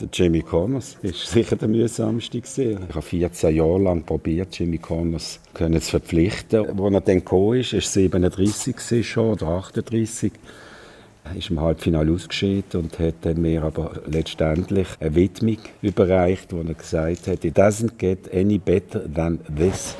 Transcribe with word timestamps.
Der 0.00 0.08
Jimmy 0.10 0.40
Connors 0.40 0.96
ist 1.02 1.26
sicher 1.30 1.56
der 1.56 1.68
mühsamste 1.68 2.38
Ich 2.38 2.76
habe 2.94 3.02
14 3.02 3.54
Jahre 3.54 3.78
lang 3.78 4.02
probiert, 4.02 4.58
Jimmy 4.58 4.78
Connors 4.78 5.40
zu 5.54 5.80
verpflichten. 5.80 6.80
Als 6.80 6.94
er 6.94 7.00
dann 7.02 7.18
gekommen 7.18 7.60
ist, 7.60 7.74
ist 7.74 7.92
37 7.92 9.06
schon 9.06 9.32
oder 9.32 9.48
38 9.48 10.32
ist 11.36 11.50
im 11.50 11.60
Halbfinale 11.60 12.10
ausgeschieden 12.12 12.80
und 12.80 12.98
hat 12.98 13.16
dann 13.22 13.42
mir 13.42 13.62
aber 13.62 13.92
letztendlich 14.06 14.88
eine 15.00 15.14
Widmung 15.14 15.58
überreicht, 15.82 16.52
wo 16.52 16.62
er 16.62 16.74
gesagt 16.74 17.26
hat, 17.26 17.44
it 17.44 17.58
doesn't 17.58 17.98
get 17.98 18.32
any 18.34 18.58
better 18.58 19.02
than 19.12 19.38
this. 19.54 19.94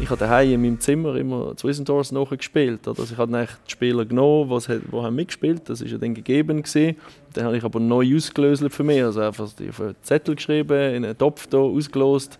Ich 0.00 0.08
habe 0.08 0.18
daheim 0.18 0.52
in 0.52 0.62
meinem 0.62 0.80
Zimmer 0.80 1.14
immer 1.16 1.54
zu 1.56 1.68
Wissendorf 1.68 2.10
nachgespielt. 2.10 2.88
Also 2.88 3.04
ich 3.04 3.16
habe 3.18 3.46
die 3.66 3.70
Spieler 3.70 4.06
genommen, 4.06 4.48
die, 4.66 4.78
die 4.78 4.96
haben 4.96 5.14
mitgespielt 5.14 5.68
Das 5.68 5.82
war 5.82 5.88
ja 5.88 5.98
dann 5.98 6.14
gegeben. 6.14 6.62
Gewesen. 6.62 6.96
Dann 7.34 7.44
habe 7.44 7.58
ich 7.58 7.64
aber 7.64 7.80
neu 7.80 8.16
ausgelöst 8.16 8.64
für 8.70 8.82
mich. 8.82 9.02
Also 9.02 9.20
einfach 9.20 9.44
auf 9.44 9.80
einen 9.80 9.94
Zettel 10.02 10.36
geschrieben, 10.36 10.94
in 10.94 11.04
einen 11.04 11.18
Topf 11.18 11.48
hier 11.50 11.60
ausgelost 11.60 12.38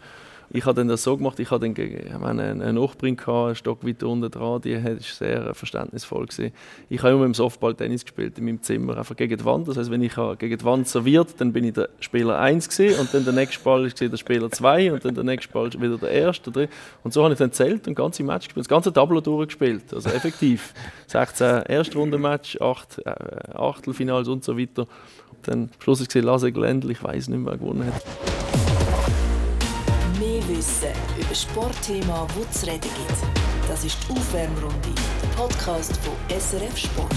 ich 0.52 0.66
habe 0.66 0.74
dann 0.74 0.88
das 0.88 1.04
so 1.04 1.16
gemacht, 1.16 1.38
ich 1.38 1.50
habe 1.50 1.68
dann 1.68 1.84
ich 1.84 2.18
meine, 2.18 2.42
einen 2.42 2.74
Nachbarin 2.74 3.16
gehabt, 3.16 3.46
einen 3.46 3.54
Stock 3.54 3.86
weiter 3.86 4.08
unten 4.08 4.30
dran, 4.30 4.60
die 4.60 4.82
war 4.82 4.96
sehr 4.98 5.54
verständnisvoll. 5.54 6.26
Gewesen. 6.26 6.52
Ich 6.88 7.02
habe 7.02 7.14
immer 7.14 7.24
im 7.24 7.34
Softball 7.34 7.74
Tennis 7.74 8.04
gespielt, 8.04 8.36
in 8.38 8.44
meinem 8.44 8.62
Zimmer, 8.62 8.98
einfach 8.98 9.14
gegen 9.14 9.36
die 9.36 9.44
Wand. 9.44 9.68
Das 9.68 9.76
heißt, 9.76 9.90
wenn 9.90 10.02
ich 10.02 10.14
gegen 10.38 10.58
die 10.58 10.64
Wand 10.64 10.88
serviert, 10.88 11.34
dann 11.38 11.52
bin 11.52 11.64
ich 11.64 11.74
der 11.74 11.88
Spieler 12.00 12.38
1 12.38 12.68
gewesen, 12.68 13.00
und 13.00 13.14
dann 13.14 13.24
der 13.24 13.32
nächste 13.32 13.62
Ball 13.62 13.84
war 13.84 14.08
der 14.08 14.16
Spieler 14.16 14.50
2 14.50 14.92
und 14.92 15.04
dann 15.04 15.14
der 15.14 15.24
nächste 15.24 15.52
Ball 15.52 15.72
wieder 15.72 15.98
der 15.98 16.10
erste. 16.10 16.50
Der 16.50 16.68
und 17.04 17.12
so 17.12 17.22
habe 17.22 17.32
ich 17.32 17.38
dann 17.38 17.52
zählt 17.52 17.86
und 17.86 17.94
ganze 17.94 18.24
Match 18.24 18.48
gespielt, 18.48 18.64
das 18.64 18.68
ganze 18.68 18.92
Tableau 18.92 19.20
durchgespielt, 19.20 19.94
also 19.94 20.10
effektiv. 20.10 20.74
16 21.06 21.62
Erstrundenmatch, 21.66 22.60
8 22.60 22.98
äh, 23.04 23.12
Achtelfinals 23.54 24.28
und 24.28 24.44
so 24.44 24.58
weiter. 24.58 24.82
Und 24.82 25.48
dann 25.48 25.62
am 25.62 25.82
Schluss 25.82 26.00
war 26.00 26.22
Lasse 26.22 26.52
Glendl, 26.52 26.90
ich 26.90 27.02
weiß 27.02 27.28
nicht 27.28 27.38
mehr, 27.38 27.52
wer 27.52 27.58
gewonnen 27.58 27.86
hat. 27.86 28.59
Wissen 30.60 30.92
über 31.18 31.34
Sportthemen, 31.34 32.06
wo 32.06 32.44
es 32.50 32.66
reden 32.66 32.82
gibt. 32.82 33.66
Das 33.66 33.82
ist 33.82 33.96
die 34.06 34.12
Aufwärmrunde, 34.12 34.90
der 35.22 35.28
Podcast 35.34 35.96
von 35.96 36.12
SRF 36.28 36.76
Sport. 36.76 37.14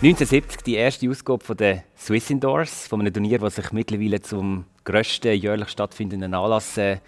1970 0.00 0.62
die 0.62 0.76
erste 0.76 1.10
Ausgabe 1.10 1.56
der 1.56 1.82
Swiss 1.98 2.30
Indoors, 2.30 2.86
von 2.86 3.00
einem 3.00 3.12
Turnier, 3.12 3.40
das 3.40 3.56
sich 3.56 3.72
mittlerweile 3.72 4.22
zum 4.22 4.64
grössten 4.84 5.34
jährlich 5.34 5.70
stattfindenden 5.70 6.32
Anlass 6.34 6.78
äh, 6.78 6.98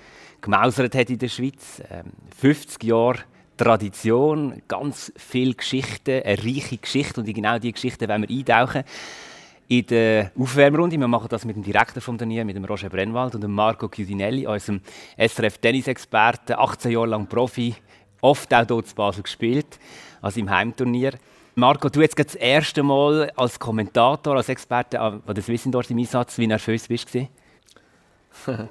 gemausert 0.40 0.96
hat 0.96 1.10
in 1.10 1.18
der 1.18 1.28
Schweiz. 1.28 1.80
Ähm, 1.88 2.06
50 2.36 2.82
Jahre 2.82 3.20
Tradition, 3.56 4.60
ganz 4.66 5.12
viel 5.16 5.54
Geschichte, 5.54 6.24
eine 6.24 6.42
reiche 6.42 6.78
Geschichte 6.78 7.20
und 7.20 7.28
in 7.28 7.34
genau 7.34 7.60
diese 7.60 7.74
Geschichte 7.74 8.08
wollen 8.08 8.28
wir 8.28 8.36
eintauchen 8.36 8.82
in 9.68 9.86
der 9.86 10.32
Aufwärmrunde. 10.38 10.98
Wir 10.98 11.08
machen 11.08 11.28
das 11.28 11.44
mit 11.44 11.56
dem 11.56 11.62
Direktor 11.62 12.00
vom 12.00 12.18
Turnier, 12.18 12.44
mit 12.44 12.56
dem 12.56 12.64
Roger 12.64 12.88
Brennwald 12.88 13.34
und 13.34 13.40
dem 13.42 13.52
Marco 13.52 13.88
Chiudinelli, 13.88 14.46
unserem 14.46 14.80
SRF-Tennisexperten, 15.16 16.56
18 16.56 16.92
Jahre 16.92 17.06
lang 17.06 17.26
Profi, 17.26 17.74
oft 18.20 18.52
auch 18.54 18.64
dort 18.64 18.86
zu 18.86 18.94
Basel 18.94 19.22
gespielt, 19.22 19.78
also 20.22 20.40
im 20.40 20.50
Heimturnier. 20.50 21.14
Marco, 21.54 21.88
du 21.88 22.00
jetzt 22.00 22.18
das 22.18 22.34
erste 22.34 22.82
Mal 22.82 23.30
als 23.36 23.58
Kommentator, 23.58 24.36
als 24.36 24.48
Experte 24.48 25.00
an 25.00 25.22
der 25.26 25.42
Swiss 25.42 25.64
Indoors 25.64 25.90
im 25.90 25.98
Einsatz, 25.98 26.38
wie 26.38 26.46
nervös 26.46 26.86
bist 26.86 27.14
du? 27.14 27.28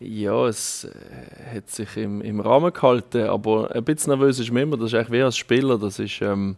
ja, 0.00 0.46
es 0.46 0.84
äh, 0.84 1.56
hat 1.56 1.70
sich 1.70 1.96
im, 1.96 2.20
im 2.20 2.40
Rahmen 2.40 2.72
gehalten, 2.72 3.24
aber 3.24 3.74
ein 3.74 3.84
bisschen 3.84 4.10
nervös 4.10 4.38
ist 4.38 4.52
man 4.52 4.64
immer. 4.64 4.76
Das 4.76 4.88
ist 4.88 4.94
eigentlich 4.94 5.12
wie 5.12 5.22
als 5.22 5.36
Spieler, 5.36 5.78
das 5.78 5.98
ist... 5.98 6.20
Ähm 6.20 6.56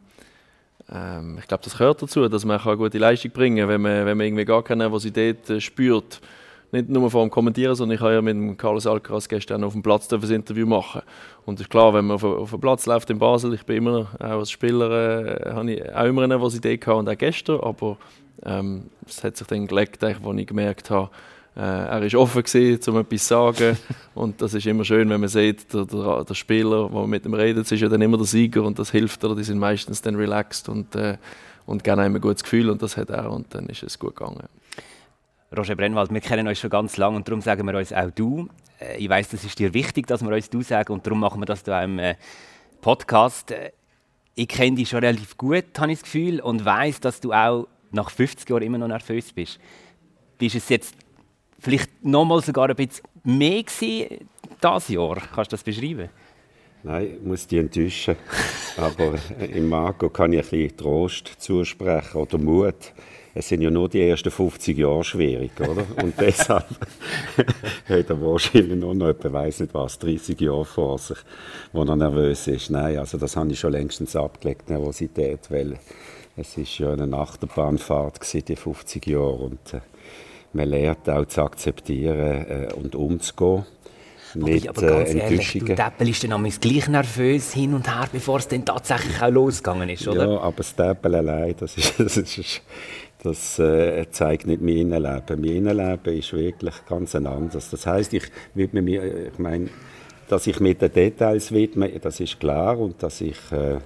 ähm, 0.92 1.38
ich 1.38 1.48
glaube, 1.48 1.64
das 1.64 1.78
gehört 1.78 2.02
dazu, 2.02 2.28
dass 2.28 2.44
man 2.44 2.60
eine 2.60 2.76
gute 2.76 2.98
Leistung 2.98 3.30
bringen 3.30 3.58
kann, 3.58 3.68
wenn 3.68 3.80
man, 3.80 4.06
wenn 4.06 4.16
man 4.16 4.26
irgendwie 4.26 4.44
gar 4.44 4.62
keine 4.62 4.84
Nervosität 4.84 5.48
äh, 5.48 5.60
spürt. 5.60 6.20
Nicht 6.70 6.88
nur 6.88 7.10
vor 7.10 7.22
dem 7.22 7.30
Kommentieren, 7.30 7.74
sondern 7.74 7.96
ich 7.96 8.00
habe 8.00 8.14
ja 8.14 8.22
mit 8.22 8.58
Carlos 8.58 8.86
Alcaraz 8.86 9.28
gestern 9.28 9.62
auf 9.62 9.74
dem 9.74 9.82
Platz 9.82 10.08
das 10.08 10.30
Interview 10.30 10.66
machen. 10.66 11.02
Und 11.44 11.56
es 11.56 11.62
ist 11.62 11.70
klar, 11.70 11.92
wenn 11.92 12.06
man 12.06 12.14
auf, 12.14 12.24
auf 12.24 12.50
dem 12.50 12.60
Platz 12.60 12.86
läuft 12.86 13.10
in 13.10 13.18
Basel, 13.18 13.52
ich 13.52 13.64
bin 13.64 13.76
immer, 13.76 14.08
auch 14.18 14.40
als 14.40 14.50
Spieler, 14.50 15.46
äh, 15.46 15.52
habe 15.52 15.72
ich 15.72 15.94
auch 15.94 16.04
immer 16.04 16.22
eine 16.22 16.28
Nervosität 16.28 16.80
gehabt 16.80 16.98
und 16.98 17.08
auch 17.08 17.18
gestern, 17.18 17.60
aber 17.60 17.98
ähm, 18.44 18.84
es 19.06 19.22
hat 19.22 19.36
sich 19.36 19.46
dann 19.46 19.66
gelegt, 19.66 20.02
als 20.02 20.16
ich 20.36 20.46
gemerkt 20.46 20.90
habe, 20.90 21.10
äh, 21.54 21.60
er 21.60 22.00
war 22.00 22.20
offen 22.20 22.42
gewesen, 22.42 22.90
um 22.90 23.00
etwas 23.00 23.22
zu 23.22 23.28
sagen. 23.28 23.76
und 24.14 24.40
das 24.40 24.54
ist 24.54 24.66
immer 24.66 24.84
schön, 24.84 25.08
wenn 25.10 25.20
man 25.20 25.28
sieht, 25.28 25.72
der, 25.72 25.84
der, 25.84 26.24
der 26.24 26.34
Spieler, 26.34 26.88
der 26.88 27.06
mit 27.06 27.26
ihm 27.26 27.34
redet, 27.34 27.70
ist 27.70 27.80
ja 27.80 27.88
dann 27.88 28.00
immer 28.00 28.16
der 28.16 28.26
Sieger 28.26 28.62
und 28.62 28.78
das 28.78 28.90
hilft 28.90 29.22
dir. 29.22 29.34
Die 29.34 29.44
sind 29.44 29.58
meistens 29.58 30.00
dann 30.00 30.16
relaxed 30.16 30.68
und, 30.68 30.94
äh, 30.94 31.18
und 31.66 31.84
geben 31.84 32.00
einem 32.00 32.14
ein 32.14 32.20
gutes 32.20 32.42
Gefühl 32.42 32.70
und 32.70 32.80
das 32.80 32.96
hat 32.96 33.10
er 33.10 33.30
und 33.30 33.54
dann 33.54 33.66
ist 33.66 33.82
es 33.82 33.98
gut 33.98 34.16
gegangen. 34.16 34.48
Roger 35.54 35.76
Brennwald, 35.76 36.10
wir 36.10 36.20
kennen 36.22 36.48
uns 36.48 36.58
schon 36.58 36.70
ganz 36.70 36.96
lange 36.96 37.16
und 37.16 37.28
darum 37.28 37.42
sagen 37.42 37.66
wir 37.66 37.76
uns 37.76 37.92
auch 37.92 38.10
du. 38.10 38.48
Äh, 38.80 38.96
ich 38.96 39.08
weiß, 39.10 39.28
das 39.28 39.44
ist 39.44 39.58
dir 39.58 39.74
wichtig, 39.74 40.06
dass 40.06 40.22
wir 40.22 40.34
uns 40.34 40.48
du 40.48 40.62
sagen 40.62 40.92
und 40.92 41.06
darum 41.06 41.20
machen 41.20 41.40
wir 41.40 41.46
das 41.46 41.62
da 41.62 41.82
im 41.84 41.98
äh, 41.98 42.14
Podcast. 42.80 43.50
Äh, 43.50 43.72
ich 44.34 44.48
kenne 44.48 44.76
dich 44.76 44.88
schon 44.88 45.00
relativ 45.00 45.36
gut, 45.36 45.64
habe 45.78 45.92
ich 45.92 45.98
das 45.98 46.04
Gefühl, 46.04 46.40
und 46.40 46.64
weiß, 46.64 47.00
dass 47.00 47.20
du 47.20 47.34
auch 47.34 47.68
nach 47.90 48.08
50 48.08 48.48
Jahren 48.48 48.62
immer 48.62 48.78
noch 48.78 48.88
nervös 48.88 49.34
bist. 49.34 49.60
Bist 50.38 50.56
es 50.56 50.70
jetzt 50.70 50.94
vielleicht 51.62 52.04
noch 52.04 52.24
mal 52.24 52.42
sogar 52.42 52.68
ein 52.68 52.76
bisschen 52.76 53.06
mehr 53.24 53.62
gewesen, 53.62 54.28
dieses 54.62 54.88
Jahr? 54.88 55.16
Kannst 55.34 55.52
du 55.52 55.56
das 55.56 55.62
beschreiben? 55.62 56.08
Nein, 56.82 57.16
ich 57.16 57.22
muss 57.22 57.46
dich 57.46 57.60
enttäuschen. 57.60 58.16
Aber 58.76 59.14
im 59.38 59.68
Marco 59.68 60.08
kann 60.08 60.32
ich 60.32 60.40
ein 60.40 60.50
bisschen 60.50 60.76
Trost 60.76 61.32
zusprechen 61.38 62.16
oder 62.16 62.38
Mut. 62.38 62.92
Es 63.34 63.48
sind 63.48 63.62
ja 63.62 63.70
nur 63.70 63.88
die 63.88 64.02
ersten 64.02 64.30
50 64.30 64.76
Jahre 64.76 65.04
schwierig, 65.04 65.52
oder? 65.58 65.86
Und 66.02 66.14
deshalb 66.20 66.66
hat 67.88 68.10
er 68.10 68.20
wahrscheinlich 68.20 68.78
nur 68.78 68.94
noch 68.94 69.08
etwa, 69.08 69.32
weiss 69.32 69.60
nicht 69.60 69.72
was, 69.72 69.98
30 70.00 70.38
Jahre 70.40 70.64
vor 70.64 70.98
sich, 70.98 71.18
wo 71.72 71.82
er 71.84 71.96
nervös 71.96 72.46
ist. 72.48 72.70
Nein, 72.70 72.98
also 72.98 73.16
das 73.16 73.36
habe 73.36 73.52
ich 73.52 73.60
schon 73.60 73.72
längstens 73.72 74.16
abgelegt, 74.16 74.68
Nervosität, 74.68 75.50
weil 75.50 75.78
es 76.36 76.56
ist 76.58 76.78
ja 76.78 76.92
eine 76.92 77.16
Achterbahnfahrt 77.16 78.20
gewesen, 78.20 78.44
die 78.44 78.56
50 78.56 79.06
Jahre 79.06 79.32
und 79.32 79.74
äh, 79.74 79.80
man 80.52 80.68
lernt 80.68 81.08
auch 81.08 81.26
zu 81.26 81.42
akzeptieren 81.42 82.46
äh, 82.48 82.68
und 82.74 82.94
umzugehen. 82.94 83.64
Mit, 84.34 84.66
aber 84.66 84.80
ganz 84.80 85.10
äh, 85.10 85.18
ehrlich, 85.18 85.52
du 85.52 85.64
Deppel 85.74 86.08
ist 86.08 86.24
dann 86.24 86.42
gleich 86.42 86.88
nervös 86.88 87.52
hin 87.52 87.74
und 87.74 87.86
her, 87.86 88.08
bevor 88.10 88.38
es 88.38 88.48
dann 88.48 88.64
tatsächlich 88.64 89.20
auch 89.20 89.30
losgegangen 89.30 89.90
ist, 89.90 90.08
oder? 90.08 90.26
Ja, 90.26 90.40
aber 90.40 90.56
das 90.56 90.74
Deppel 90.74 91.14
allein, 91.16 91.54
das, 91.58 91.76
ist, 91.76 91.94
das, 91.98 92.16
ist, 92.16 92.62
das 93.22 93.58
äh, 93.58 94.06
zeigt 94.10 94.46
nicht 94.46 94.62
mein 94.62 94.76
Innenleben. 94.76 95.40
Mein 95.40 95.44
Innenleben 95.44 96.18
ist 96.18 96.32
wirklich 96.32 96.74
ganz 96.88 97.14
anders. 97.14 97.70
Das 97.70 97.86
heisst, 97.86 98.14
ich 98.14 98.24
widme 98.54 98.80
mir, 98.80 99.28
ich 99.28 99.38
meine, 99.38 99.68
dass 100.28 100.46
ich 100.46 100.60
mit 100.60 100.80
den 100.80 100.92
Details 100.92 101.52
widme, 101.52 101.90
das 102.00 102.20
ist 102.20 102.40
klar 102.40 102.78
und 102.78 103.02
dass 103.02 103.20
ich 103.20 103.36
äh, 103.50 103.74
äh 103.74 103.80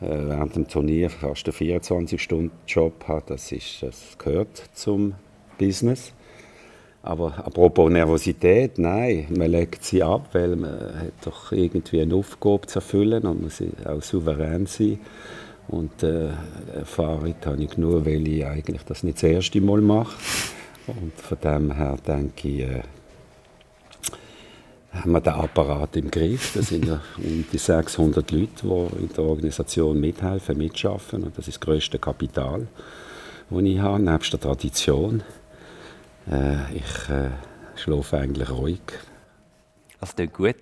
während 0.00 0.56
dem 0.56 0.66
Turnier 0.66 1.10
fast 1.10 1.46
einen 1.46 1.80
24-Stunden-Job 1.80 3.04
habe, 3.06 3.22
das, 3.26 3.52
ist, 3.52 3.82
das 3.82 4.18
gehört 4.18 4.62
zum 4.72 5.14
Business. 5.66 6.12
Aber 7.02 7.38
apropos 7.38 7.90
Nervosität, 7.90 8.78
nein, 8.78 9.26
man 9.30 9.50
legt 9.50 9.84
sie 9.84 10.02
ab, 10.02 10.28
weil 10.32 10.56
man 10.56 10.72
hat 10.72 11.12
doch 11.24 11.52
irgendwie 11.52 12.02
eine 12.02 12.14
Aufgabe 12.14 12.66
zu 12.66 12.78
erfüllen 12.78 13.22
und 13.24 13.42
muss 13.42 13.62
auch 13.86 14.02
souverän 14.02 14.66
sein. 14.66 14.98
Und 15.68 16.02
äh, 16.02 16.30
Erfahrung 16.74 17.34
habe 17.44 17.62
ich 17.62 17.78
nur, 17.78 18.04
weil 18.04 18.26
ich 18.26 18.44
eigentlich 18.44 18.82
das 18.84 19.02
nicht 19.02 19.16
das 19.18 19.22
erste 19.22 19.60
Mal 19.60 19.80
mache. 19.80 20.16
Und 20.88 21.12
von 21.14 21.38
dem 21.42 21.72
her 21.72 21.96
denke 22.06 22.48
ich, 22.48 22.60
äh, 22.60 22.82
haben 24.92 25.12
wir 25.12 25.20
den 25.20 25.32
Apparat 25.32 25.96
im 25.96 26.10
Griff. 26.10 26.52
Das 26.54 26.68
sind 26.68 26.86
ja 26.86 27.00
um 27.18 27.44
die 27.50 27.58
600 27.58 28.30
Leute, 28.30 28.48
die 28.62 29.02
in 29.02 29.12
der 29.16 29.24
Organisation 29.24 29.98
mithelfen, 29.98 30.58
mitschaffen. 30.58 31.22
Und 31.22 31.38
das 31.38 31.48
ist 31.48 31.56
das 31.56 31.60
grösste 31.60 31.98
Kapital, 31.98 32.66
das 33.48 33.62
ich 33.62 33.78
habe, 33.78 34.02
nebst 34.02 34.32
der 34.32 34.40
Tradition. 34.40 35.22
Äh, 36.30 36.76
ich 36.76 37.08
äh, 37.08 37.30
schlafe 37.76 38.18
eigentlich 38.18 38.50
ruhig. 38.50 38.80
Das 40.00 40.16
klingt 40.16 40.32
gut. 40.32 40.54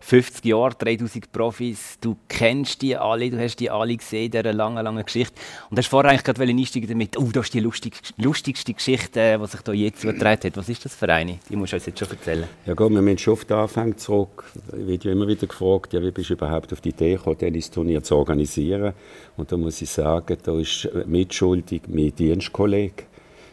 50 0.00 0.42
Jahre, 0.46 0.74
3000 0.74 1.30
Profis, 1.30 1.98
du 2.00 2.16
kennst 2.28 2.80
die 2.80 2.96
alle, 2.96 3.28
du 3.28 3.38
hast 3.38 3.56
die 3.56 3.68
alle 3.68 3.94
gesehen, 3.94 4.30
dieser 4.30 4.54
langen, 4.54 4.82
langen 4.82 5.04
Geschichte. 5.04 5.34
Und 5.68 5.78
hast 5.78 5.88
vorher 5.88 6.12
eigentlich 6.12 6.24
gerade 6.24 6.42
einsteigen 6.42 6.88
damit, 6.88 7.18
oh, 7.18 7.28
das 7.30 7.46
ist 7.46 7.54
die 7.54 7.60
lustig, 7.60 8.00
lustigste 8.16 8.72
Geschichte, 8.72 9.20
äh, 9.20 9.38
die 9.38 9.46
sich 9.46 9.60
hier 9.64 9.74
je 9.74 9.92
zugetragen 9.92 10.44
hat. 10.44 10.56
Was 10.56 10.68
ist 10.70 10.84
das 10.84 10.94
für 10.94 11.12
eine? 11.12 11.38
Die 11.50 11.56
musst 11.56 11.72
du 11.72 11.76
uns 11.76 11.86
jetzt 11.86 11.98
schon 11.98 12.08
erzählen. 12.08 12.44
Ja 12.64 12.72
gut, 12.72 12.90
wir 12.90 13.02
müssen 13.02 13.18
schon 13.18 13.32
auf 13.34 13.44
den 13.44 13.56
Anfang 13.56 13.98
zurück. 13.98 14.44
Ich 14.68 14.86
werde 14.86 15.08
ja 15.08 15.12
immer 15.12 15.28
wieder 15.28 15.46
gefragt, 15.46 15.92
ja, 15.92 16.00
wie 16.00 16.10
bist 16.10 16.30
du 16.30 16.34
überhaupt 16.34 16.72
auf 16.72 16.80
die 16.80 16.90
Idee 16.90 17.16
gekommen, 17.16 17.52
dieses 17.52 17.70
Turnier 17.70 18.02
zu 18.02 18.16
organisieren? 18.16 18.94
Und 19.36 19.52
da 19.52 19.58
muss 19.58 19.82
ich 19.82 19.90
sagen, 19.90 20.38
da 20.42 20.58
ist 20.58 20.88
mitschuldig 21.04 21.82
mein 21.88 22.14
Dienstkollege. 22.14 23.04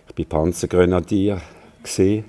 Ich 0.08 0.16
bin 0.16 0.26
Panzergrenadier. 0.26 1.42
Gesehen. 1.84 2.26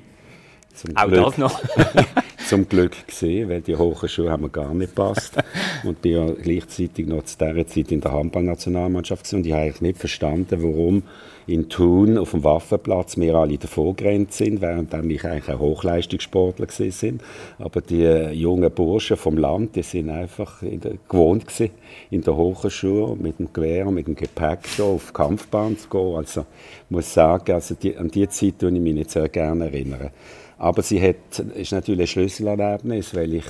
Zum 0.74 0.96
Auch 0.96 1.06
Glück, 1.06 1.24
das 1.24 1.38
noch? 1.38 1.60
zum 2.54 2.68
Glück 2.68 3.08
gesehen, 3.08 3.48
weil 3.48 3.62
die 3.62 3.74
hohen 3.74 4.08
Schuhe 4.08 4.30
haben 4.30 4.42
mir 4.42 4.48
gar 4.48 4.72
nicht 4.72 4.94
gepasst. 4.94 5.36
und 5.84 6.00
bin 6.02 6.12
ja 6.12 6.26
gleichzeitig 6.40 7.04
noch 7.04 7.24
zu 7.24 7.36
dieser 7.36 7.66
Zeit 7.66 7.90
in 7.90 8.00
der 8.00 8.12
Handballnationalmannschaft 8.12 9.32
und 9.32 9.44
ich 9.44 9.52
habe 9.52 9.62
eigentlich 9.62 9.80
nicht 9.80 9.98
verstanden, 9.98 10.62
warum 10.62 11.02
in 11.48 11.68
Thun 11.68 12.16
auf 12.16 12.30
dem 12.30 12.44
Waffenplatz 12.44 13.18
wir 13.18 13.34
alle 13.34 13.58
davor 13.58 13.96
gerannt 13.96 14.32
sind, 14.32 14.60
während 14.60 14.94
ich 14.94 15.24
eigentlich 15.24 15.48
ein 15.48 15.58
Hochleistungssportler 15.58 16.68
sind. 16.70 17.22
Aber 17.58 17.80
die 17.80 18.04
jungen 18.32 18.70
Burschen 18.70 19.16
vom 19.16 19.36
Land, 19.36 19.74
die 19.74 19.82
sind 19.82 20.08
einfach 20.08 20.62
in 20.62 20.80
der, 20.80 20.92
gewohnt 21.08 21.48
gewesen, 21.48 21.70
in 22.10 22.22
der 22.22 22.36
Hochschule 22.36 23.16
mit 23.16 23.40
dem 23.40 23.52
Gewehr, 23.52 23.90
mit 23.90 24.06
dem 24.06 24.14
Gepäck 24.14 24.60
da 24.78 24.84
auf 24.84 25.08
die 25.08 25.12
Kampfbahn 25.12 25.76
zu 25.76 25.88
gehen. 25.88 26.16
Also 26.16 26.42
ich 26.84 26.90
muss 26.90 27.12
sagen, 27.12 27.52
also 27.52 27.74
die, 27.74 27.96
an 27.96 28.08
die 28.08 28.28
Zeit 28.28 28.62
erinnere 28.62 28.78
ich 28.78 28.84
mich 28.84 28.94
nicht 28.94 29.10
sehr 29.10 29.28
gerne 29.28 29.64
erinnern. 29.66 30.10
Aber 30.58 30.82
sie 30.82 31.00
hat, 31.00 31.38
ist 31.54 31.72
natürlich 31.72 32.02
ein 32.02 32.06
Schlüsselerlebnis, 32.06 33.14
weil 33.14 33.34
ich 33.34 33.44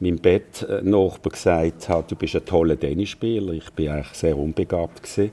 meinem 0.00 0.18
Bettnachbar 0.18 1.32
gesagt 1.32 1.88
habe, 1.88 2.04
du 2.08 2.14
bist 2.14 2.36
ein 2.36 2.44
toller 2.44 2.78
Tennisspieler. 2.78 3.54
Ich 3.54 3.70
bin 3.72 3.88
eigentlich 3.88 4.14
sehr 4.14 4.36
unbegabt 4.36 5.02
gewesen. 5.02 5.32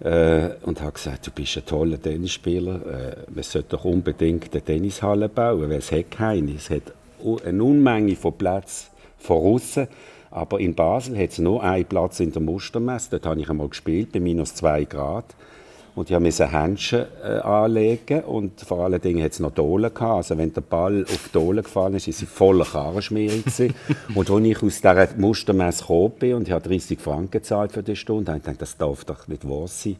Äh, 0.00 0.50
und 0.62 0.80
habe 0.80 0.92
gesagt, 0.92 1.26
du 1.26 1.30
bist 1.32 1.56
ein 1.56 1.66
toller 1.66 2.00
Tennisspieler, 2.00 2.74
äh, 2.74 3.16
man 3.34 3.42
sollte 3.42 3.70
doch 3.70 3.84
unbedingt 3.84 4.52
eine 4.52 4.62
Tennishalle 4.62 5.28
bauen, 5.28 5.68
weil 5.68 5.78
es 5.78 5.90
hat 5.90 6.12
keine. 6.12 6.52
Es 6.52 6.70
hat 6.70 6.94
eine 7.44 7.64
Unmenge 7.64 8.14
von 8.14 8.32
Plätzen 8.34 8.90
von 9.18 9.38
außen, 9.38 9.88
aber 10.30 10.60
in 10.60 10.76
Basel 10.76 11.18
hat 11.18 11.30
es 11.30 11.38
nur 11.38 11.64
einen 11.64 11.84
Platz 11.84 12.20
in 12.20 12.30
der 12.30 12.42
Mustermesse, 12.42 13.08
dort 13.10 13.26
habe 13.26 13.40
ich 13.40 13.50
einmal 13.50 13.68
gespielt, 13.68 14.12
bei 14.12 14.20
minus 14.20 14.54
2 14.54 14.84
Grad. 14.84 15.24
Und 15.98 16.08
ich 16.12 16.20
musste 16.20 16.46
Händchen 16.46 17.06
äh, 17.24 17.38
anlegen 17.38 18.20
und 18.20 18.60
vor 18.60 18.84
allen 18.84 19.00
Dingen 19.00 19.24
hat 19.24 19.32
es 19.32 19.40
noch 19.40 19.50
Dolen 19.50 19.92
gehabt. 19.92 20.16
Also 20.18 20.38
wenn 20.38 20.52
der 20.52 20.60
Ball 20.60 21.02
auf 21.02 21.24
die 21.26 21.32
Dolen 21.32 21.64
gefallen 21.64 21.94
ist, 21.94 22.06
ist 22.06 22.18
sie 22.20 22.26
voller 22.26 22.64
Karrenschmierung 22.64 23.42
Und 24.14 24.30
als 24.30 24.44
ich 24.44 24.62
aus 24.62 24.80
dieser 24.80 25.08
Mustermesse 25.16 25.80
gekommen 25.80 26.12
bin 26.20 26.34
und 26.34 26.46
ich 26.46 26.54
habe 26.54 26.68
30 26.68 27.00
Franken 27.00 27.32
gezahlt 27.32 27.72
für 27.72 27.82
die 27.82 27.96
Stunde, 27.96 28.30
habe 28.30 28.38
ich 28.38 28.44
gedacht, 28.44 28.62
das 28.62 28.76
darf 28.76 29.04
doch 29.06 29.26
nicht 29.26 29.48
wahr 29.48 29.66
sein. 29.66 29.96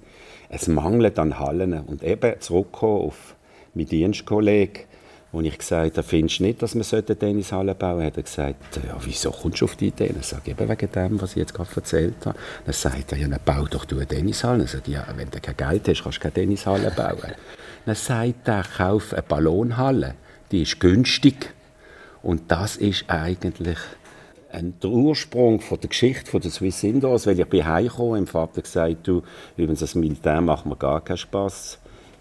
Es 0.49 0.69
mangelt 0.69 1.19
an 1.19 1.41
Hallen. 1.41 1.73
Und 1.81 2.05
eben 2.05 2.41
zurückkommen 2.41 3.07
auf 3.09 3.35
meinen 3.75 3.89
Dienstkollegen, 3.89 4.85
und 5.31 5.45
ich 5.45 5.59
gesagt 5.59 5.99
habe, 5.99 6.07
findest 6.07 6.39
du 6.39 6.45
nicht, 6.45 6.63
dass 6.63 6.75
wir 6.75 6.85
eine 6.91 7.19
Tennishalle 7.19 7.75
bauen 7.75 7.99
sollten? 7.99 8.07
Hat 8.07 8.17
er 8.17 8.23
gesagt, 8.23 8.77
ja, 8.77 8.97
wieso 9.01 9.31
kommst 9.31 9.61
du 9.61 9.67
auf 9.67 9.77
die 9.77 9.89
Idee? 9.89 10.15
Ich 10.19 10.27
sage, 10.27 10.53
eben 10.53 10.69
wegen 10.69 10.93
dem, 10.93 11.21
was 11.21 11.33
ich 11.33 11.37
jetzt 11.37 11.53
gerade 11.53 11.69
erzählt 11.77 12.25
habe. 12.25 12.39
Dann 12.65 12.73
sagt 12.73 13.13
er, 13.13 13.19
ja, 13.19 13.29
dann 13.29 13.41
bau 13.45 13.67
doch 13.67 13.85
du 13.85 13.97
eine 13.97 14.07
Tennishalle. 14.07 14.65
Ich 14.65 14.71
sage, 14.71 14.91
ja, 14.91 15.07
wenn 15.15 15.31
du 15.31 15.39
kein 15.41 15.57
Geld 15.57 15.89
hast, 15.89 16.03
kannst 16.03 16.19
du 16.19 16.23
keine 16.23 16.35
Tennishalle 16.35 16.91
bauen. 16.91 17.35
Dann 17.87 17.95
sagt 17.95 18.49
er, 18.49 18.65
kauf 18.65 19.15
eine 19.15 19.23
Ballonhalle. 19.23 20.15
Die 20.51 20.63
ist 20.63 20.79
günstig. 20.79 21.55
Und 22.23 22.51
das 22.51 22.77
ist 22.77 23.05
eigentlich 23.09 23.79
ein 24.51 24.75
Ursprung 24.83 25.61
von 25.61 25.81
der 25.81 25.89
Geschichte 25.89 26.31
von 26.31 26.41
der 26.41 26.51
Swiss 26.51 26.83
Indoors, 26.83 27.27
weil 27.27 27.39
ich 27.39 27.47
bin 27.47 27.67
heimgekommen, 27.67 28.13
mein 28.13 28.27
Vater 28.27 28.63
gesagt, 28.63 29.07
du, 29.07 29.23
übrigens 29.57 29.81
das 29.81 29.95
Militär 29.95 30.41
macht 30.41 30.67
mir 30.67 30.77
gar 30.77 31.03
keinen 31.03 31.19
Spaß 31.19 31.79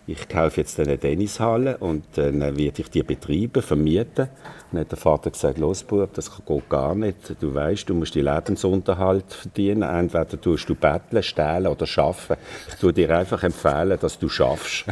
ich 0.09 0.29
kaufe 0.29 0.61
jetzt 0.61 0.79
eine 0.79 0.97
Tennishalle 0.97 1.77
und 1.79 2.05
dann 2.15 2.39
werde 2.39 2.81
ich 2.81 2.89
die 2.89 3.03
betreiben, 3.03 3.61
vermieten. 3.61 4.29
Dann 4.71 4.79
hat 4.79 4.91
der 4.91 4.97
Vater 4.97 5.31
gesagt, 5.31 5.57
los 5.57 5.83
Bub, 5.83 6.13
das 6.13 6.31
geht 6.45 6.69
gar 6.69 6.95
nicht. 6.95 7.35
Du 7.41 7.53
weißt, 7.53 7.89
du 7.89 7.93
musst 7.93 8.15
die 8.15 8.21
Lebensunterhalt 8.21 9.33
verdienen. 9.33 9.81
Entweder 9.81 10.39
tust 10.39 10.69
du 10.69 10.75
betteln, 10.75 11.23
stehlen 11.23 11.67
oder 11.67 11.85
schaffen. 11.85 12.37
Ich 12.69 12.75
tue 12.75 12.93
dir 12.93 13.17
einfach 13.17 13.43
empfehlen, 13.43 13.97
dass 13.99 14.17
du 14.17 14.29
schaffst. 14.29 14.85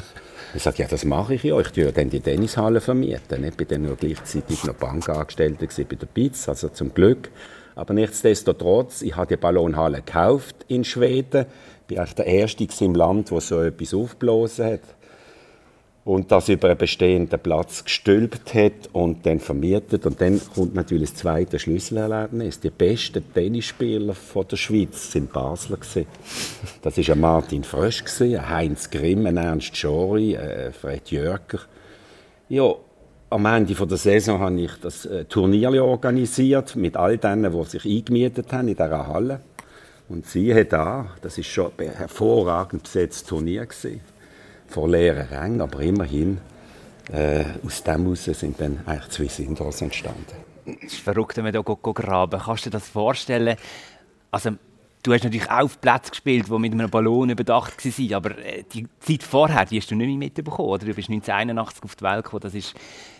Ich 0.53 0.63
sage, 0.63 0.83
ja, 0.83 0.87
das 0.89 1.05
mache 1.05 1.35
ich 1.35 1.43
ja. 1.43 1.57
Ich 1.61 1.69
tue 1.69 1.93
dann 1.93 2.09
die 2.09 2.19
Tennishalle 2.19 2.81
vermieten. 2.81 3.45
Ich 3.45 3.55
bin 3.55 3.67
dann 3.69 3.83
nur 3.83 3.95
gleichzeitig 3.95 4.65
noch 4.65 4.75
Bankangestellter 4.75 5.65
bei 5.65 5.95
der 5.95 6.07
BITS, 6.07 6.49
also 6.49 6.67
zum 6.67 6.93
Glück. 6.93 7.31
Aber 7.75 7.93
nichtsdestotrotz, 7.93 9.01
ich 9.01 9.15
habe 9.15 9.27
die 9.27 9.37
Ballonhalle 9.37 9.97
gekauft 9.97 10.65
in 10.67 10.83
Schweden. 10.83 11.45
Ich 11.87 11.97
war 11.97 12.05
der 12.05 12.25
Erste 12.25 12.67
im 12.83 12.95
Land, 12.95 13.31
der 13.31 13.39
so 13.39 13.61
etwas 13.61 13.93
aufgeblasen 13.93 14.65
hat 14.65 14.81
und 16.05 16.31
das 16.31 16.49
über 16.49 16.69
einen 16.69 16.77
bestehenden 16.77 17.39
Platz 17.39 17.83
gestülpt 17.83 18.53
hat 18.53 18.89
und 18.93 19.25
dann 19.25 19.39
vermietet. 19.39 20.05
Und 20.05 20.21
dann 20.21 20.39
kommt 20.53 20.75
natürlich 20.75 21.09
das 21.09 21.19
zweite 21.19 21.57
Schlüsselerlebnis. 21.57 22.59
Die 22.59 22.69
besten 22.69 23.23
Tennisspieler 23.33 24.13
von 24.13 24.47
der 24.47 24.55
Schweiz 24.55 25.11
sind 25.11 25.33
Basler. 25.33 25.77
Gewesen. 25.77 26.05
Das 26.83 26.95
war 26.95 27.15
Martin 27.15 27.63
Frösch, 27.63 28.03
ein 28.21 28.49
Heinz 28.49 28.91
Grimm, 28.91 29.25
Ernst 29.25 29.75
Schori, 29.75 30.37
ein 30.37 30.71
Fred 30.73 31.09
Jörger. 31.09 31.61
Ja, 32.49 32.75
am 33.31 33.45
Ende 33.47 33.73
der 33.73 33.97
Saison 33.97 34.39
habe 34.39 34.61
ich 34.61 34.71
das 34.79 35.07
äh, 35.07 35.25
Turnier 35.25 35.83
organisiert 35.83 36.75
mit 36.75 36.95
all 36.95 37.17
denen, 37.17 37.51
die 37.51 37.65
sich 37.65 37.83
eingemietet 37.83 38.53
haben 38.53 38.67
in 38.67 38.75
dieser 38.75 39.07
Halle. 39.07 39.39
Und 40.07 40.27
siehe 40.27 40.65
da, 40.65 41.07
das 41.23 41.39
ist 41.39 41.47
schon 41.47 41.71
ein 41.79 41.89
hervorragend 41.89 42.83
besetztes 42.83 43.23
Turnier 43.23 43.65
gewesen 43.65 44.01
vor 44.75 44.89
leeren 44.89 45.27
Rängen, 45.29 45.61
aber 45.61 45.79
immerhin 45.79 46.37
äh, 47.09 47.45
aus 47.65 47.81
dem 47.81 48.03
heraus 48.03 48.25
sind 48.25 48.59
dann 48.59 48.81
eigentlich 48.85 49.09
zwei 49.09 49.27
Sindros 49.27 49.81
entstanden. 49.81 50.25
Es 50.65 50.93
ist 50.93 51.01
verrückt, 51.01 51.37
wenn 51.37 51.45
man 51.45 51.53
hier 51.53 51.63
graben 51.63 52.41
Kannst 52.41 52.65
du 52.65 52.69
dir 52.69 52.77
das 52.77 52.89
vorstellen? 52.89 53.55
Also, 54.31 54.49
du 55.01 55.13
hast 55.13 55.23
natürlich 55.23 55.49
auch 55.49 55.61
auf 55.61 55.79
Plätzen 55.79 56.09
gespielt, 56.11 56.47
die 56.49 56.59
mit 56.59 56.73
einem 56.73 56.89
Ballon 56.89 57.29
überdacht 57.29 57.85
waren, 57.85 58.13
aber 58.13 58.37
äh, 58.37 58.63
die 58.73 58.85
Zeit 58.99 59.23
vorher, 59.23 59.65
die 59.65 59.79
hast 59.79 59.91
du 59.91 59.95
nicht 59.95 60.07
mehr 60.07 60.17
mitbekommen, 60.17 60.67
oder? 60.67 60.85
Du 60.85 60.93
bist 60.93 61.09
1981 61.09 61.83
auf 61.83 61.95
die 61.95 62.03
Welt 62.03 62.23
gekommen, 62.25 62.41
das 62.41 62.53
ist 62.53 62.73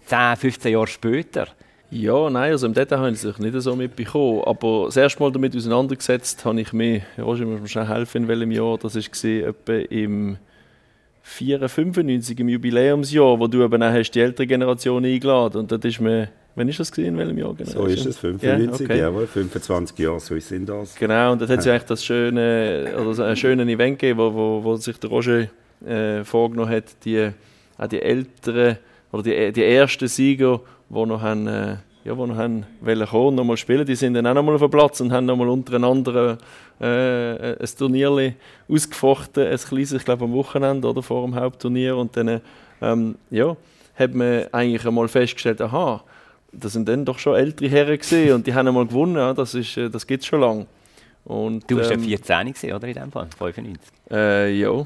10, 0.07 0.35
15 0.35 0.73
Jahre 0.73 0.87
später. 0.87 1.47
Ja, 1.89 2.29
nein, 2.29 2.51
also 2.51 2.65
im 2.67 2.73
Detail 2.73 2.97
habe 2.97 3.11
ich 3.11 3.23
es 3.23 3.39
nicht 3.39 3.61
so 3.61 3.77
mitbekommen. 3.77 4.41
Aber 4.45 4.87
das 4.87 4.97
erste 4.97 5.23
Mal 5.23 5.31
damit 5.31 5.55
auseinandergesetzt 5.55 6.43
habe 6.43 6.59
ich 6.59 6.73
mich, 6.73 7.03
Roger 7.17 7.45
muss 7.45 7.61
mir 7.61 7.67
schnell 7.69 7.87
helfen, 7.87 8.23
in 8.23 8.27
welchem 8.27 8.51
Jahr 8.51 8.77
das 8.77 8.95
war, 8.95 9.47
etwa 9.47 9.73
im 9.73 10.37
94, 11.27 12.39
im 12.39 12.49
Jubiläumsjahr, 12.49 13.39
wo 13.39 13.47
du 13.47 13.63
eben 13.63 13.81
auch 13.81 13.91
hast 13.91 14.11
die 14.11 14.19
ältere 14.19 14.45
Generation 14.45 15.03
eingeladen 15.03 15.61
und 15.61 15.71
dort 15.71 15.83
ist 15.83 15.99
mir 15.99 16.29
Wann 16.57 16.69
ist 16.69 16.79
das 16.79 16.89
gesehen, 16.89 17.15
in 17.15 17.17
welchem 17.17 17.37
Jahr 17.37 17.53
genau? 17.53 17.69
So 17.69 17.85
ist 17.85 18.05
es, 18.05 18.17
95, 18.17 18.79
ja, 18.79 18.85
okay. 18.85 18.99
jawohl, 19.01 19.27
25 19.27 19.99
Jahre, 19.99 20.21
so 20.21 20.39
sind 20.39 20.69
das. 20.69 20.95
Genau, 20.95 21.33
und 21.33 21.41
dort 21.41 21.51
hat 21.51 21.59
es 21.59 21.65
ja 21.65 21.73
eigentlich 21.73 21.83
das 21.83 22.05
schöne, 22.05 22.93
oder 22.97 23.25
ein 23.25 23.35
schönes 23.35 23.67
Event 23.67 23.99
gegeben, 23.99 24.19
wo, 24.19 24.33
wo, 24.33 24.63
wo 24.63 24.75
sich 24.77 24.97
der 24.97 25.09
Roger 25.09 25.47
äh, 25.85 26.23
vorgenommen 26.23 26.71
hat, 26.71 26.85
die, 27.03 27.29
auch 27.77 27.87
die 27.87 28.01
älteren, 28.01 28.77
oder 29.11 29.23
die, 29.23 29.51
die 29.51 29.63
ersten 29.65 30.07
Sieger, 30.07 30.61
die 30.89 31.05
noch 31.05 31.21
haben, 31.21 31.45
äh, 31.47 31.75
ja, 32.05 32.13
die 32.13 32.25
noch 32.25 32.37
haben 32.37 32.65
wollen 32.79 33.05
kommen, 33.05 33.35
noch 33.35 33.43
mal 33.43 33.57
spielen, 33.57 33.85
die 33.85 33.95
sind 33.95 34.13
dann 34.13 34.25
auch 34.25 34.35
noch 34.35 34.43
mal 34.43 34.55
auf 34.55 34.61
dem 34.61 34.71
Platz 34.71 35.01
und 35.01 35.11
haben 35.11 35.25
noch 35.25 35.35
mal 35.35 35.49
untereinander 35.49 36.37
äh, 36.79 37.53
ein 37.53 37.69
Turnier 37.77 38.33
ausgefochten, 38.67 39.47
ein 39.47 39.57
kleines, 39.57 39.91
ich 39.93 40.05
glaube 40.05 40.25
am 40.25 40.33
Wochenende 40.33 40.87
oder 40.87 41.01
vor 41.01 41.25
dem 41.25 41.35
Hauptturnier 41.35 41.95
und 41.95 42.15
dann 42.17 42.41
ähm, 42.81 43.15
ja, 43.29 43.55
hat 43.95 44.13
man 44.13 44.45
eigentlich 44.51 44.85
einmal 44.85 45.07
festgestellt, 45.07 45.61
aha, 45.61 46.03
das 46.51 46.73
sind 46.73 46.87
dann 46.87 47.05
doch 47.05 47.19
schon 47.19 47.35
ältere 47.35 47.69
Herren 47.69 47.97
gesehen 47.97 48.35
und 48.35 48.47
die 48.47 48.53
haben 48.53 48.67
einmal 48.67 48.85
gewonnen, 48.85 49.15
ja, 49.15 49.33
das, 49.33 49.53
ist, 49.53 49.77
äh, 49.77 49.89
das 49.89 50.05
gibt 50.05 50.23
es 50.23 50.27
schon 50.27 50.41
lange. 50.41 50.65
Und, 51.23 51.69
du 51.69 51.77
warst 51.77 51.91
ähm, 51.91 52.03
ja 52.03 52.17
14 52.17 52.53
gewesen, 52.53 52.73
oder 52.73 52.87
in 52.87 52.93
dem 52.93 53.11
Fall, 53.11 53.27
95? 53.37 53.79
Äh, 54.11 54.53
ja, 54.59 54.85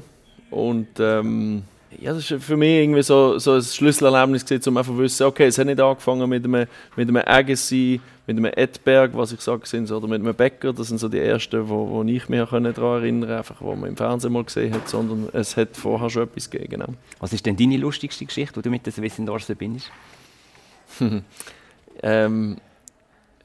und 0.50 0.88
ähm, 0.98 1.62
ja, 1.98 2.12
das 2.12 2.30
ist 2.30 2.44
für 2.44 2.56
mich 2.56 2.82
irgendwie 2.82 3.02
so, 3.02 3.38
so 3.38 3.54
ein 3.54 3.62
Schlüsselerlebnis 3.62 4.44
gewesen, 4.44 4.68
um 4.68 4.76
einfach 4.76 4.92
zu 4.92 4.98
wissen, 4.98 5.26
okay, 5.26 5.46
es 5.46 5.58
hat 5.58 5.66
nicht 5.66 5.80
angefangen 5.80 6.28
mit 6.28 6.44
einem, 6.44 6.66
mit 6.96 7.08
einem 7.08 7.22
Agassi, 7.26 8.00
mit 8.26 8.36
einem 8.36 8.52
Edberg, 8.54 9.10
was 9.14 9.32
ich 9.32 9.40
sage, 9.40 9.66
sind, 9.66 9.90
oder 9.90 10.06
mit 10.06 10.20
einem 10.20 10.34
Bäcker, 10.34 10.72
das 10.72 10.88
sind 10.88 10.98
so 10.98 11.08
die 11.08 11.18
ersten, 11.18 11.68
wo, 11.68 11.88
wo 11.88 12.04
ich 12.04 12.28
mich 12.28 12.38
daran 12.38 12.64
erinnern 12.64 13.30
einfach 13.30 13.60
wo 13.60 13.74
man 13.74 13.90
im 13.90 13.96
Fernsehen 13.96 14.32
mal 14.32 14.44
gesehen 14.44 14.72
hat, 14.72 14.88
sondern 14.88 15.28
es 15.32 15.56
hat 15.56 15.76
vorher 15.76 16.10
schon 16.10 16.24
etwas 16.24 16.48
gegeben. 16.48 16.70
Genau. 16.70 16.94
Was 17.18 17.32
ist 17.32 17.44
denn 17.44 17.56
deine 17.56 17.76
lustigste 17.76 18.24
Geschichte, 18.24 18.54
die 18.54 18.62
du 18.62 18.70
mit 18.70 18.86
der 18.86 18.92
Swiss 18.92 19.18
Indoors 19.18 19.44
verbindest? 19.44 19.90
ähm, 22.02 22.56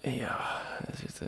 ja, 0.04 0.40
das 0.88 1.04
ist, 1.04 1.22
äh, 1.22 1.26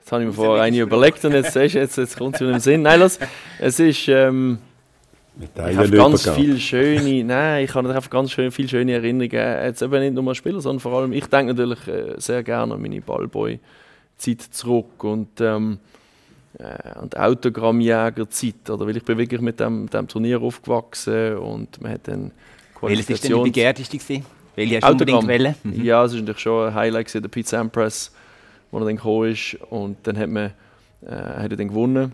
Jetzt 0.00 0.12
habe 0.12 0.22
ich 0.22 0.28
mir 0.28 0.34
vorher 0.34 0.64
eine 0.64 0.78
überlegt 0.78 1.22
und 1.26 1.32
jetzt, 1.32 1.54
jetzt, 1.54 1.74
jetzt 1.74 2.16
kommt 2.16 2.36
es 2.36 2.40
mir 2.40 2.46
in 2.46 2.52
den 2.54 2.60
Sinn. 2.60 2.82
Nein, 2.82 2.98
los, 2.98 3.18
es 3.60 3.78
ist... 3.78 4.08
Ähm, 4.08 4.58
ich 5.40 5.76
habe 5.76 5.90
ganz 5.90 6.28
viele 6.30 6.58
schöne, 6.58 7.24
nein, 7.24 7.64
ich 7.64 7.74
habe 7.74 7.88
einfach 7.88 8.10
ganz 8.10 8.32
schön, 8.32 8.50
viele 8.50 8.68
schöne 8.68 8.92
Erinnerungen. 8.92 9.64
Jetzt 9.64 9.82
eben 9.82 10.00
nicht 10.00 10.14
nur 10.14 10.24
mal 10.24 10.34
Spieler, 10.34 10.60
sondern 10.60 10.80
vor 10.80 10.92
allem, 10.94 11.12
ich 11.12 11.26
denke 11.26 11.54
natürlich 11.54 11.86
äh, 11.86 12.14
sehr 12.18 12.42
gerne 12.42 12.74
an 12.74 12.82
meine 12.82 13.00
Ballboy-Zeit 13.00 14.42
zurück 14.50 15.04
und 15.04 15.40
ähm, 15.40 15.78
äh, 16.58 16.64
an 16.64 17.10
die 17.10 17.16
Autogrammjäger-Zeit, 17.16 18.68
oder? 18.70 18.86
Weil 18.86 18.96
ich 18.96 19.04
bin 19.04 19.16
wirklich 19.16 19.40
mit 19.40 19.60
dem, 19.60 19.88
dem 19.88 20.08
Turnier 20.08 20.42
aufgewachsen 20.42 21.36
und 21.36 21.80
man 21.80 21.92
hat 21.92 22.08
dann 22.08 22.32
Welches 22.80 23.08
war 23.08 23.16
denn 23.16 23.36
die 23.36 23.50
begehrteste 23.50 23.98
gewesen? 23.98 24.26
Welche 24.56 24.76
hast 24.76 24.82
du 24.82 24.88
Autogramm. 24.88 25.20
unbedingt 25.20 25.64
mhm. 25.64 25.84
Ja, 25.84 26.04
es 26.04 26.12
war 26.12 26.20
natürlich 26.20 26.40
schon 26.40 26.68
ein 26.68 26.74
Highlight 26.74 27.06
gewesen, 27.06 27.22
der 27.22 27.28
Pete 27.28 27.48
Sampras, 27.48 28.12
wo 28.72 28.78
er 28.78 28.86
dann 28.86 28.96
gekommen 28.96 29.30
ist 29.30 29.56
und 29.70 29.98
dann 30.02 30.18
hat 30.18 30.30
man 30.30 30.52
äh, 31.06 31.10
hat 31.10 31.50
er 31.52 31.56
dann 31.56 31.68
gewonnen 31.68 32.12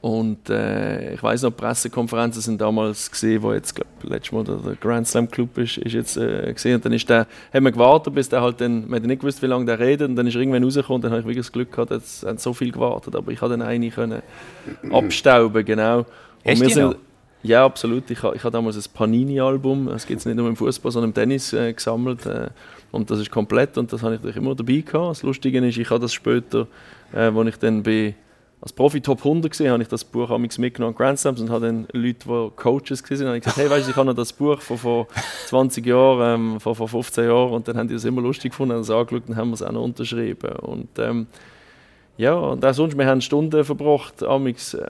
Und 0.00 0.48
äh, 0.48 1.14
ich 1.14 1.22
weiß 1.22 1.42
noch, 1.42 1.50
Pressekonferenzen 1.50 2.40
sind 2.40 2.60
damals 2.60 3.10
gesehen, 3.10 3.42
wo 3.42 3.52
jetzt 3.52 3.74
glaub, 3.74 3.86
letztes 4.02 4.32
Mal 4.32 4.44
der, 4.44 4.56
der 4.56 4.74
Grand 4.76 5.06
Slam 5.06 5.30
Club 5.30 5.58
ist, 5.58 5.78
ist 5.78 5.92
jetzt 5.92 6.16
äh, 6.16 6.52
gesehen. 6.52 6.76
Und 6.76 6.84
dann 6.84 6.92
ist 6.92 7.08
der, 7.08 7.26
haben 7.52 7.64
wir 7.64 7.72
gewartet, 7.72 8.14
bis 8.14 8.28
der 8.28 8.40
halt 8.40 8.60
dann, 8.60 8.88
man 8.88 9.00
hat 9.00 9.06
nicht 9.06 9.20
gewusst, 9.20 9.42
wie 9.42 9.46
lange 9.46 9.66
der 9.66 9.78
redet. 9.78 10.08
Und 10.08 10.16
dann 10.16 10.26
ist 10.26 10.34
er 10.34 10.40
irgendwann 10.40 10.64
rausgekommen. 10.64 10.96
Und 10.96 11.04
dann 11.04 11.12
habe 11.12 11.20
ich 11.20 11.26
wirklich 11.26 11.46
das 11.46 11.52
Glück 11.52 11.72
gehabt, 11.72 11.90
dass 11.90 12.24
haben 12.24 12.38
so 12.38 12.54
viel 12.54 12.72
gewartet. 12.72 13.14
Aber 13.14 13.30
ich 13.30 13.40
habe 13.40 13.50
dann 13.50 13.62
eine 13.62 13.90
können 13.90 14.22
abstauben, 14.90 15.64
genau. 15.64 16.06
Hast 16.44 16.60
wir 16.60 16.96
ja, 17.42 17.64
absolut. 17.64 18.10
Ich 18.10 18.22
habe 18.22 18.36
ich 18.36 18.44
ha 18.44 18.50
damals 18.50 18.76
ein 18.76 18.92
Panini-Album, 18.92 19.86
das 19.86 20.06
gibt 20.06 20.20
es 20.20 20.26
nicht 20.26 20.36
nur 20.36 20.48
im 20.48 20.56
Fußball, 20.56 20.92
sondern 20.92 21.10
im 21.10 21.14
Tennis 21.14 21.52
äh, 21.52 21.72
gesammelt. 21.72 22.26
Äh, 22.26 22.48
und 22.92 23.10
das 23.10 23.18
ist 23.20 23.30
komplett 23.30 23.78
und 23.78 23.92
das 23.92 24.02
habe 24.02 24.14
ich 24.14 24.20
natürlich 24.20 24.36
immer 24.36 24.54
dabei 24.54 24.80
gehabt. 24.80 25.10
Das 25.10 25.22
Lustige 25.22 25.66
ist, 25.66 25.78
ich 25.78 25.88
habe 25.88 26.00
das 26.00 26.12
später, 26.12 26.66
äh, 27.14 27.18
als 27.18 27.48
ich 27.48 27.56
dann 27.56 27.82
bei 27.82 28.14
als 28.62 28.72
Profi 28.74 29.00
Top 29.00 29.18
100 29.20 29.50
gesehen, 29.50 29.70
habe 29.70 29.82
ich 29.82 29.88
das 29.88 30.04
Buch 30.04 30.28
amigs 30.30 30.58
mitgenommen. 30.58 30.94
An 30.94 30.98
Grand 30.98 31.18
Slams 31.18 31.40
und 31.40 31.50
habe 31.50 31.66
dann 31.66 31.88
Leute, 31.92 32.26
die 32.26 32.50
Coaches 32.56 33.02
waren, 33.02 33.26
habe 33.26 33.38
ich 33.38 33.44
gesagt, 33.44 33.56
hey, 33.56 33.70
weißt 33.70 33.86
du, 33.86 33.90
ich 33.90 33.96
habe 33.96 34.06
noch 34.06 34.14
das 34.14 34.32
Buch 34.34 34.60
von 34.60 34.76
vor 34.76 35.06
20 35.46 35.86
Jahren, 35.86 36.40
ähm, 36.40 36.60
von 36.60 36.74
vor 36.74 36.88
15 36.88 37.24
Jahren. 37.24 37.52
Und 37.52 37.68
dann 37.68 37.78
haben 37.78 37.88
die 37.88 37.94
das 37.94 38.04
immer 38.04 38.20
lustig 38.20 38.52
gefunden, 38.52 38.74
haben 38.74 38.82
es 38.82 38.90
angeschaut 38.90 39.22
und 39.28 39.36
haben 39.36 39.52
es 39.54 39.62
auch 39.62 39.72
noch 39.72 39.82
unterschrieben. 39.82 40.52
Und 40.56 40.88
ähm, 40.98 41.26
ja, 42.18 42.34
und 42.34 42.62
auch 42.62 42.74
sonst, 42.74 42.98
wir 42.98 43.06
haben 43.06 43.22
Stunden 43.22 43.64
verbracht, 43.64 44.22
amigs, 44.22 44.74
äh, 44.74 44.84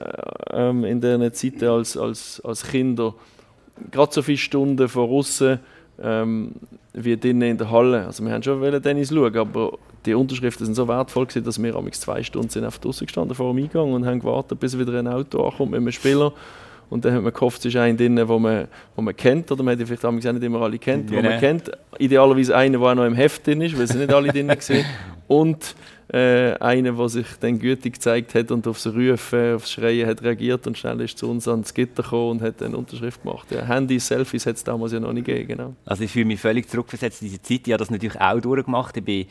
ähm, 0.52 0.84
in 0.84 1.00
diesen 1.00 1.32
Zeiten 1.32 1.68
als, 1.68 1.96
als, 1.96 2.40
als 2.44 2.64
Kinder, 2.64 3.14
gerade 3.92 4.12
so 4.12 4.22
viele 4.22 4.38
Stunden 4.38 4.88
von 4.88 5.08
außen 5.08 5.60
ähm, 6.02 6.52
wie 6.92 7.16
drinnen 7.16 7.42
in 7.50 7.58
der 7.58 7.70
Halle. 7.70 8.06
Also 8.06 8.24
wir 8.24 8.32
haben 8.32 8.42
schon 8.42 8.60
wollen 8.60 8.82
Tennis 8.82 9.10
schauen, 9.10 9.36
aber 9.36 9.78
die 10.06 10.14
Unterschriften 10.14 10.66
sind 10.66 10.74
so 10.74 10.88
wertvoll 10.88 11.26
gewesen, 11.26 11.44
dass 11.44 11.62
wir 11.62 11.74
amigs 11.76 12.00
zwei 12.00 12.22
Stunden 12.22 12.48
sind 12.48 12.64
auf 12.64 12.78
draußen 12.78 13.06
gestanden 13.06 13.34
vor 13.34 13.52
dem 13.52 13.62
Eingang 13.62 13.92
und 13.92 14.06
haben 14.06 14.20
gewartet, 14.20 14.58
bis 14.58 14.78
wieder 14.78 14.98
ein 14.98 15.08
Auto 15.08 15.44
ankommt 15.44 15.72
mit 15.72 15.78
einem 15.80 15.92
Spieler. 15.92 16.32
Und 16.88 17.04
dann 17.04 17.14
hat 17.14 17.22
man 17.22 17.32
gehofft, 17.32 17.60
es 17.60 17.66
ist 17.66 17.76
einer 17.76 17.96
drin, 17.96 18.20
wo 18.28 18.38
man, 18.38 18.66
wo 18.96 19.02
man 19.02 19.14
kennt, 19.14 19.50
oder 19.52 19.62
man 19.62 19.78
hat 19.78 19.86
vielleicht 19.86 20.04
auch 20.04 20.10
nicht 20.10 20.24
immer 20.26 20.60
alle 20.62 20.78
kennt, 20.78 21.10
Ja, 21.10 21.22
man 21.22 21.32
ne. 21.32 21.38
kennt. 21.38 21.70
Idealerweise 21.98 22.56
einer, 22.56 22.78
der 22.78 22.88
auch 22.88 22.94
noch 22.96 23.04
im 23.04 23.14
Heft 23.14 23.46
drin 23.46 23.60
ist, 23.60 23.78
weil 23.78 23.86
sie 23.86 23.98
nicht 23.98 24.12
alle 24.12 24.28
drin 24.32 24.48
waren. 24.48 24.84
Und 25.28 25.76
äh, 26.12 26.54
einer, 26.58 26.92
der 26.92 27.08
sich 27.08 27.26
dann 27.38 27.58
gütig 27.58 27.94
gezeigt 27.94 28.34
hat 28.34 28.50
und 28.50 28.66
aufs 28.66 28.86
Rufen, 28.86 29.54
aufs 29.54 29.70
Schreien 29.70 30.08
hat 30.08 30.22
reagiert 30.22 30.66
und 30.66 30.76
schnell 30.76 31.00
ist 31.00 31.18
zu 31.18 31.30
uns 31.30 31.46
ans 31.46 31.72
Gitter 31.72 32.02
gekommen 32.02 32.30
und 32.30 32.42
hat 32.42 32.62
eine 32.62 32.76
Unterschrift 32.76 33.22
gemacht. 33.22 33.50
Ja, 33.50 33.64
Handys, 33.64 34.08
Selfies 34.08 34.46
hat 34.46 34.56
es 34.56 34.64
damals 34.64 34.92
ja 34.92 35.00
noch 35.00 35.12
nicht 35.12 35.26
gegeben. 35.26 35.48
Genau. 35.48 35.74
Also 35.84 36.04
ich 36.04 36.10
fühle 36.10 36.24
mich 36.24 36.40
völlig 36.40 36.68
zurückversetzt 36.68 37.22
in 37.22 37.28
diese 37.28 37.42
Zeit. 37.42 37.66
Ich 37.66 37.72
habe 37.72 37.78
das 37.78 37.90
natürlich 37.90 38.20
auch 38.20 38.40
durchgemacht. 38.40 38.96
Ich 38.96 39.04
bin 39.04 39.26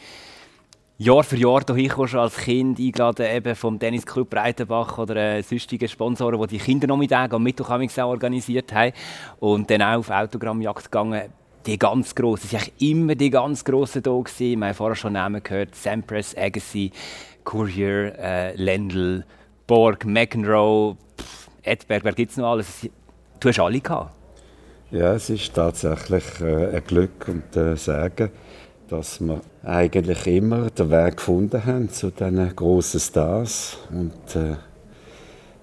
Jahr 1.01 1.23
für 1.23 1.37
Jahr 1.37 1.63
hierher 1.73 2.07
schon 2.07 2.19
als 2.19 2.37
Kind 2.37 2.77
eingeladen 2.77 3.25
eben 3.25 3.55
vom 3.55 3.79
Tennisclub 3.79 4.29
Breitenbach 4.29 4.97
oder 4.97 5.15
äh, 5.15 5.41
sonstigen 5.41 5.87
Sponsoren, 5.87 6.41
die 6.41 6.57
die 6.57 6.57
Kindernachmittage 6.57 7.35
am 7.35 7.43
Mittwoch 7.43 7.69
organisiert 7.69 8.73
haben. 8.73 8.91
Und 9.39 9.69
dann 9.69 9.81
auch 9.81 9.99
auf 9.99 10.09
Autogrammjagd 10.09 10.85
gegangen. 10.85 11.29
Die 11.69 11.77
ganz 11.77 12.15
grossen, 12.15 12.47
es 12.47 12.53
waren 12.53 12.71
immer 12.79 13.13
die 13.13 13.29
ganz 13.29 13.63
grossen. 13.63 14.01
Gewesen. 14.01 14.59
Wir 14.59 14.69
haben 14.69 14.73
vorher 14.73 14.95
schon 14.95 15.13
Namen 15.13 15.43
gehört. 15.43 15.75
Sampras, 15.75 16.35
Agassi, 16.35 16.91
Courier, 17.43 18.17
äh, 18.17 18.55
Lendl, 18.55 19.23
Borg, 19.67 20.03
McEnroe, 20.03 20.97
pff, 21.15 21.47
Edberg, 21.61 22.03
wer 22.03 22.13
gibt 22.13 22.31
es 22.31 22.37
noch 22.37 22.53
alles? 22.53 22.89
Du 23.39 23.49
hast 23.49 23.59
alle 23.59 23.81
gehabt. 23.81 24.15
Ja, 24.89 25.13
es 25.13 25.29
ist 25.29 25.53
tatsächlich 25.53 26.23
äh, 26.41 26.75
ein 26.75 26.83
Glück 26.87 27.27
und 27.27 27.55
äh, 27.55 27.77
Sagen, 27.77 28.31
dass 28.87 29.19
wir 29.19 29.39
eigentlich 29.61 30.25
immer 30.25 30.71
den 30.71 30.89
Weg 30.89 31.17
gefunden 31.17 31.63
haben 31.63 31.87
zu 31.91 32.09
diesen 32.09 32.55
grossen 32.55 32.99
Stars. 32.99 33.77
Und 33.91 34.35
äh, 34.35 34.55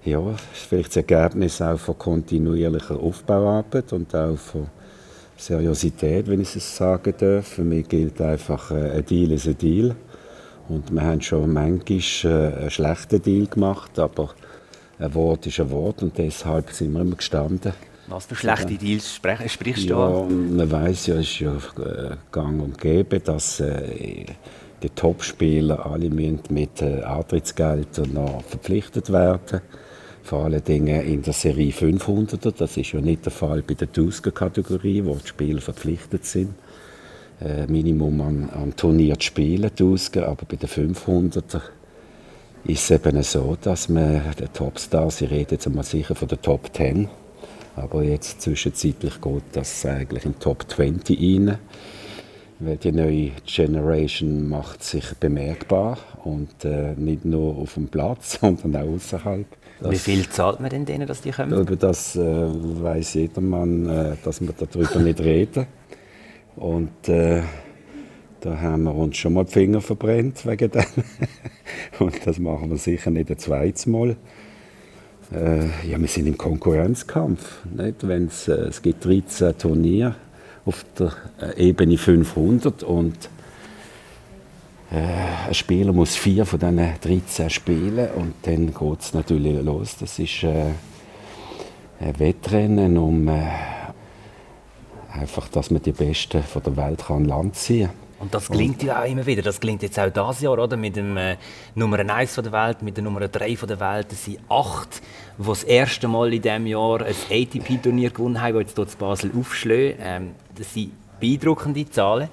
ja, 0.09 0.21
vielleicht 0.53 0.95
das 0.95 0.95
Ergebnis 0.95 1.61
auch 1.61 1.77
von 1.77 1.97
kontinuierlicher 1.97 2.97
Aufbauarbeit 2.97 3.91
und 3.91 4.15
auch 4.15 4.37
von 4.37 4.69
Seriosität, 5.37 6.27
wenn 6.27 6.41
ich 6.41 6.55
es 6.55 6.75
sagen 6.75 7.13
darf. 7.17 7.47
Für 7.47 7.63
mich 7.63 7.87
gilt 7.87 8.19
einfach, 8.21 8.71
äh, 8.71 8.91
ein 8.97 9.05
Deal 9.05 9.31
ist 9.31 9.47
ein 9.47 9.57
Deal. 9.57 9.95
Und 10.67 10.91
wir 10.91 11.01
haben 11.01 11.21
schon 11.21 11.53
manchmal 11.53 11.99
äh, 12.23 12.55
einen 12.57 12.69
schlechten 12.69 13.21
Deal 13.21 13.47
gemacht, 13.47 13.97
aber 13.99 14.31
ein 14.99 15.13
Wort 15.13 15.45
ist 15.47 15.59
ein 15.59 15.69
Wort 15.69 16.01
und 16.01 16.17
deshalb 16.17 16.71
sind 16.71 16.93
wir 16.93 17.01
immer 17.01 17.15
gestanden. 17.15 17.73
Was 18.07 18.25
für 18.25 18.35
schlechte 18.35 18.75
Deals 18.75 19.15
sprech, 19.15 19.51
sprichst 19.51 19.83
du 19.89 19.89
Ja, 19.89 20.21
an? 20.21 20.55
man 20.55 20.71
weiß 20.71 21.07
ja, 21.07 21.15
es 21.15 21.21
ist 21.21 21.39
ja 21.39 21.53
äh, 21.53 22.15
gang 22.31 22.61
und 22.61 22.77
gäbe, 22.79 23.19
dass 23.19 23.59
äh, 23.59 24.25
die 24.81 24.89
Topspieler 24.89 25.85
alle 25.85 26.09
müssen 26.09 26.39
mit 26.49 26.81
äh, 26.81 27.01
Antrittsgeldern 27.01 28.13
noch 28.13 28.43
verpflichtet 28.43 29.11
werden. 29.11 29.61
Vor 30.27 30.43
allen 30.43 30.61
Dingen 30.61 31.05
in 31.05 31.21
der 31.21 31.31
Serie 31.31 31.71
500er. 31.71 32.51
Das 32.51 32.75
ist 32.75 32.91
ja 32.91 32.99
nicht 32.99 33.23
der 33.23 33.31
Fall 33.31 33.61
bei 33.61 33.75
der 33.75 33.87
1000er-Kategorie, 33.87 35.05
wo 35.05 35.15
die 35.15 35.25
Spieler 35.25 35.61
verpflichtet 35.61 36.25
sind. 36.25 36.53
Äh, 37.39 37.65
Minimum 37.67 38.19
an, 38.19 38.49
an 38.49 38.75
Turnier 38.75 39.17
zu 39.17 39.27
spielen, 39.27 39.71
die 39.73 39.83
1000er, 39.83 40.23
aber 40.23 40.43
bei 40.45 40.57
den 40.57 40.67
500er 40.67 41.61
ist 42.65 42.91
es 42.91 42.91
eben 42.91 43.23
so, 43.23 43.57
dass 43.61 43.87
man 43.87 44.21
den 44.37 44.51
Topstars, 44.51 45.21
ich 45.21 45.31
rede 45.31 45.55
jetzt 45.55 45.65
einmal 45.65 45.85
sicher 45.85 46.13
von 46.13 46.27
der 46.27 46.41
Top 46.41 46.75
10, 46.75 47.07
aber 47.77 48.03
jetzt 48.03 48.41
zwischenzeitlich 48.41 49.21
geht 49.21 49.43
das 49.53 49.85
eigentlich 49.85 50.25
in 50.25 50.37
Top 50.39 50.69
20 50.69 51.17
rein. 51.21 51.57
Weil 52.59 52.77
die 52.77 52.91
neue 52.91 53.31
Generation 53.45 54.49
macht 54.49 54.83
sich 54.83 55.05
bemerkbar 55.19 55.99
und 56.23 56.65
äh, 56.65 56.93
nicht 56.95 57.23
nur 57.23 57.55
auf 57.55 57.75
dem 57.75 57.87
Platz, 57.87 58.39
sondern 58.41 58.75
auch 58.75 58.95
außerhalb. 58.95 59.45
Wie 59.81 59.95
viel 59.95 60.27
zahlt 60.27 60.59
man 60.59 60.71
denn 60.71 60.85
denen, 60.85 61.07
dass 61.07 61.21
die 61.21 61.29
kommen? 61.31 61.53
Über 61.53 61.75
das 61.75 62.15
äh, 62.15 62.19
weiß 62.21 63.13
jedermann, 63.13 63.87
äh, 63.87 64.15
dass 64.23 64.41
wir 64.41 64.53
darüber 64.57 64.99
nicht 64.99 65.19
reden. 65.19 65.67
Und 66.55 67.07
äh, 67.07 67.43
da 68.41 68.59
haben 68.59 68.83
wir 68.83 68.95
uns 68.95 69.17
schon 69.17 69.33
mal 69.33 69.45
die 69.45 69.51
Finger 69.51 69.81
verbrennt 69.81 70.43
wegen 70.47 70.71
dem. 70.71 70.83
Und 71.99 72.25
das 72.25 72.39
machen 72.39 72.71
wir 72.71 72.77
sicher 72.77 73.11
nicht 73.11 73.29
ein 73.29 73.37
zweites 73.37 73.85
Mal. 73.85 74.15
Äh, 75.31 75.65
ja, 75.87 75.99
wir 75.99 76.07
sind 76.07 76.25
im 76.25 76.37
Konkurrenzkampf. 76.37 77.65
Nicht? 77.71 78.07
Wenn's, 78.07 78.47
äh, 78.47 78.53
es 78.53 78.81
gibt 78.81 79.05
13 79.05 79.57
Turniere 79.59 80.15
auf 80.67 80.85
der 80.99 81.13
äh, 81.41 81.69
Ebene 81.69 81.97
500 81.97 82.83
und 82.83 83.29
äh, 84.91 85.47
ein 85.47 85.53
Spieler 85.53 85.93
muss 85.93 86.15
vier 86.15 86.45
von 86.45 86.59
diesen 86.59 86.77
13 86.77 87.49
spielen 87.49 88.09
und 88.15 88.33
dann 88.43 88.73
geht 88.73 88.99
es 88.99 89.13
natürlich 89.13 89.63
los. 89.63 89.97
Das 89.99 90.19
ist 90.19 90.43
äh, 90.43 90.71
ein 91.99 92.19
Wettrennen 92.19 92.97
um 92.97 93.27
äh, 93.27 93.47
einfach, 95.11 95.47
dass 95.49 95.71
man 95.71 95.81
die 95.81 95.93
Besten 95.93 96.43
von 96.43 96.61
der 96.63 96.77
Welt 96.77 97.05
kann 97.05 97.17
an 97.17 97.25
Land 97.25 97.55
ziehen 97.55 97.89
Und 98.19 98.33
das 98.33 98.49
gelingt 98.49 98.81
ja 98.81 99.01
auch 99.01 99.05
immer 99.05 99.25
wieder. 99.25 99.41
Das 99.41 99.59
gelingt 99.59 99.83
jetzt 99.83 99.99
auch 99.99 100.09
dieses 100.09 100.41
Jahr, 100.41 100.57
oder? 100.57 100.75
Mit 100.75 100.95
dem 100.95 101.17
äh, 101.17 101.37
Nummer 101.75 101.99
1 101.99 102.33
von 102.33 102.43
der 102.43 102.53
Welt, 102.53 102.81
mit 102.81 102.97
der 102.97 103.03
Nummer 103.03 103.27
3 103.27 103.55
von 103.55 103.67
der 103.67 103.79
Welt. 103.79 104.07
Das 104.11 104.25
sind 104.25 104.39
acht, 104.49 105.01
die 105.37 105.45
das 105.45 105.63
erste 105.63 106.07
Mal 106.07 106.33
in 106.33 106.41
diesem 106.41 106.65
Jahr 106.65 107.01
ein 107.01 107.15
ATP-Turnier 107.29 108.09
gewonnen 108.09 108.41
haben, 108.41 108.53
die 108.53 108.59
jetzt 108.61 108.75
hier 108.75 108.85
in 108.85 108.97
Basel 108.97 109.31
aufschlagen. 109.37 109.95
Ähm, 109.99 110.31
das 110.55 110.73
sind 110.73 110.91
beeindruckende 111.19 111.89
Zahlen. 111.89 112.29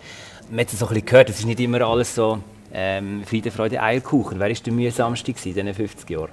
Man 0.51 0.61
hat 0.61 0.73
es 0.73 0.79
so 0.79 0.87
ein 0.87 0.89
bisschen 0.95 1.07
gehört, 1.07 1.31
es 1.31 1.41
ist 1.41 1.47
nicht 1.47 1.61
immer 1.61 1.81
alles 1.83 2.15
so 2.15 2.39
ähm, 2.73 3.23
Friede, 3.25 3.51
Freude, 3.51 3.81
Eierkuchen. 3.81 4.39
Wer 4.39 4.49
war 4.49 4.55
der 4.55 4.73
mühsamste 4.73 5.31
in 5.31 5.37
diesen 5.37 5.75
50 5.75 6.11
Jahren? 6.11 6.31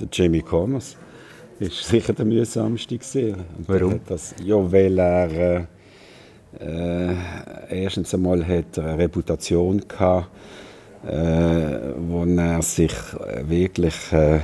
Der 0.00 0.08
Jimmy 0.12 0.42
Connors 0.42 0.96
ist 1.58 1.84
sicher 1.84 2.12
der 2.12 2.26
mühsamste 2.26 2.98
Warum? 3.66 4.00
das, 4.06 4.34
ja, 4.44 4.56
weil 4.70 4.98
er 4.98 5.30
äh, 5.32 5.64
äh, 6.60 7.14
erstens 7.84 8.14
einmal 8.14 8.46
hat 8.46 8.78
er 8.78 8.84
eine 8.84 8.98
Reputation 8.98 9.82
gehabt, 9.86 10.28
äh, 11.06 11.94
wo 11.98 12.24
er 12.24 12.62
sich 12.62 12.92
äh, 12.92 13.48
wirklich 13.48 14.12
äh, 14.12 14.40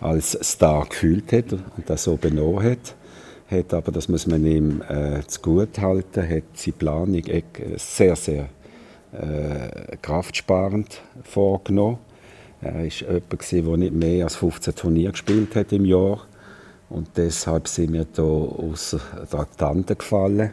als 0.00 0.38
Star 0.42 0.86
gefühlt 0.86 1.32
hat 1.32 1.52
und 1.52 1.88
das 1.88 2.04
so 2.04 2.16
benommen 2.16 2.64
hat. 2.64 2.94
Hat 3.50 3.74
aber, 3.74 3.92
das 3.92 4.08
muss 4.08 4.26
man 4.26 4.46
ihm 4.46 4.82
äh, 4.88 5.22
zugute 5.26 5.82
halten, 5.82 6.28
hat 6.28 6.44
seine 6.54 6.76
Planung 6.76 7.14
äh, 7.14 7.42
sehr, 7.76 8.16
sehr 8.16 8.48
äh, 9.12 9.96
kraftsparend 10.00 11.00
vorgenommen. 11.24 11.98
Er 12.62 12.74
war 12.74 12.82
jemand, 12.84 13.32
der 13.50 13.76
nicht 13.76 13.94
mehr 13.94 14.24
als 14.24 14.36
15 14.36 14.74
Turniere 14.74 15.12
gespielt 15.12 15.56
hat 15.56 15.72
im 15.72 15.84
Jahr. 15.84 16.20
Und 16.90 17.08
deshalb 17.16 17.68
sind 17.68 17.92
wir 17.92 18.06
hier 18.14 18.24
außer 18.24 19.00
Traktanten 19.30 19.96
gefallen. 19.96 20.50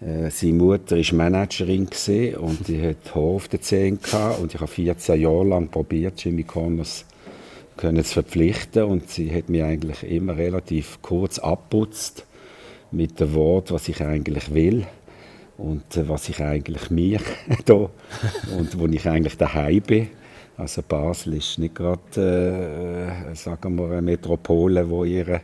Äh, 0.00 0.30
seine 0.30 0.52
Mutter 0.54 0.96
war 0.96 1.14
Managerin 1.14 1.88
und 2.38 2.68
die 2.68 2.82
hat 2.82 3.14
Haar 3.14 3.22
auf 3.22 3.48
den 3.48 3.62
Zähnen 3.62 4.00
gehabt. 4.00 4.40
Und 4.40 4.54
ich 4.54 4.60
habe 4.60 4.70
14 4.70 5.20
Jahre 5.20 5.44
lang 5.44 5.68
probiert, 5.68 6.22
Jimmy 6.22 6.42
Connors 6.42 7.04
können 7.76 8.04
zu 8.04 8.14
verpflichten. 8.14 8.84
Und 8.84 9.08
sie 9.10 9.34
hat 9.34 9.48
mich 9.48 9.62
eigentlich 9.62 10.02
immer 10.02 10.36
relativ 10.36 11.00
kurz 11.02 11.38
abputzt 11.38 12.26
mit 12.90 13.20
dem 13.20 13.34
Wort, 13.34 13.72
was 13.72 13.88
ich 13.88 14.02
eigentlich 14.02 14.52
will 14.54 14.86
und 15.58 15.96
äh, 15.96 16.08
was 16.08 16.28
ich 16.28 16.40
eigentlich 16.40 16.90
mir 16.90 17.20
da 17.64 17.88
und 18.56 18.78
wo 18.78 18.86
ich 18.86 19.08
eigentlich 19.08 19.36
daheim 19.36 19.80
bin. 19.80 20.08
Also 20.58 20.82
Basel 20.82 21.34
ist 21.34 21.58
nicht 21.58 21.74
gerade, 21.74 23.20
äh, 23.30 23.34
sagen 23.34 23.76
wir, 23.76 23.90
eine 23.90 24.02
Metropole, 24.02 24.88
wo 24.88 25.04
ihren 25.04 25.40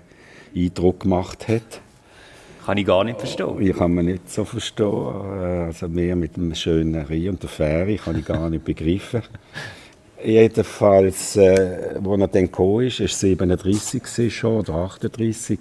Eindruck 0.55 1.01
gemacht 1.01 1.49
hat. 1.49 1.81
Kann 2.65 2.79
ich 2.79 2.87
gar 2.87 3.03
nicht 3.03 3.19
verstehen. 3.19 3.61
Ich 3.61 3.77
kann 3.77 3.93
mir 3.93 4.05
nicht 4.05 4.31
so 4.31 4.45
verstehen. 4.45 4.87
Also 4.87 5.89
mehr 5.89 6.15
mit 6.15 6.37
dem 6.37 6.55
schönen 6.55 6.95
Rhein 7.05 7.31
und 7.31 7.43
der 7.43 7.51
Fähre 7.51 7.97
kann 7.97 8.19
ich 8.19 8.25
gar 8.25 8.49
nicht 8.49 8.65
begreifen. 8.65 9.23
Jedenfalls, 10.25 11.37
äh, 11.37 11.97
als 11.97 12.21
er 12.21 12.29
dann 12.29 12.45
gekommen 12.45 12.87
ist, 12.87 13.01
ist 13.01 13.19
37 13.19 14.33
schon 14.33 14.59
oder 14.59 14.75
38, 14.75 15.59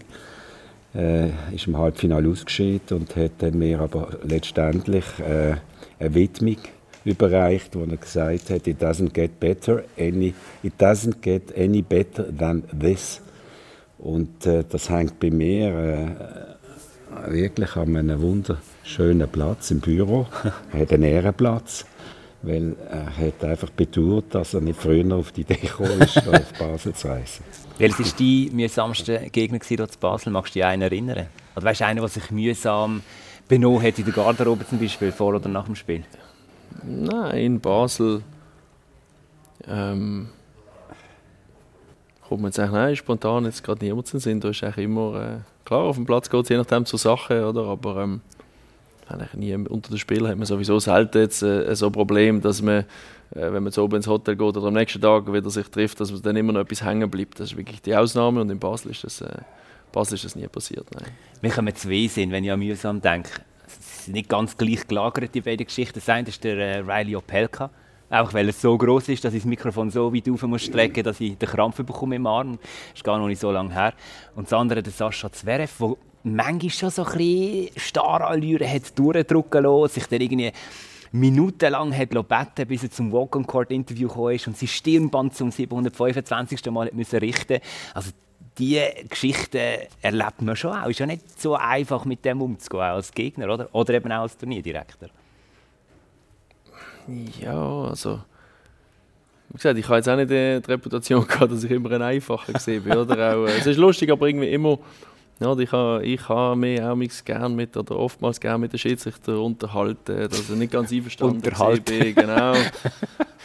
äh, 0.93 1.29
ist 1.55 1.65
im 1.65 1.77
Halbfinale 1.77 2.29
ausgeschieden 2.29 3.00
und 3.00 3.15
hat 3.15 3.31
dann 3.39 3.58
mir 3.58 3.79
aber 3.79 4.10
letztendlich 4.24 5.05
äh, 5.20 5.55
eine 6.00 6.13
Widmung 6.13 6.58
überreicht, 7.03 7.75
wo 7.75 7.81
er 7.84 7.98
gesagt 7.98 8.51
hat, 8.51 8.67
it 8.67 8.79
doesn't 8.79 9.12
get 9.12 9.39
better, 9.39 9.84
any, 9.98 10.36
it 10.62 10.74
doesn't 10.79 11.22
get 11.22 11.58
any 11.58 11.81
better 11.81 12.25
than 12.38 12.63
this. 12.79 13.20
Und 13.98 14.46
äh, 14.46 14.63
das 14.70 14.89
hängt 14.91 15.20
bei 15.20 15.31
mir 15.31 15.67
äh, 15.67 16.50
wirklich 17.27 17.75
an 17.75 17.96
einem 17.96 18.22
wunderschönen 18.22 19.30
Platz 19.30 19.72
im 19.72 19.80
Büro. 19.80 20.27
er 20.74 20.82
hat 20.82 20.94
einen 20.94 21.03
Ehrenplatz 21.03 21.86
weil 22.44 22.75
er 22.89 23.15
hat 23.15 23.44
einfach 23.44 23.70
bedauert, 23.70 24.34
dass 24.34 24.53
er 24.53 24.62
nicht 24.62 24.80
früher 24.80 25.15
auf 25.15 25.32
die 25.32 25.41
Idee 25.41 25.56
gekommen 25.56 26.01
ist, 26.01 26.18
auf 26.27 26.53
Basel 26.58 26.94
zu 26.94 27.08
reisen. 27.08 27.44
Welches 27.77 28.13
war 28.13 28.20
dein 28.20 28.56
mühsamster 28.56 29.18
Gegner 29.30 29.60
hier 29.63 29.88
zu 29.88 30.00
Basel? 30.00 30.32
Magst 30.32 30.56
du 30.56 30.60
dich 30.60 30.65
einen 30.65 30.82
erinnern? 30.82 31.27
Oder 31.56 31.65
weißt 31.65 31.82
du 31.82 31.86
einen, 31.86 32.00
der 32.00 32.08
sich 32.08 32.32
mühsam 32.32 33.01
benommen 33.48 33.84
hat 33.84 34.00
in 34.00 34.06
der 34.06 34.13
Garderobe 34.13 34.68
zum 34.68 34.80
Beispiel, 34.80 35.12
vor 35.12 35.36
oder 35.36 35.50
nach 35.50 35.65
dem 35.65 35.75
Spiel? 35.75 36.03
Nein, 36.84 37.38
in 37.38 37.60
Basel 37.60 38.24
ähm, 39.68 40.30
kommt 42.32 42.44
man 42.44 42.52
jetzt 42.52 42.60
eigentlich 42.60 42.72
nein, 42.72 42.96
spontan 42.96 43.44
jetzt 43.44 43.62
gerade 43.62 43.84
niemand 43.84 44.08
zu 44.08 44.18
Sinn. 44.18 44.40
Da 44.40 44.52
ist 44.52 44.64
eigentlich 44.64 44.86
immer, 44.86 45.22
äh, 45.22 45.66
klar, 45.66 45.82
auf 45.82 45.98
dem 45.98 46.06
Platz 46.06 46.30
geht 46.30 46.44
es 46.44 46.48
je 46.48 46.56
nachdem 46.56 46.86
zur 46.86 46.98
Sache, 46.98 47.46
oder? 47.46 47.66
aber 47.66 48.04
ähm, 48.04 48.22
eigentlich 49.10 49.34
nie, 49.34 49.54
unter 49.54 49.90
den 49.90 49.98
Spielen 49.98 50.30
hat 50.30 50.38
man 50.38 50.46
sowieso 50.46 50.80
selten 50.80 51.18
jetzt, 51.18 51.44
äh, 51.44 51.76
so 51.76 51.88
ein 51.88 51.92
Problem, 51.92 52.40
dass 52.40 52.62
man, 52.62 52.86
äh, 53.36 53.52
wenn 53.52 53.64
man 53.64 53.74
so 53.74 53.84
oben 53.84 53.98
ins 53.98 54.08
Hotel 54.08 54.38
geht 54.38 54.56
oder 54.56 54.68
am 54.68 54.74
nächsten 54.76 55.02
Tag 55.02 55.32
wieder 55.32 55.50
sich 55.50 55.68
trifft, 55.68 56.00
dass 56.00 56.22
dann 56.22 56.38
immer 56.38 56.54
noch 56.54 56.62
etwas 56.62 56.86
hängen 56.86 57.12
bleibt. 57.12 57.38
Das 57.38 57.52
ist 57.52 57.58
wirklich 57.58 57.82
die 57.82 57.94
Ausnahme 57.94 58.40
und 58.40 58.50
in 58.50 58.60
Basel 58.60 58.92
ist 58.92 59.04
das, 59.04 59.20
äh, 59.20 59.40
Basel 59.92 60.14
ist 60.14 60.24
das 60.24 60.38
nie 60.38 60.48
passiert. 60.48 60.86
Nein. 60.94 61.12
Wir 61.42 61.52
kommen 61.52 61.76
zwei 61.76 62.08
sind, 62.08 62.32
wenn 62.32 62.46
ich 62.46 62.52
an 62.54 62.60
mühsam 62.60 63.02
denke. 63.02 63.30
Es 63.68 64.06
sind 64.06 64.14
nicht 64.14 64.30
ganz 64.30 64.56
gleich 64.56 64.88
gelagert, 64.88 65.36
die 65.36 65.42
beiden 65.42 65.66
Geschichten. 65.66 66.00
Das 66.00 66.08
eine 66.08 66.30
ist 66.30 66.42
der 66.46 66.58
äh, 66.58 66.78
Riley 66.78 67.18
Opelka. 67.18 67.70
Auch 68.12 68.34
weil 68.34 68.50
es 68.50 68.62
so 68.62 68.77
groß 68.77 69.08
ist, 69.08 69.24
dass 69.24 69.34
ich 69.34 69.44
das 69.44 69.50
Mikrofon 69.50 69.89
so 69.89 70.13
weit 70.13 70.30
auf 70.30 70.41
muss 70.44 70.63
strecken, 70.63 71.01
dass 71.01 71.22
ich 71.22 71.38
den 71.38 71.48
Krampf 71.48 71.77
bekomme 71.77 72.18
im 72.18 72.27
Arm. 72.27 72.60
Das 72.60 72.96
ist 72.96 73.03
gar 73.06 73.18
noch 73.18 73.27
nicht 73.27 73.39
so 73.39 73.51
lange 73.51 73.74
her. 73.74 73.94
Und 74.36 74.48
das 74.48 74.53
andere 74.53 74.84
der 74.84 74.91
Sascha 74.91 75.32
Zverev, 75.32 75.72
der 75.80 75.96
manchmal 76.24 76.70
schon 76.70 76.89
so 76.89 77.06
ein 77.06 77.18
bisschen 77.18 77.70
Starallüre 77.77 78.70
hat 78.70 79.00
durchdrücken 79.00 79.63
lassen, 79.63 79.94
sich 79.94 80.08
dann 80.08 80.20
irgendwie 80.20 80.51
minutenlang 81.13 81.98
hat 81.98 82.10
beten, 82.10 82.68
bis 82.68 82.84
er 82.84 82.91
zum 82.91 83.13
Walk-on-Court-Interview 83.13 84.10
gekommen 84.10 84.36
ist 84.36 84.48
und 84.48 84.58
sein 84.58 84.68
Stirnband 84.68 85.34
zum 85.34 85.50
725. 85.50 86.65
Mal 86.70 86.89
müssen 86.94 87.20
richten 87.20 87.60
Also 87.94 88.12
diese 88.58 88.91
Geschichte 89.08 89.88
erlebt 90.01 90.41
man 90.41 90.58
schon 90.58 90.75
auch. 90.75 90.89
Ist 90.89 91.00
ja 91.00 91.06
nicht 91.06 91.39
so 91.39 91.56
einfach, 91.56 92.03
mit 92.03 92.25
dem 92.25 92.41
umzugehen 92.41 92.82
als 92.84 93.13
Gegner, 93.13 93.53
oder? 93.53 93.70
Oder 93.74 93.94
eben 93.94 94.12
auch 94.12 94.24
als 94.24 94.38
Turnierdirektor. 94.38 95.10
Ja, 97.39 97.84
also... 97.84 98.20
Wie 99.50 99.58
gesagt, 99.58 99.77
ich 99.77 99.86
habe 99.86 99.98
jetzt 99.98 100.08
auch 100.08 100.15
nicht 100.15 100.29
die 100.29 100.72
Reputation 100.72 101.27
gehabt, 101.27 101.51
dass 101.51 101.63
ich 101.63 101.72
immer 101.72 101.91
ein 101.91 102.01
Einfacher 102.01 102.53
gesehen 102.53 102.84
bin. 102.84 102.98
Oder 102.98 103.36
auch, 103.36 103.46
äh, 103.46 103.58
es 103.58 103.65
ist 103.65 103.77
lustig, 103.77 104.10
aber 104.10 104.27
irgendwie 104.27 104.50
immer 104.50 104.79
ja, 105.41 105.58
ich 105.58 105.72
habe 105.72 106.05
ich 106.05 106.29
ha 106.29 106.55
mich 106.55 106.79
auch 106.84 107.25
gern 107.25 107.55
mit, 107.55 107.75
oder 107.75 107.98
oftmals 107.98 108.39
gerne 108.39 108.60
mit 108.60 108.74
den 108.74 108.77
Schiedsrichter 108.77 109.41
unterhalten, 109.41 110.29
dass 110.29 110.50
ich 110.51 110.55
nicht 110.55 110.72
ganz 110.72 110.91
einverstanden 110.91 111.41
bin. 111.84 112.13
Genau. 112.13 112.53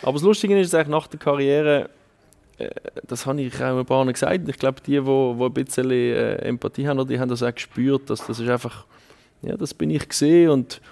Aber 0.03 0.13
das 0.13 0.23
Lustige 0.23 0.61
ist 0.61 0.75
eigentlich 0.75 0.89
nach 0.89 1.07
der 1.07 1.19
Karriere, 1.19 1.89
äh, 2.59 2.69
das 3.07 3.25
habe 3.25 3.41
ich 3.41 3.55
auch 3.57 3.79
ein 3.79 3.87
paar 3.87 4.05
Mal 4.05 4.13
gesagt, 4.13 4.47
ich 4.47 4.59
glaube, 4.59 4.83
die, 4.83 5.01
die, 5.01 5.01
die 5.01 5.45
ein 5.45 5.53
bisschen 5.55 5.91
äh, 5.91 6.35
Empathie 6.37 6.87
haben, 6.87 7.09
die 7.09 7.19
haben 7.19 7.31
das 7.31 7.43
auch 7.43 7.55
gespürt, 7.55 8.11
dass 8.11 8.27
das 8.27 8.41
ist 8.41 8.49
einfach, 8.51 8.85
ja, 9.41 9.57
das 9.57 9.73
bin 9.73 9.89
ich 9.89 10.07
gesehen 10.07 10.51
und 10.51 10.83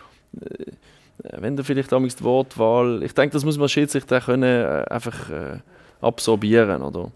äh, 0.40 0.72
wenn 1.32 1.56
da 1.56 1.62
vielleicht 1.62 1.92
damals 1.92 2.16
die 2.16 2.24
Wortwahl, 2.24 3.02
ich 3.02 3.14
denke, 3.14 3.32
das 3.32 3.44
muss 3.44 3.58
man 3.58 3.68
Schiedsrichter 3.68 4.20
können 4.20 4.84
einfach 4.86 5.30
absorbieren, 6.00 6.82
oder? 6.82 7.10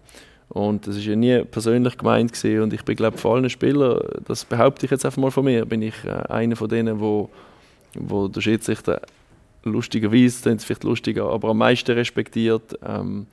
Und 0.49 0.87
das 0.87 0.97
ist 0.97 1.05
ja 1.05 1.15
nie 1.15 1.43
persönlich 1.43 1.97
gemeint 1.97 2.33
gewesen. 2.33 2.63
und 2.63 2.73
ich 2.73 2.83
bin 2.83 2.95
glaube 2.95 3.17
vor 3.17 3.35
allen 3.35 3.49
Spielern, 3.49 4.01
das 4.25 4.45
behaupte 4.45 4.85
ich 4.85 4.91
jetzt 4.91 5.05
einfach 5.05 5.21
mal 5.21 5.31
von 5.31 5.45
mir, 5.45 5.65
bin 5.65 5.83
ich 5.83 6.03
äh, 6.03 6.09
einer 6.09 6.55
von 6.55 6.67
denen, 6.67 6.99
wo, 6.99 7.29
wo 7.93 8.27
der 8.27 8.41
Schiedsrichter 8.41 9.01
lustigerweise, 9.63 10.43
das 10.43 10.53
ist 10.55 10.65
vielleicht 10.65 10.83
lustiger, 10.83 11.29
aber 11.29 11.49
am 11.49 11.59
meisten 11.59 11.91
respektiert. 11.91 12.79
Ähm, 12.83 13.27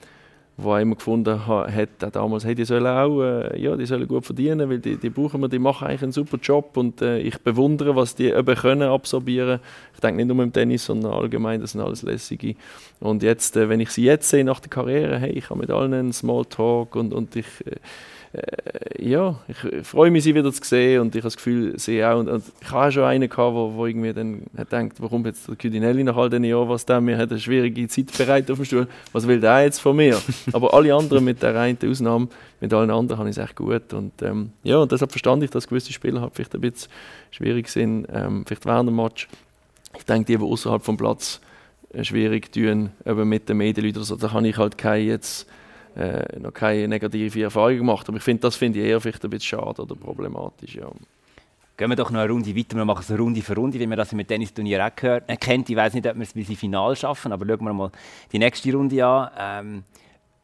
wo 0.59 0.73
er 0.73 0.81
immer 0.81 0.95
gefunden 0.95 1.47
hat, 1.47 1.89
damals, 2.13 2.45
hey, 2.47 2.55
die 2.55 2.65
sollen 2.65 2.87
auch, 2.87 3.23
äh, 3.23 3.61
ja, 3.61 3.77
die 3.77 3.85
sollen 3.85 4.09
gut 4.09 4.25
verdienen, 4.25 4.71
weil 4.71 4.79
die, 4.79 4.97
die 4.97 5.11
brauchen 5.11 5.41
wir, 5.43 5.49
die 5.49 5.59
machen 5.59 5.87
eigentlich 5.87 6.03
einen 6.03 6.13
super 6.13 6.39
Job 6.39 6.77
und 6.79 7.03
äh, 7.03 7.19
ich 7.19 7.39
bewundere, 7.41 7.95
was 7.95 8.15
die 8.15 8.31
eben 8.31 8.55
können 8.55 8.89
absorbieren. 8.89 9.61
Ich 9.93 10.01
denke 10.01 10.17
nicht 10.25 10.35
nur 10.35 10.43
im 10.43 10.53
Tennis, 10.53 10.87
sondern 10.87 11.13
allgemein, 11.13 11.61
das 11.61 11.73
sind 11.73 11.83
alles 11.83 12.03
lässige. 12.03 12.55
Und 13.01 13.23
jetzt, 13.23 13.57
äh, 13.57 13.69
wenn 13.69 13.81
ich 13.81 13.91
sie 13.91 14.05
jetzt 14.05 14.31
sehe 14.31 14.45
nach 14.45 14.61
der 14.61 14.71
Karriere, 14.71 15.19
hey, 15.19 15.33
ich 15.33 15.51
habe 15.51 15.61
mit 15.61 15.71
allen 15.71 15.93
einen 15.93 16.13
Smalltalk 16.15 16.97
und, 16.97 17.13
und 17.13 17.37
ich 17.37 17.47
äh, 18.33 19.09
ja, 19.09 19.39
ich 19.49 19.87
freue 19.87 20.11
mich, 20.11 20.25
sie 20.25 20.35
wieder 20.35 20.53
zu 20.53 20.63
sehen 20.65 21.01
und 21.01 21.15
ich 21.15 21.21
habe 21.21 21.27
das 21.27 21.37
Gefühl, 21.37 21.79
sie 21.79 22.05
auch. 22.05 22.19
Und, 22.19 22.29
und 22.29 22.45
ich 22.61 22.71
habe 22.71 22.93
schon 22.93 23.05
einen 23.05 23.29
gehabt, 23.29 23.55
wo, 23.55 23.75
wo 23.75 23.87
irgendwie 23.87 24.13
dann 24.13 24.43
hat 24.57 24.71
gedacht, 24.71 24.93
warum 24.99 25.25
jetzt 25.27 25.49
der 25.49 25.57
Cudinelli 25.57 26.05
nach 26.05 26.17
all 26.17 26.29
diesen 26.29 26.45
Jahren, 26.45 26.69
was 26.69 26.85
der 26.87 27.01
mir 27.01 27.17
hat 27.17 27.31
eine 27.31 27.41
schwierige 27.41 27.87
Zeit 27.89 28.17
bereit 28.17 28.51
auf 28.51 28.57
dem 28.59 28.65
Stuhl, 28.65 28.89
was 29.13 29.27
will 29.27 29.41
der 29.41 29.63
jetzt 29.63 29.81
von 29.81 29.97
mir? 29.97 30.21
Aber 30.53 30.75
alle 30.75 30.95
anderen 30.95 31.25
mit 31.25 31.43
der 31.43 31.59
einen 31.59 31.79
Ausnahme, 31.85 32.29
mit 32.61 32.73
allen 32.73 32.91
anderen 32.91 33.19
habe 33.19 33.31
ich 33.31 33.37
es 33.37 33.43
echt 33.43 33.57
gut 33.57 33.93
und 33.93 34.21
ähm, 34.23 34.51
ja, 34.63 34.79
und 34.79 34.91
deshalb 34.91 35.13
verstand 35.13 35.43
ich, 35.43 35.51
dass 35.51 35.69
gewisse 35.69 35.93
Spieler 35.93 36.21
halt 36.21 36.35
vielleicht 36.35 36.55
ein 36.55 36.61
bisschen 36.61 36.91
schwierig 37.31 37.69
sind, 37.69 38.07
ähm, 38.13 38.45
vielleicht 38.47 38.67
während 38.67 38.89
dem 38.89 38.97
Match. 38.97 39.29
Ich 39.97 40.05
denke, 40.05 40.27
die, 40.27 40.39
die 40.39 40.45
außerhalb 40.45 40.83
vom 40.83 40.97
Platz 40.97 41.41
äh, 41.93 42.05
schwierig 42.05 42.53
tun, 42.53 42.91
eben 43.05 43.29
mit 43.29 43.49
den 43.49 43.59
Medienleuten, 43.59 44.01
also, 44.01 44.17
da 44.17 44.33
habe 44.33 44.49
ich 44.49 44.57
halt 44.57 44.79
keine 44.79 45.05
jetzt 45.05 45.47
äh, 45.97 46.39
noch 46.39 46.53
keine 46.53 46.89
negative 46.89 47.43
Erfahrung 47.43 47.79
gemacht. 47.79 48.09
Aber 48.09 48.19
ich 48.19 48.23
finde, 48.23 48.43
das 48.43 48.57
finde 48.57 48.81
ich 48.81 48.87
eher 48.87 49.01
vielleicht 49.01 49.25
ein 49.25 49.31
bisschen 49.31 49.59
schade 49.59 49.83
oder 49.83 49.95
problematisch. 49.95 50.77
Ja. 50.77 50.91
Gehen 51.77 51.91
wir 51.91 51.97
doch 51.97 52.11
noch 52.11 52.21
eine 52.21 52.33
Runde 52.33 52.55
weiter. 52.55 52.77
Wir 52.77 52.85
machen 52.85 53.05
es 53.07 53.19
Runde 53.19 53.43
für 53.43 53.55
Runde, 53.55 53.79
wie 53.79 53.87
man 53.87 53.99
das 53.99 54.13
mit 54.13 54.29
Tennisturnier 54.29 54.87
auch 54.87 54.95
gehört, 54.95 55.25
äh, 55.29 55.37
kennt. 55.37 55.69
Ich 55.71 55.77
weiß 55.77 55.95
nicht, 55.95 56.07
ob 56.07 56.17
wir 56.17 56.23
es 56.23 56.33
bis 56.33 56.49
ins 56.49 56.59
Finale 56.59 56.97
schaffen, 56.97 57.33
aber 57.33 57.47
schauen 57.47 57.65
wir 57.65 57.73
mal 57.73 57.91
die 58.33 58.39
nächste 58.39 58.73
Runde 58.73 59.05
an. 59.05 59.31
Ähm, 59.39 59.85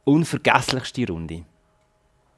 unvergesslichste 0.05 1.07
Runde. 1.07 1.45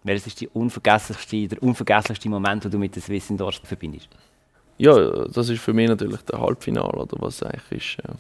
Welches 0.02 0.26
ist 0.26 0.40
die 0.40 0.48
unvergesslichste, 0.48 1.48
der 1.48 1.62
unvergesslichste 1.62 2.28
Moment, 2.28 2.64
den 2.64 2.70
du 2.70 2.78
mit 2.78 2.94
der 2.94 3.02
Swiss 3.02 3.30
Indoors 3.30 3.60
verbindest? 3.64 4.08
Ja, 4.76 5.26
das 5.28 5.48
ist 5.48 5.60
für 5.60 5.72
mich 5.72 5.88
natürlich 5.88 6.20
der 6.22 6.40
Halbfinale, 6.40 6.98
oder 6.98 7.16
was 7.20 7.42
eigentlich 7.42 7.98
ist. 7.98 8.04
Ja 8.04 8.14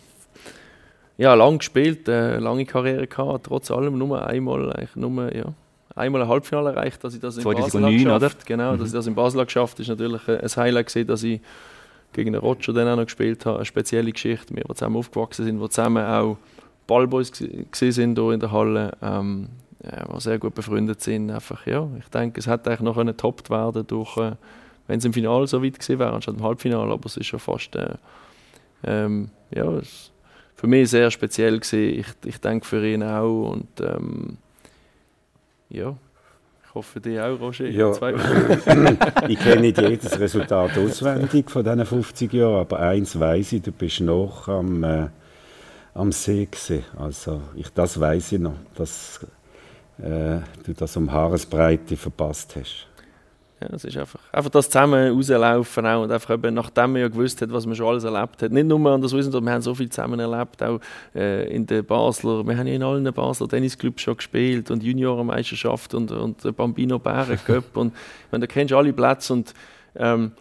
ja, 1.16 1.34
lang 1.34 1.58
gespielt, 1.58 2.08
äh, 2.08 2.38
lange 2.38 2.66
Karriere 2.66 3.06
gehabt, 3.06 3.46
trotz 3.46 3.70
allem 3.70 3.98
nur 3.98 4.26
einmal, 4.26 4.72
eigentlich 4.72 4.96
nur, 4.96 5.34
ja, 5.34 5.52
einmal 5.94 6.22
ein 6.22 6.28
Halbfinale 6.28 6.70
erreicht, 6.70 7.04
dass 7.04 7.14
ich 7.14 7.20
das 7.20 7.36
in 7.36 7.42
2009, 7.42 8.04
Basel 8.04 8.18
geschafft, 8.18 8.46
genau, 8.46 8.72
mhm. 8.72 8.78
dass 8.78 8.88
ich 8.88 8.94
das 8.94 9.06
in 9.06 9.14
Basel 9.14 9.44
geschafft, 9.44 9.80
ist 9.80 9.88
natürlich 9.88 10.28
ein 10.28 10.48
Highlight 10.56 10.88
gewesen, 10.88 11.06
dass 11.06 11.22
ich 11.22 11.40
gegen 12.12 12.32
den 12.32 12.40
Roger 12.40 12.72
dann 12.72 12.88
auch 12.88 12.96
noch 12.96 13.04
gespielt 13.04 13.44
habe, 13.46 13.56
eine 13.56 13.64
spezielle 13.64 14.10
Geschichte, 14.10 14.54
wir, 14.54 14.64
die 14.64 14.74
zusammen 14.74 14.96
aufgewachsen 14.96 15.44
sind, 15.44 15.60
die 15.60 15.68
zusammen 15.68 16.04
auch 16.04 16.36
Ballboys 16.86 17.32
gesehen 17.32 17.92
sind 17.92 18.18
hier 18.18 18.30
in 18.32 18.40
der 18.40 18.52
Halle, 18.52 18.92
ähm, 19.02 19.48
ja, 19.84 20.04
die 20.04 20.20
sehr 20.20 20.38
gut 20.38 20.54
befreundet 20.54 21.00
sind, 21.00 21.30
einfach, 21.30 21.66
ja, 21.66 21.88
ich 21.98 22.08
denke, 22.08 22.40
es 22.40 22.46
hätte 22.46 22.70
eigentlich 22.70 22.80
noch 22.80 22.96
getoppt 22.96 23.50
werden 23.50 23.86
durch, 23.86 24.16
äh, 24.16 24.32
wenn 24.86 24.98
es 24.98 25.04
im 25.04 25.12
Finale 25.12 25.46
so 25.46 25.62
weit 25.62 25.78
gewesen 25.78 25.98
wäre, 25.98 26.12
anstatt 26.12 26.36
im 26.36 26.42
Halbfinale, 26.42 26.92
aber 26.92 27.06
es 27.06 27.16
ist 27.16 27.26
schon 27.26 27.40
fast, 27.40 27.74
äh, 27.76 27.94
ähm, 28.86 29.30
ja, 29.50 29.70
es, 29.74 30.10
für 30.54 30.66
mich 30.66 30.90
sehr 30.90 31.10
speziell 31.10 31.58
gewesen. 31.58 32.00
Ich, 32.00 32.06
ich 32.24 32.40
denke 32.40 32.66
für 32.66 32.86
ihn 32.86 33.02
auch 33.02 33.52
und 33.52 33.68
ähm, 33.80 34.38
ja, 35.68 35.96
ich 36.64 36.74
hoffe 36.74 37.00
die 37.00 37.20
auch, 37.20 37.38
Roger. 37.40 37.68
Ja. 37.68 37.90
ich 39.28 39.38
kenne 39.38 39.60
nicht 39.60 39.80
jedes 39.80 40.18
Resultat 40.18 40.76
auswendig 40.78 41.50
von 41.50 41.64
diesen 41.64 41.86
50 41.86 42.32
Jahren, 42.32 42.60
aber 42.60 42.80
eins 42.80 43.18
weiß 43.18 43.52
ich, 43.52 43.62
du 43.62 43.72
bist 43.72 44.00
noch 44.00 44.48
am, 44.48 44.82
äh, 44.82 45.08
am 45.94 46.12
See 46.12 46.46
gewesen. 46.46 46.84
Also 46.96 47.42
ich, 47.56 47.68
das 47.70 47.98
weiß 47.98 48.32
ich 48.32 48.40
noch, 48.40 48.56
dass 48.74 49.20
äh, 49.98 50.38
du 50.64 50.72
das 50.76 50.96
um 50.96 51.12
Haaresbreite 51.12 51.96
verpasst 51.96 52.56
hast. 52.56 52.88
Ja, 53.60 53.68
es 53.72 53.84
ist 53.84 53.96
einfach, 53.96 54.20
einfach 54.32 54.50
das 54.50 54.68
zusammen 54.68 55.12
rauslaufen 55.12 55.86
auch 55.86 56.02
und 56.02 56.10
einfach 56.10 56.30
eben, 56.34 56.54
nachdem 56.54 56.92
man 56.92 57.02
ja 57.02 57.08
gewusst 57.08 57.40
hat, 57.40 57.52
was 57.52 57.66
man 57.66 57.76
schon 57.76 57.86
alles 57.86 58.04
erlebt 58.04 58.42
hat. 58.42 58.50
Nicht 58.50 58.66
nur 58.66 58.90
an 58.90 59.00
der 59.00 59.08
Swiss, 59.08 59.32
wir 59.32 59.52
haben 59.52 59.62
so 59.62 59.74
viel 59.74 59.88
zusammen 59.88 60.18
erlebt, 60.18 60.62
auch 60.62 60.80
äh, 61.14 61.54
in 61.54 61.64
den 61.66 61.84
Basler, 61.84 62.44
wir 62.46 62.56
haben 62.56 62.66
ja 62.66 62.74
in 62.74 62.82
allen 62.82 63.04
Basler 63.12 63.48
Tennisclubs 63.48 64.02
schon 64.02 64.16
gespielt 64.16 64.70
und 64.70 64.82
Juniorenmeisterschaft 64.82 65.94
und, 65.94 66.10
und 66.10 66.56
Bambino 66.56 66.98
Bären 66.98 67.38
Cup 67.44 67.76
und 67.76 67.94
meine, 68.32 68.46
da 68.46 68.52
kennst 68.52 68.72
du 68.72 68.76
alle 68.76 68.92
Plätze 68.92 69.32
und 69.32 69.54
ähm, 69.96 70.32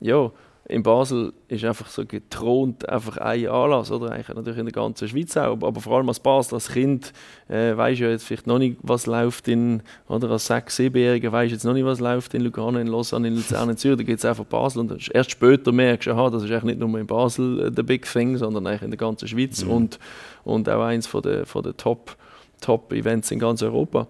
ja, 0.00 0.30
in 0.70 0.82
Basel 0.82 1.32
ist 1.48 1.64
einfach 1.64 1.88
so 1.88 2.04
getront 2.04 2.86
einfach 2.86 3.16
ein 3.16 3.48
Anlass, 3.48 3.90
oder? 3.90 4.12
Eigentlich 4.12 4.28
natürlich 4.28 4.58
in 4.58 4.66
der 4.66 4.72
ganzen 4.72 5.08
Schweiz 5.08 5.34
auch, 5.38 5.52
aber 5.62 5.80
vor 5.80 5.96
allem 5.96 6.08
als 6.08 6.20
Basel, 6.20 6.54
als 6.56 6.68
Kind, 6.68 7.14
äh, 7.48 7.74
weiß 7.74 7.98
ja 7.98 8.10
jetzt 8.10 8.24
vielleicht 8.24 8.46
noch 8.46 8.58
nicht, 8.58 8.76
was 8.82 9.06
läuft 9.06 9.48
in, 9.48 9.82
oder 10.08 10.30
als 10.30 10.50
6-, 10.50 10.90
7-Jähriger 10.90 11.32
weiß 11.32 11.52
jetzt 11.52 11.64
noch 11.64 11.72
nicht, 11.72 11.86
was 11.86 12.00
läuft 12.00 12.34
in 12.34 12.42
Lugano, 12.42 12.78
in 12.78 12.86
Lausanne, 12.86 13.28
in 13.28 13.36
Luzern, 13.36 13.70
in 13.70 13.78
Zürich, 13.78 13.96
da 13.96 14.02
gibt 14.02 14.18
es 14.18 14.26
einfach 14.26 14.44
Basel 14.44 14.80
und 14.80 15.08
erst 15.14 15.30
später 15.30 15.72
merkst 15.72 16.08
du, 16.08 16.12
aha, 16.12 16.28
das 16.28 16.42
ist 16.42 16.50
eigentlich 16.50 16.76
nicht 16.76 16.80
nur 16.80 17.00
in 17.00 17.06
Basel 17.06 17.68
äh, 17.68 17.70
der 17.70 17.82
Big 17.82 18.04
Thing, 18.04 18.36
sondern 18.36 18.66
eigentlich 18.66 18.82
in 18.82 18.90
der 18.90 18.98
ganzen 18.98 19.26
Schweiz 19.26 19.64
mhm. 19.64 19.70
und, 19.70 19.98
und 20.44 20.68
auch 20.68 20.82
eins 20.82 21.06
von 21.06 21.22
der, 21.22 21.46
von 21.46 21.62
der 21.62 21.78
Top, 21.78 22.14
Top-Events 22.60 23.30
in 23.30 23.38
ganz 23.38 23.62
Europa. 23.62 24.06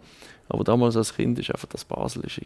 Aber 0.49 0.65
damals 0.65 0.97
als 0.97 1.15
Kind 1.15 1.39
ist 1.39 1.51
einfach 1.51 1.69
das 1.69 1.85
Basel 1.85 2.25
ist 2.25 2.41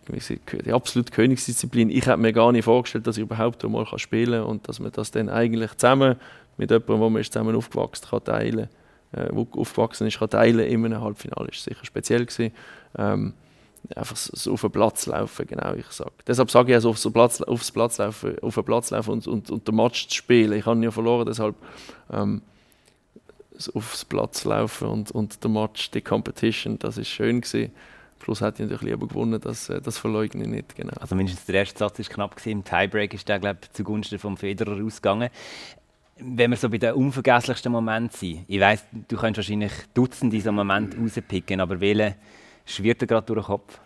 die 0.67 0.73
absolute 0.73 1.13
Königsdisziplin. 1.13 1.89
Ich 1.91 2.07
habe 2.09 2.21
mir 2.21 2.33
gar 2.33 2.51
nicht 2.51 2.65
vorgestellt, 2.65 3.07
dass 3.07 3.17
ich 3.17 3.23
überhaupt 3.23 3.65
einmal 3.65 3.87
spielen 3.99 4.41
kann 4.41 4.51
und 4.51 4.69
dass 4.69 4.81
man 4.81 4.91
das 4.93 5.11
dann 5.13 5.29
eigentlich 5.29 5.75
zusammen 5.77 6.17
mit 6.57 6.71
jemandem, 6.71 6.99
wo 6.99 7.11
man 7.11 7.23
zusammen 7.23 7.55
aufgewachsen 7.55 8.09
kann, 8.11 8.25
teilen 8.25 8.69
äh, 9.13 9.29
wo 9.31 9.47
aufgewachsen 9.53 10.07
ist, 10.07 10.19
kann 10.19 10.31
teilen 10.31 10.67
in 10.67 10.85
einem 10.85 11.01
Halbfinale. 11.01 11.49
War 11.49 11.55
sicher 11.55 11.85
speziell. 11.85 12.27
Gewesen. 12.27 12.53
Ähm, 12.97 13.35
einfach 13.95 14.17
so 14.17 14.53
auf 14.53 14.61
den 14.61 14.71
Platz 14.71 15.07
laufen, 15.07 15.47
genau, 15.47 15.75
ich 15.75 15.87
sage. 15.87 16.13
Deshalb 16.27 16.51
sage 16.51 16.71
ich 16.71 16.75
also 16.75 16.91
aufs 16.91 17.09
Platz, 17.13 17.41
aufs 17.43 17.71
Platz 17.71 17.99
laufen, 17.99 18.39
auf 18.41 18.55
den 18.55 18.65
Platz 18.65 18.91
laufen 18.91 19.11
und, 19.11 19.27
und, 19.27 19.51
und 19.51 19.69
den 19.69 19.75
Match 19.75 20.09
zu 20.09 20.15
spielen. 20.15 20.53
Ich 20.53 20.67
habe 20.67 20.83
ja 20.83 20.91
verloren, 20.91 21.27
deshalb 21.27 21.57
ähm, 22.13 22.43
aufs 23.75 24.05
Platz 24.05 24.45
laufen 24.45 24.89
und, 24.89 25.11
und 25.11 25.43
der 25.43 25.51
Match, 25.51 25.91
die 25.91 26.01
Competition, 26.01 26.79
das 26.79 26.99
ist 26.99 27.09
schön 27.09 27.41
gewesen. 27.41 27.73
Plus 28.19 28.41
hätte 28.41 28.63
ich 28.63 28.71
natürlich 28.71 28.95
lieber 28.95 29.09
gewonnen, 29.09 29.41
das, 29.41 29.69
äh, 29.69 29.81
das 29.81 29.99
verleugne 29.99 30.45
ich 30.45 30.49
nicht. 30.49 30.77
Genau. 30.77 30.93
Also 31.01 31.17
mindestens 31.17 31.47
der 31.47 31.57
erste 31.57 31.79
Satz 31.79 31.99
ist 31.99 32.11
knapp 32.11 32.37
gewesen. 32.37 32.51
Im 32.59 32.65
Tiebreak 32.65 33.15
ist 33.15 33.29
der, 33.29 33.41
glaube 33.41 33.59
ich, 33.63 33.73
zugunsten 33.73 34.19
vom 34.19 34.37
Federer 34.37 34.83
ausgegangen. 34.83 35.29
Wenn 36.19 36.51
wir 36.51 36.57
so 36.57 36.69
bei 36.69 36.79
den 36.79 36.95
unvergesslichsten 36.95 37.73
Momenten 37.73 38.17
sind, 38.17 38.45
ich 38.47 38.61
weiß, 38.61 38.85
du 39.09 39.17
kannst 39.17 39.39
wahrscheinlich 39.39 39.73
Dutzende 39.93 40.37
dieser 40.37 40.53
Momente 40.53 40.97
rauspicken, 40.99 41.61
aber 41.61 41.81
welche 41.81 42.15
schwirrt 42.65 43.03
dir 43.03 43.07
gerade 43.09 43.27
durch 43.27 43.41
den 43.41 43.47
Kopf? 43.47 43.81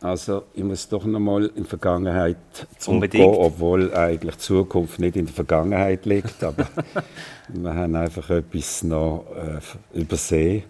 Also 0.00 0.44
ich 0.54 0.62
muss 0.62 0.88
doch 0.88 1.04
noch 1.04 1.18
mal 1.18 1.46
in 1.46 1.64
die 1.64 1.68
Vergangenheit 1.68 2.36
zurückgehen, 2.78 3.34
obwohl 3.34 3.92
eigentlich 3.92 4.36
die 4.36 4.42
Zukunft 4.42 5.00
nicht 5.00 5.16
in 5.16 5.26
der 5.26 5.34
Vergangenheit 5.34 6.06
liegt, 6.06 6.44
aber 6.44 6.68
wir 7.48 7.74
haben 7.74 7.96
einfach 7.96 8.30
etwas 8.30 8.84
noch 8.84 9.26
äh, 9.34 9.98
übersehen. 9.98 10.62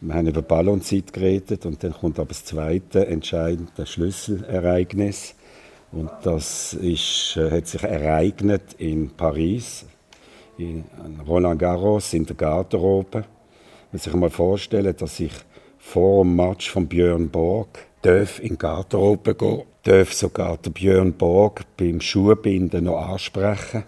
Wir 0.00 0.14
haben 0.14 0.26
über 0.26 0.42
Ballonzeit 0.42 1.12
geredet 1.12 1.64
und 1.64 1.82
dann 1.84 1.92
kommt 1.92 2.18
aber 2.18 2.28
das 2.28 2.44
zweite 2.44 3.06
entscheidende 3.06 3.86
Schlüsselereignis. 3.86 5.36
Und 5.92 6.10
das 6.24 6.74
ist, 6.74 7.36
äh, 7.36 7.52
hat 7.52 7.68
sich 7.68 7.84
ereignet 7.84 8.74
in 8.78 9.10
Paris, 9.10 9.86
in 10.58 10.84
Roland 11.26 11.60
Garros, 11.60 12.12
in 12.12 12.26
der 12.26 12.34
Garderobe. 12.34 13.18
Man 13.18 13.26
muss 13.92 14.02
sich 14.02 14.14
mal 14.14 14.28
vorstellen, 14.28 14.94
dass 14.96 15.20
ich 15.20 15.32
vor 15.78 16.24
dem 16.24 16.34
Match 16.34 16.68
von 16.68 16.88
Björn 16.88 17.30
Borg 17.30 17.85
darf 18.06 18.38
in 18.40 18.50
die 18.50 18.58
Garderobe 18.58 19.34
gehen, 19.34 19.62
darf 19.82 20.12
sogar 20.12 20.56
den 20.58 20.72
Björn 20.72 21.12
Borg 21.12 21.62
beim 21.76 22.00
Schuhbinden 22.00 22.84
noch 22.84 22.98
ansprechen 22.98 23.84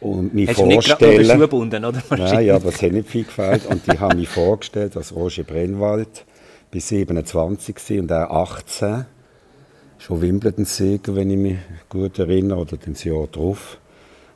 und 0.00 0.34
mich 0.34 0.48
Hast 0.48 0.56
vorstellen. 0.58 1.18
Nicht 1.18 1.38
gebunden, 1.38 1.84
oder? 1.84 2.02
Nein, 2.10 2.46
ja, 2.46 2.56
aber 2.56 2.70
es 2.70 2.82
hat 2.82 2.92
nicht 2.92 3.08
viel 3.08 3.24
gefällt. 3.24 3.66
Und 3.66 3.86
ich 3.86 4.00
habe 4.00 4.16
mich 4.16 4.28
vorgestellt, 4.28 4.96
dass 4.96 5.14
Roger 5.14 5.44
Brennwald 5.44 6.24
bis 6.70 6.88
27 6.88 7.76
war 7.76 7.98
und 7.98 8.10
er 8.10 8.30
18. 8.30 9.06
Schon 9.98 10.20
Wimbledon-Sieger, 10.20 11.14
wenn 11.14 11.30
ich 11.30 11.36
mich 11.36 11.58
gut 11.88 12.18
erinnere, 12.18 12.58
oder 12.58 12.76
das 12.76 13.04
Jahr 13.04 13.28
drauf. 13.28 13.78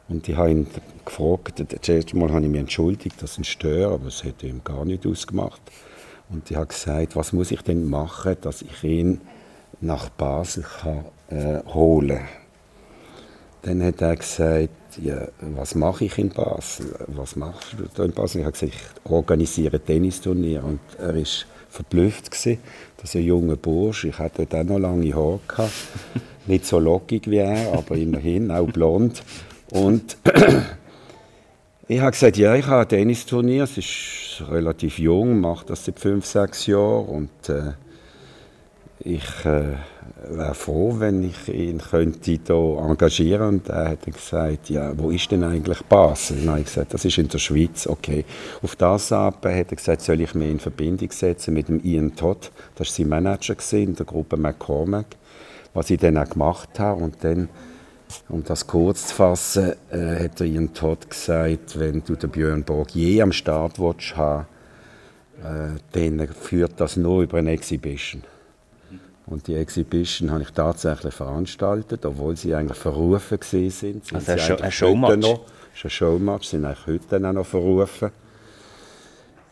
Und 0.09 0.29
ich 0.29 0.37
habe 0.37 0.53
ihn 0.53 0.69
gefragt, 1.05 1.65
das 1.69 1.89
erste 1.89 2.17
Mal 2.17 2.31
habe 2.31 2.45
ich 2.45 2.51
mich 2.51 2.61
entschuldigt, 2.61 3.21
dass 3.21 3.33
ich 3.33 3.39
ihn 3.39 3.45
störe, 3.45 3.95
aber 3.95 4.07
es 4.07 4.23
hätte 4.23 4.47
ihm 4.47 4.61
gar 4.63 4.85
nicht 4.85 5.05
ausgemacht. 5.05 5.61
Und 6.29 6.51
ich 6.51 6.57
habe 6.57 6.67
gesagt, 6.67 7.17
was 7.17 7.33
muss 7.33 7.51
ich 7.51 7.63
denn 7.63 7.89
machen, 7.89 8.37
dass 8.41 8.63
ich 8.63 8.85
ihn 8.85 9.21
nach 9.81 10.09
Basel 10.09 10.65
kann, 10.65 11.05
äh, 11.29 11.63
holen 11.67 12.19
kann. 12.19 12.27
Dann 13.63 13.83
hat 13.83 14.01
er 14.01 14.17
gesagt, 14.17 14.71
ja, 15.03 15.29
was 15.41 15.75
mache 15.75 16.05
ich 16.05 16.19
in 16.19 16.31
Basel? 16.31 16.95
Was 17.09 17.37
machst 17.37 17.75
du 17.77 17.85
da 17.95 18.05
in 18.05 18.13
Basel? 18.13 18.41
Ich 18.41 18.47
habe 18.47 18.53
gesagt, 18.53 18.75
ich 18.75 19.11
organisiere 19.11 19.81
Tennisturnier. 19.81 20.63
Und 20.65 20.81
er 20.99 21.17
war 21.17 21.25
verblüfft, 21.69 22.31
gewesen, 22.31 22.59
dass 22.97 23.15
ein 23.15 23.23
junger 23.23 23.57
Bursch, 23.57 24.05
ich 24.05 24.19
hatte 24.19 24.47
dort 24.47 24.55
auch 24.55 24.69
noch 24.69 24.79
lange 24.79 25.15
Haare, 25.15 25.41
gehabt, 25.47 25.73
nicht 26.47 26.65
so 26.65 26.79
lockig 26.79 27.29
wie 27.29 27.39
er, 27.39 27.73
aber 27.73 27.97
immerhin, 27.97 28.51
auch 28.51 28.67
blond. 28.67 29.23
Und 29.71 30.17
ich 31.89 32.01
habe 32.01 32.11
gesagt, 32.11 32.37
ja, 32.37 32.55
ich 32.55 32.67
habe 32.67 32.83
ein 32.83 32.89
Tennisturnier, 32.89 33.65
es 33.65 33.79
ist 33.79 34.51
relativ 34.51 34.99
jung, 34.99 35.41
mache 35.41 35.67
das 35.67 35.85
seit 35.85 36.01
fünf, 36.01 36.27
sechs 36.27 36.67
Jahren 36.67 37.07
und 37.07 37.49
äh, 37.49 37.73
ich 38.99 39.45
äh, 39.45 39.77
wäre 40.29 40.55
froh, 40.55 40.97
wenn 40.99 41.23
ich 41.23 41.49
ihn 41.49 41.79
könnte 41.79 42.33
hier 42.33 42.79
engagieren 42.79 43.49
Und 43.49 43.69
er 43.69 43.91
hat 43.91 44.07
gesagt, 44.07 44.71
ja, 44.71 44.97
wo 44.97 45.11
ist 45.11 45.31
denn 45.31 45.45
eigentlich 45.45 45.83
Basel? 45.85 46.39
Dann 46.39 46.51
habe 46.51 46.61
ich 46.61 46.67
gesagt, 46.67 46.95
das 46.95 47.05
ist 47.05 47.19
in 47.19 47.29
der 47.29 47.39
Schweiz. 47.39 47.87
Okay. 47.87 48.25
Auf 48.63 48.77
das 48.77 49.13
aber 49.13 49.55
hat 49.55 49.71
er 49.71 49.77
gesagt, 49.77 50.03
soll 50.03 50.21
ich 50.21 50.35
mich 50.35 50.51
in 50.51 50.59
Verbindung 50.59 51.11
setzen 51.11 51.55
mit 51.55 51.69
dem 51.69 51.81
Ian 51.85 52.17
Todd. 52.17 52.51
Das 52.75 52.89
war 52.89 52.95
sein 52.95 53.09
Manager 53.09 53.57
in 53.73 53.95
der 53.95 54.07
Gruppe 54.07 54.37
McCormack. 54.37 55.07
Was 55.75 55.91
ich 55.91 56.01
dann 56.01 56.17
auch 56.17 56.29
gemacht 56.29 56.79
habe. 56.79 57.05
Und 57.05 57.23
dann, 57.23 57.49
um 58.29 58.45
das 58.45 58.67
kurz 58.67 59.09
zu 59.09 59.15
fassen, 59.15 59.75
äh, 59.91 60.25
hat 60.25 60.41
der 60.41 60.47
Ian 60.47 60.73
Todd 60.73 61.09
gesagt, 61.09 61.79
wenn 61.79 62.03
du 62.05 62.17
den 62.17 62.31
Björn 62.31 62.65
Borg 62.65 62.91
je 62.91 63.23
am 63.23 63.33
Start 63.33 63.79
willst, 63.79 64.17
haben, 64.17 64.47
äh, 65.43 65.79
dann 65.93 66.29
führt 66.29 66.81
das 66.81 66.97
nur 66.97 67.23
über 67.23 67.39
eine 67.39 67.53
Exhibition. 67.53 68.23
Und 69.27 69.49
die 69.49 69.57
Exhibition 69.57 70.31
habe 70.31 70.43
ich 70.43 70.51
tatsächlich 70.51 71.13
veranstaltet, 71.13 72.07
obwohl 72.07 72.37
sie 72.37 72.55
eigentlich 72.55 72.79
verrufen 72.79 73.39
waren. 73.41 73.71
Sind 73.71 74.03
also 74.13 74.33
ein, 74.33 74.39
Show, 74.39 74.57
ein 74.57 74.73
Showmatch? 74.73 75.17
Noch, 75.17 75.41
ist 75.75 75.85
ein 75.85 75.91
Showmatch, 75.91 76.49
sind 76.49 76.65
eigentlich 76.65 76.87
heute 76.87 77.29
auch 77.29 77.33
noch 77.33 77.47
verrufen. 77.47 78.11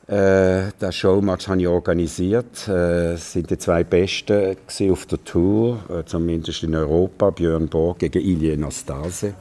Äh, 0.07 0.73
das 0.79 0.97
Showmatch 0.97 1.49
habe 1.49 1.61
ich 1.61 1.69
organisiert. 1.69 2.69
Äh, 2.69 3.15
es 3.15 3.35
waren 3.35 3.47
die 3.47 3.59
zwei 3.59 3.85
Besten 3.85 4.57
auf 4.91 5.07
der 5.07 5.25
Tour, 5.25 5.79
äh, 5.89 6.05
zumindest 6.05 6.63
in 6.63 6.75
Europa. 6.75 7.31
Björn 7.31 7.69
Borg 7.69 8.01
gegen 8.01 8.23
Ilje 8.23 8.57
Nastase. 8.59 9.35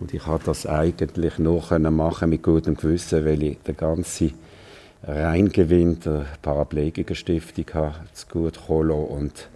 Und 0.00 0.12
ich 0.12 0.22
konnte 0.22 0.46
das 0.46 0.66
eigentlich 0.66 1.38
noch 1.38 1.70
machen 1.78 2.30
mit 2.30 2.42
gutem 2.42 2.76
Gewissen, 2.76 3.24
weil 3.24 3.42
ich 3.42 3.58
den 3.60 3.76
ganzen 3.76 4.34
Reingewinn 5.04 6.00
der 6.00 6.26
Paraplegiker-Stiftung 6.42 7.66
zu 8.12 8.26
gut 8.26 8.58
Kolo 8.66 9.00
und 9.00 9.48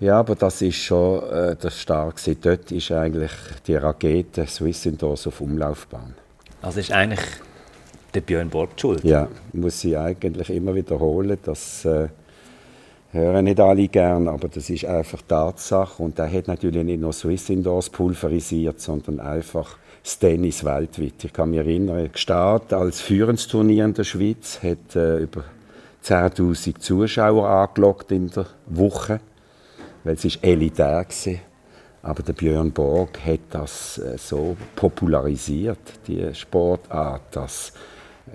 ja, 0.00 0.18
aber 0.18 0.34
das 0.34 0.62
ist 0.62 0.78
schon 0.78 1.22
äh, 1.30 1.54
das 1.54 1.80
Starke. 1.80 2.34
Dort 2.34 2.72
ist 2.72 2.90
eigentlich 2.90 3.30
die 3.68 3.76
Rakete 3.76 4.46
Swiss 4.48 4.84
Indoors 4.86 5.28
auf 5.28 5.40
Umlaufbahn. 5.40 6.14
Also 6.60 6.80
ist 6.80 6.90
eigentlich 6.90 7.20
der 8.14 8.20
Björn 8.20 8.48
Borg 8.48 8.70
schuld? 8.76 9.04
Ja, 9.04 9.28
muss 9.52 9.84
ich 9.84 9.96
eigentlich 9.96 10.50
immer 10.50 10.74
wiederholen. 10.74 11.38
Das 11.42 11.84
äh, 11.84 12.08
hören 13.12 13.44
nicht 13.44 13.60
alle 13.60 13.88
gern, 13.88 14.28
aber 14.28 14.48
das 14.48 14.70
ist 14.70 14.84
einfach 14.84 15.22
Tatsache. 15.26 16.02
Und 16.02 16.18
er 16.18 16.32
hat 16.32 16.48
natürlich 16.48 16.84
nicht 16.84 17.00
nur 17.00 17.12
Swiss 17.12 17.50
Indoors 17.50 17.90
pulverisiert, 17.90 18.80
sondern 18.80 19.20
einfach 19.20 19.78
das 20.02 20.18
Tennis 20.18 20.64
weltweit. 20.64 21.24
Ich 21.24 21.32
kann 21.32 21.50
mich 21.50 21.60
erinnern, 21.60 22.10
gestartet 22.12 22.72
als 22.72 23.00
Führungsturnier 23.00 23.84
in 23.84 23.94
der 23.94 24.04
Schweiz, 24.04 24.60
hat 24.62 24.96
äh, 24.96 25.18
über 25.18 25.44
10.000 26.04 26.78
Zuschauer 26.78 27.48
angelockt 27.48 28.10
in 28.10 28.28
der 28.30 28.46
Woche 28.66 29.20
weil 30.04 30.14
es 30.14 30.24
ist 30.24 30.42
elitär 30.42 31.06
war. 31.06 31.34
Aber 32.04 32.22
der 32.22 32.32
Björn 32.32 32.72
Borg 32.72 33.24
hat 33.24 33.40
das 33.50 33.98
äh, 33.98 34.18
so 34.18 34.56
popularisiert, 34.74 35.78
die 36.08 36.34
Sportart, 36.34 37.22
dass 37.30 37.72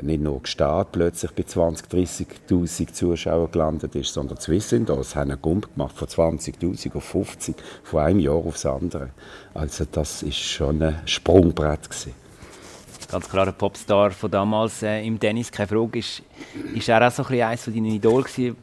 nicht 0.01 0.21
nur 0.21 0.41
Gstaad 0.41 0.91
plötzlich 0.91 1.31
bei 1.31 1.43
20.000, 1.43 2.27
30.000 2.49 2.93
Zuschauern 2.93 3.51
gelandet 3.51 3.95
ist, 3.95 4.13
sondern 4.13 4.37
Zwischendurch 4.37 5.15
haben 5.15 5.31
einen 5.31 5.41
Gump 5.41 5.73
gemacht 5.73 5.95
von 5.95 6.07
20.000 6.07 6.95
auf 6.95 7.03
50, 7.03 7.55
von 7.83 8.01
einem 8.01 8.19
Jahr 8.19 8.35
aufs 8.35 8.65
andere. 8.65 9.09
Also 9.53 9.85
das 9.91 10.23
ist 10.23 10.37
schon 10.37 10.81
ein 10.81 11.01
Sprungbrett 11.05 11.89
gewesen. 11.89 12.26
Ganz 13.09 13.29
klar 13.29 13.47
ein 13.47 13.53
Popstar 13.53 14.11
von 14.11 14.29
damals 14.29 14.83
äh, 14.83 15.05
im 15.05 15.19
Tennis, 15.19 15.51
keine 15.51 15.67
Frage. 15.67 15.99
Ist, 15.99 16.21
ist 16.73 16.89
er 16.89 17.07
auch 17.07 17.11
so 17.11 17.23
ein 17.23 17.29
bisschen 17.29 17.47
eines 17.47 17.63
von 17.63 17.73
deinen 17.73 17.85
Idolen 17.85 18.23
gewesen? 18.23 18.55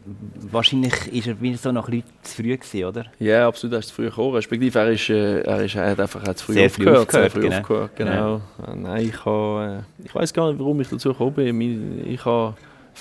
Wahrscheinlich 0.51 1.13
ist 1.13 1.27
er 1.27 1.41
wieder 1.41 1.59
so 1.59 1.73
noch 1.73 1.89
ein 1.89 2.03
zu 2.23 2.43
früh 2.43 2.57
gewesen, 2.57 2.85
oder? 2.85 3.07
Ja, 3.19 3.49
absolut, 3.49 3.75
er 3.75 3.79
ist 3.81 3.89
zu 3.89 3.95
früh 3.95 4.05
gekommen. 4.05 4.35
Respektive 4.35 4.79
er, 4.79 4.91
ist, 4.91 5.11
äh, 5.11 5.41
er, 5.41 5.65
ist, 5.65 5.75
er 5.75 5.91
hat 5.91 6.01
einfach 6.01 6.27
auch 6.27 6.35
zu 6.35 6.47
früh 6.47 6.53
Sehr 6.55 6.67
aufgehört. 6.67 6.99
aufgehört, 6.99 7.11
sehr 7.13 7.31
früh 7.31 7.49
genau. 7.49 7.59
aufgehört, 7.59 7.97
genau. 7.97 8.37
Äh, 8.37 8.77
Nein, 8.77 9.09
ich, 9.09 9.25
habe, 9.25 9.85
äh, 10.01 10.05
ich 10.05 10.15
weiß 10.15 10.33
gar 10.33 10.51
nicht, 10.51 10.59
warum 10.59 10.81
ich 10.81 10.89
dazu 10.89 11.11
gekommen 11.11 11.35
bin. 11.35 12.07
Ich 12.07 12.25
habe 12.25 12.55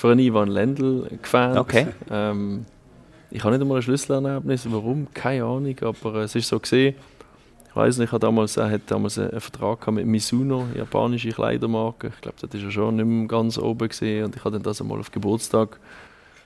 einen 0.03 0.19
Ivan 0.19 0.49
Lendl 0.49 1.07
gefans. 1.21 1.57
Okay. 1.57 1.87
Ähm, 2.09 2.65
ich 3.35 3.43
habe 3.43 3.53
nicht 3.53 3.61
einmal 3.61 3.77
ein 3.77 3.81
Schlüsselerlebnis, 3.81 4.67
warum, 4.69 5.07
keine 5.11 5.43
Ahnung, 5.43 5.75
aber 5.81 6.15
äh, 6.15 6.23
es 6.23 6.35
ist 6.35 6.47
so 6.47 6.59
gesehen. 6.59 6.95
Ich 7.73 7.77
weiß 7.77 7.97
nicht, 7.97 8.09
ich 8.09 8.11
hatte 8.11 8.27
damals, 8.27 8.55
er 8.55 8.69
hat 8.69 8.81
damals 8.85 9.17
einen 9.17 9.41
Vertrag 9.41 9.91
mit 9.91 10.05
Mizuno, 10.05 10.67
japanische 10.77 11.29
Kleidermarke. 11.29 12.11
Ich 12.13 12.21
glaube, 12.21 12.37
das 12.39 12.61
er 12.61 12.69
schon 12.69 12.97
nicht 12.97 13.05
mehr 13.05 13.27
ganz 13.27 13.57
oben 13.57 13.89
gesehen 13.89 14.25
und 14.25 14.35
ich 14.35 14.43
habe 14.45 14.59
das 14.59 14.79
einmal 14.79 14.99
auf 14.99 15.09
Geburtstag 15.09 15.79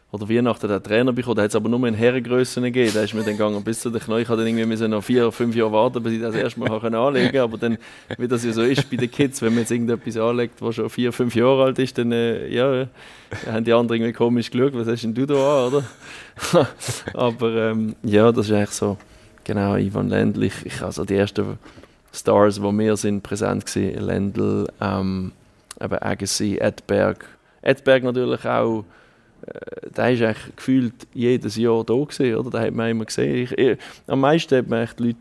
oder 0.09 0.29
Weihnachten 0.29 0.69
den 0.69 0.81
Trainer 0.81 1.11
bekommen. 1.11 1.35
Da 1.35 1.41
hat 1.41 1.49
es 1.49 1.55
aber 1.57 1.67
nur 1.67 1.85
in 1.85 1.95
Herrengrössen 1.95 2.63
gegeben. 2.63 2.91
Da 2.93 3.01
ist 3.01 3.13
mir 3.13 3.23
dann 3.23 3.33
gegangen 3.33 3.61
bis 3.61 3.81
zu 3.81 3.89
den 3.89 3.99
Knien. 3.99 4.21
Ich 4.21 4.27
dann 4.29 4.47
irgendwie 4.47 4.87
noch 4.87 5.03
vier 5.03 5.23
oder 5.23 5.33
fünf 5.33 5.53
Jahre 5.53 5.73
warten, 5.73 6.01
bis 6.01 6.13
ich 6.13 6.21
das 6.21 6.33
erste 6.33 6.61
Mal 6.61 6.71
anlegen 6.71 7.25
konnte. 7.25 7.41
Aber 7.41 7.57
dann, 7.57 7.77
wie 8.17 8.27
das 8.29 8.45
ja 8.45 8.53
so 8.53 8.61
ist 8.61 8.89
bei 8.89 8.95
den 8.95 9.11
Kids, 9.11 9.41
wenn 9.41 9.49
man 9.49 9.59
jetzt 9.59 9.71
irgendetwas 9.71 10.15
anlegt, 10.15 10.61
was 10.61 10.75
schon 10.75 10.89
vier, 10.89 11.11
fünf 11.11 11.35
Jahre 11.35 11.65
alt 11.65 11.79
ist, 11.79 11.97
dann 11.97 12.13
äh, 12.13 12.47
ja, 12.47 12.87
haben 13.51 13.65
die 13.65 13.73
anderen 13.73 13.99
irgendwie 13.99 14.13
komisch 14.13 14.49
geschaut, 14.49 14.73
was 14.75 14.87
hast 14.87 15.03
denn 15.03 15.13
du 15.13 15.25
da 15.25 15.67
an, 15.67 15.73
oder? 15.73 15.85
aber 17.13 17.71
ähm, 17.71 17.95
ja, 18.03 18.31
das 18.31 18.45
ist 18.45 18.53
eigentlich 18.53 18.69
so, 18.69 18.97
genau, 19.47 19.75
Ivan 19.75 20.09
Lendl. 20.09 20.43
Ich, 20.43 20.81
also 20.81 21.05
die 21.05 21.15
ersten 21.15 21.57
Stars, 22.13 22.55
die 22.55 22.61
wir 22.61 22.97
sind 22.97 23.23
präsent 23.23 23.75
waren, 23.75 24.05
Lendl, 24.05 24.67
ähm, 24.81 25.31
eben 25.81 25.97
Agassi, 25.99 26.57
Edberg. 26.57 27.25
Edberg 27.61 28.03
natürlich 28.03 28.45
auch 28.45 28.85
äh, 29.41 29.89
der 29.95 30.11
ist 30.11 30.21
eigentlich 30.21 30.55
gefühlt 30.55 31.07
jedes 31.13 31.55
Jahr 31.55 31.83
da 31.83 31.93
gewesen, 31.93 32.35
oder? 32.35 32.49
Da 32.49 32.61
hat 32.61 32.73
man 32.73 32.89
immer 32.89 33.05
gesehen. 33.05 33.43
Ich, 33.43 33.51
ich, 33.57 33.77
am 34.07 34.19
meisten 34.19 34.57
hat 34.57 34.67
man 34.67 34.83
echt 34.83 34.99
Leute, 34.99 35.17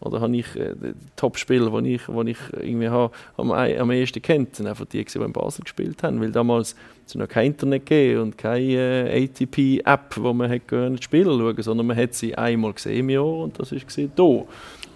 oder 0.00 0.20
habe 0.20 0.36
ich 0.36 0.56
äh, 0.56 0.74
die 0.74 0.94
Top-Spieler, 1.16 1.80
die 1.82 1.94
ich, 1.94 2.02
die 2.06 2.30
ich 2.30 2.38
irgendwie 2.52 2.88
habe, 2.88 3.14
am, 3.36 3.52
am 3.52 3.90
ehesten 3.90 4.22
kennt, 4.22 4.56
sind 4.56 4.66
einfach 4.66 4.86
die, 4.86 5.04
die 5.04 5.18
in 5.18 5.32
Basel 5.32 5.62
gespielt 5.62 6.02
haben, 6.02 6.20
weil 6.20 6.32
damals 6.32 6.74
es 7.10 7.14
noch 7.14 7.28
kein 7.28 7.48
Internet 7.48 7.86
gegeben 7.86 8.20
und 8.22 8.38
keine 8.38 9.10
äh, 9.10 9.24
ATP-App, 9.24 10.16
wo 10.16 10.32
man 10.32 10.48
hätte 10.50 10.66
können 10.66 10.96
die 10.96 11.02
Spieler 11.02 11.32
schauen, 11.38 11.62
sondern 11.62 11.86
man 11.86 11.96
hat 11.96 12.14
sie 12.14 12.34
einmal 12.34 12.72
gesehen 12.72 13.00
im 13.00 13.10
Jahr 13.10 13.24
und 13.26 13.58
das 13.58 13.72
ist 13.72 13.86
gesehen 13.86 14.10
da. 14.16 14.42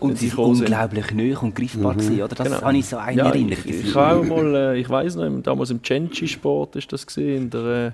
Und 0.00 0.18
sie 0.18 0.28
sind. 0.28 0.38
unglaublich 0.38 1.12
neu 1.14 1.36
und 1.40 1.54
greifbar 1.54 1.94
gewesen, 1.94 2.20
oder? 2.22 2.34
Das 2.34 2.46
Genau. 2.48 2.60
habe 2.62 2.76
ich 2.76 2.86
so 2.86 2.96
eine 2.96 3.16
Ja, 3.16 3.26
Erinnerung. 3.26 3.62
ich, 3.64 3.84
ich 3.86 3.94
habe 3.94 4.20
auch 4.20 4.24
mal, 4.24 4.54
äh, 4.54 4.78
ich 4.80 4.88
weiß 4.88 5.16
noch, 5.16 5.30
damals 5.42 5.70
im 5.70 5.82
Cenci 5.82 6.26
Sport 6.28 6.76
ist 6.76 6.92
das 6.92 7.06
gesehen, 7.06 7.44
in 7.44 7.50
der, 7.50 7.86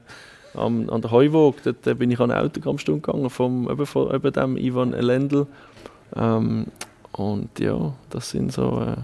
äh, 0.54 0.58
am, 0.58 0.88
an 0.90 1.02
der 1.02 1.10
Heuwog, 1.10 1.62
dort 1.62 1.86
äh, 1.86 1.94
bin 1.94 2.10
ich 2.10 2.18
an 2.18 2.30
eine 2.30 2.42
Autogrammstunde 2.42 3.00
gegangen 3.00 3.30
vom 3.30 3.70
eben, 3.70 3.86
von 3.86 4.12
eben 4.14 4.32
dem 4.32 4.56
Ivan 4.56 4.90
Lendl. 4.92 5.46
Ähm, 6.16 6.66
und 7.12 7.60
ja, 7.60 7.92
das 8.08 8.30
sind 8.30 8.52
so, 8.52 8.80
äh, 8.84 8.96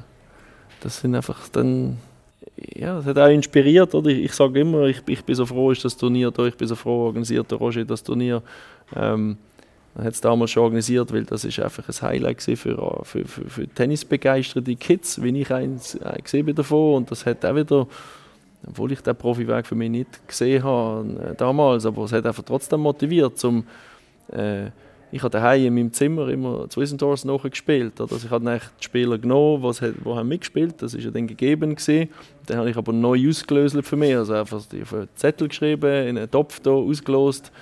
das 0.80 1.00
sind 1.00 1.14
einfach 1.14 1.48
dann, 1.50 1.98
ja, 2.56 2.96
das 2.96 3.06
hat 3.06 3.18
auch 3.18 3.28
inspiriert, 3.28 3.94
oder? 3.94 4.10
Ich, 4.10 4.24
ich 4.24 4.32
sage 4.32 4.60
immer, 4.60 4.84
ich, 4.84 5.02
ich 5.06 5.24
bin 5.24 5.34
so 5.34 5.46
froh, 5.46 5.70
ist 5.70 5.84
das 5.84 5.96
Turnier 5.96 6.30
da, 6.30 6.46
ich 6.46 6.56
bin 6.56 6.68
so 6.68 6.74
froh, 6.74 7.06
organisiert 7.06 7.50
der 7.50 7.58
Roger 7.58 7.84
das 7.84 8.02
Turnier. 8.02 8.42
Ähm, 8.94 9.36
er 9.96 10.04
hat 10.04 10.14
es 10.14 10.20
damals 10.20 10.50
schon 10.50 10.62
organisiert, 10.62 11.12
weil 11.12 11.24
das 11.24 11.44
ist 11.44 11.58
einfach 11.58 11.88
ein 11.88 12.08
Highlight 12.08 12.42
für, 12.42 12.56
für, 12.56 13.04
für, 13.04 13.24
für 13.26 13.68
tennisbegeisterte 13.68 14.76
Kids, 14.76 15.22
wie 15.22 15.40
ich 15.40 15.50
eins 15.50 15.94
äh, 15.94 16.20
gesehen 16.22 16.46
bin 16.46 16.54
davon. 16.54 16.96
Und 16.96 17.10
das 17.10 17.24
hat 17.24 17.44
auch 17.44 17.54
wieder, 17.54 17.86
obwohl 18.66 18.92
ich 18.92 19.00
den 19.00 19.16
Profiweg 19.16 19.66
für 19.66 19.74
mich 19.74 19.90
nicht 19.90 20.28
gesehen 20.28 20.62
habe 20.64 21.30
äh, 21.30 21.34
damals, 21.34 21.86
aber 21.86 22.04
es 22.04 22.12
hat 22.12 22.26
einfach 22.26 22.44
trotzdem 22.44 22.80
motiviert, 22.80 23.38
zum 23.38 23.64
äh, 24.32 24.66
ich 25.12 25.22
habe 25.22 25.30
daheim 25.30 25.66
in 25.66 25.74
meinem 25.74 25.92
Zimmer 25.92 26.28
immer 26.28 26.68
zu 26.68 26.80
Wissendorf 26.80 27.24
nachgespielt. 27.24 28.00
Also 28.00 28.16
ich 28.16 28.30
habe 28.30 28.60
die 28.80 28.84
Spieler 28.84 29.18
genommen, 29.18 29.62
hat, 29.62 29.80
die 29.80 30.08
haben 30.08 30.28
mitgespielt, 30.28 30.82
das 30.82 30.94
ist 30.94 31.04
ja 31.04 31.10
dann 31.10 31.26
gegeben 31.26 31.76
gewesen. 31.76 32.10
Dann 32.46 32.58
habe 32.58 32.70
ich 32.70 32.76
aber 32.76 32.92
neu 32.92 33.28
ausgelöst 33.28 33.76
für 33.82 33.96
mich, 33.96 34.16
also 34.16 34.34
einfach 34.34 34.62
die 34.66 34.82
auf 34.82 34.92
einen 34.94 35.08
Zettel 35.14 35.48
geschrieben, 35.48 36.08
in 36.08 36.18
einen 36.18 36.30
Topf 36.30 36.60
da 36.60 36.70
ausgelost. 36.70 37.52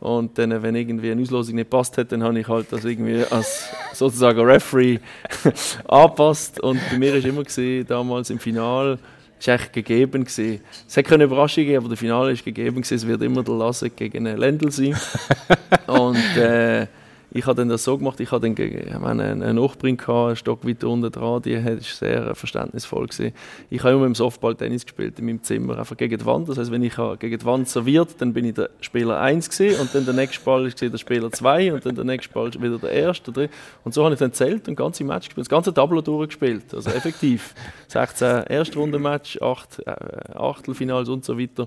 Und 0.00 0.36
dann, 0.36 0.62
wenn 0.62 0.74
irgendwie 0.74 1.12
eine 1.12 1.22
Auslosung 1.22 1.54
nicht 1.54 1.70
passt 1.70 1.96
hat, 1.96 2.10
dann 2.10 2.24
habe 2.24 2.38
ich 2.38 2.48
halt 2.48 2.72
das 2.72 2.84
irgendwie 2.84 3.24
als 3.30 3.68
sozusagen 3.92 4.40
Referee 4.40 4.98
angepasst. 5.86 6.60
Und 6.60 6.80
bei 6.90 6.98
mir 6.98 7.12
war 7.12 7.24
immer 7.24 7.44
gewesen, 7.44 7.86
damals 7.86 8.30
im 8.30 8.40
Finale, 8.40 8.98
es 9.42 9.48
war 9.48 9.54
echt 9.56 9.72
gegeben. 9.72 10.24
Gewesen. 10.24 10.60
Es 10.86 10.96
hat 10.96 11.04
keine 11.04 11.24
Überraschung 11.24 11.64
gegeben, 11.64 11.78
aber 11.78 11.88
der 11.88 11.98
Finale 11.98 12.30
ist 12.30 12.44
gegeben. 12.44 12.76
Gewesen. 12.76 12.94
Es 12.94 13.06
wird 13.06 13.22
immer 13.22 13.42
der 13.42 13.54
Lasse 13.54 13.90
gegen 13.90 14.24
einen 14.28 14.38
Lendl 14.38 14.70
sein. 14.70 14.96
Und 15.88 16.36
äh, 16.36 16.86
ich 17.34 17.46
habe 17.46 17.56
dann 17.56 17.68
das 17.68 17.84
so 17.84 17.96
gemacht, 17.98 18.20
ich 18.20 18.30
hatte 18.30 18.42
dann 18.42 18.54
gegen- 18.54 18.88
ich 18.88 18.98
meine, 18.98 19.24
eine 19.24 19.54
Nachbarin, 19.54 19.96
gehabt, 19.96 20.26
einen 20.26 20.36
Stock 20.36 20.66
weiter 20.66 20.88
unten 20.88 21.10
dran, 21.10 21.42
die 21.42 21.54
war 21.64 21.76
sehr 21.80 22.28
äh, 22.28 22.34
verständnisvoll. 22.34 23.06
Gewesen. 23.06 23.32
Ich 23.70 23.82
habe 23.82 23.94
immer 23.94 24.06
im 24.06 24.14
Softball 24.14 24.54
Tennis 24.54 24.84
gespielt, 24.84 25.18
in 25.18 25.26
meinem 25.26 25.42
Zimmer, 25.42 25.78
einfach 25.78 25.96
gegen 25.96 26.18
die 26.18 26.24
Wand. 26.26 26.48
Das 26.48 26.58
heißt, 26.58 26.70
wenn 26.70 26.82
ich 26.82 26.96
habe 26.98 27.16
gegen 27.16 27.38
die 27.38 27.44
Wand 27.44 27.68
serviert, 27.68 28.10
dann 28.18 28.32
bin 28.32 28.44
ich 28.44 28.54
der 28.54 28.70
Spieler 28.80 29.20
1 29.20 29.48
gewesen, 29.50 29.80
und 29.80 29.94
dann 29.94 30.04
der 30.04 30.14
nächste 30.14 30.44
Ball 30.44 30.66
ist 30.66 30.80
der 30.80 30.96
Spieler 30.98 31.30
2 31.30 31.72
und 31.72 31.86
dann 31.86 31.94
der 31.94 32.04
nächste 32.04 32.32
Ball 32.32 32.52
wieder 32.54 32.78
der 32.78 32.90
erste. 32.92 33.32
Der 33.32 33.48
und 33.84 33.94
so 33.94 34.04
habe 34.04 34.14
ich 34.14 34.18
dann 34.20 34.32
zählt 34.32 34.68
und 34.68 34.76
ganze 34.76 35.04
Match 35.04 35.26
gespielt, 35.28 35.46
das 35.46 35.50
ganze 35.50 35.72
Tableau 35.72 36.00
durchgespielt. 36.00 36.74
Also 36.74 36.90
effektiv. 36.90 37.54
16 37.88 38.44
Erstrundenmatch, 38.48 39.40
8 39.40 39.80
äh, 39.86 39.92
Achtelfinals 40.34 41.08
und 41.08 41.24
so 41.24 41.38
weiter. 41.38 41.66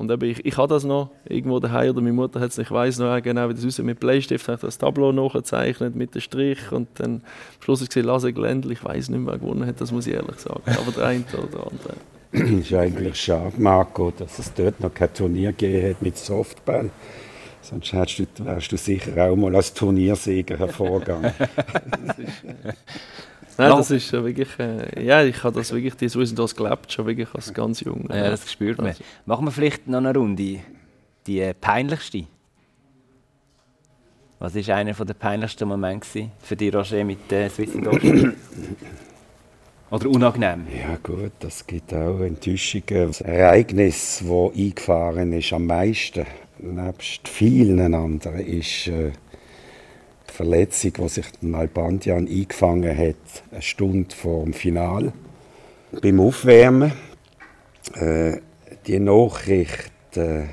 Und 0.00 0.10
eben, 0.10 0.30
ich, 0.30 0.46
ich 0.46 0.56
habe 0.56 0.72
das 0.72 0.84
noch 0.84 1.10
irgendwo 1.28 1.60
daheim 1.60 1.90
oder 1.90 2.00
meine 2.00 2.14
Mutter 2.14 2.40
hat 2.40 2.52
es 2.52 2.56
nicht, 2.56 2.68
ich 2.68 2.72
weiß 2.74 3.00
noch 3.00 3.20
genau, 3.20 3.50
wie 3.50 3.54
das 3.54 3.66
aussieht. 3.66 3.84
Mit 3.84 4.00
Bleistift 4.00 4.48
habe 4.48 4.54
ich 4.54 4.62
das 4.62 4.78
Tableau 4.78 5.12
nachgezeichnet 5.12 5.94
mit 5.94 6.14
dem 6.14 6.22
Strich 6.22 6.72
und 6.72 6.88
dann 6.94 7.16
am 7.16 7.62
Schluss 7.62 7.82
ist 7.82 7.94
es 7.94 8.02
Lasse 8.02 8.32
Glendl. 8.32 8.72
Ich 8.72 8.82
weiß 8.82 9.10
nicht 9.10 9.20
mehr, 9.20 9.34
wer 9.34 9.38
gewonnen 9.38 9.66
hat, 9.66 9.78
das 9.78 9.92
muss 9.92 10.06
ich 10.06 10.14
ehrlich 10.14 10.38
sagen. 10.38 10.62
Aber 10.64 10.90
der 10.90 11.04
eine 11.04 11.24
oder 11.36 11.48
der 11.48 11.66
andere. 11.66 12.56
ist 12.60 12.72
eigentlich 12.72 13.20
schade, 13.20 13.52
Marco, 13.58 14.10
dass 14.10 14.38
es 14.38 14.54
dort 14.54 14.80
noch 14.80 14.94
kein 14.94 15.12
Turnier 15.12 15.52
gegeben 15.52 15.90
hat 15.90 16.00
mit 16.00 16.16
Softball. 16.16 16.88
Sonst 17.60 17.92
hättest 17.92 18.38
du, 18.38 18.44
wärst 18.46 18.72
du 18.72 18.78
sicher 18.78 19.22
auch 19.22 19.36
mal 19.36 19.54
als 19.54 19.74
Turniersieger 19.74 20.56
hervorgegangen. 20.56 21.34
Nein, 23.58 23.70
das 23.70 23.90
ist 23.90 24.12
wirklich, 24.12 24.48
äh, 24.58 25.04
ja, 25.04 25.22
ich 25.22 25.42
habe 25.42 25.58
das 25.58 25.72
wirklich, 25.72 25.94
die 25.94 26.08
Swiss 26.08 26.34
das 26.34 26.54
gelebt, 26.54 26.92
schon 26.92 27.06
wirklich 27.06 27.28
als 27.34 27.52
ganz 27.52 27.80
jung. 27.80 28.08
Ja, 28.08 28.30
das 28.30 28.50
spürt 28.50 28.78
man. 28.78 28.88
Also. 28.88 29.04
Machen 29.26 29.46
wir 29.46 29.52
vielleicht 29.52 29.86
noch 29.86 29.98
eine 29.98 30.14
Runde. 30.14 30.60
Die 31.26 31.40
äh, 31.40 31.54
peinlichste. 31.54 32.24
Was 34.38 34.54
war 34.54 34.76
einer 34.76 34.94
der 34.94 35.14
peinlichsten 35.14 35.68
Momente 35.68 36.30
für 36.40 36.56
dich, 36.56 36.74
Roger, 36.74 37.04
mit 37.04 37.30
äh, 37.30 37.50
Swiss? 37.50 37.70
Oder 39.90 40.08
unangenehm? 40.08 40.66
Ja 40.72 40.96
gut, 41.02 41.32
das 41.40 41.66
gibt 41.66 41.92
auch 41.92 42.20
Enttäuschungen. 42.20 43.08
Das 43.08 43.20
Ereignis, 43.20 44.22
das 44.22 44.56
eingefahren 44.56 45.32
ist 45.32 45.52
am 45.52 45.66
meisten, 45.66 46.24
nebst 46.58 47.26
vielen 47.26 47.94
anderen, 47.94 48.38
ist 48.38 48.86
äh, 48.86 49.10
Verletzung, 50.40 50.92
die 50.94 51.08
sich 51.10 51.26
den 51.42 51.54
Albandian 51.54 52.26
eingefangen 52.26 52.96
hat, 52.96 53.42
eine 53.50 53.60
Stunde 53.60 54.16
vor 54.16 54.44
dem 54.44 54.54
Finale. 54.54 55.12
Beim 56.00 56.18
Aufwärmen, 56.18 56.92
äh, 57.92 58.38
die 58.86 59.00
Nachricht, 59.00 59.92
äh, 60.14 60.44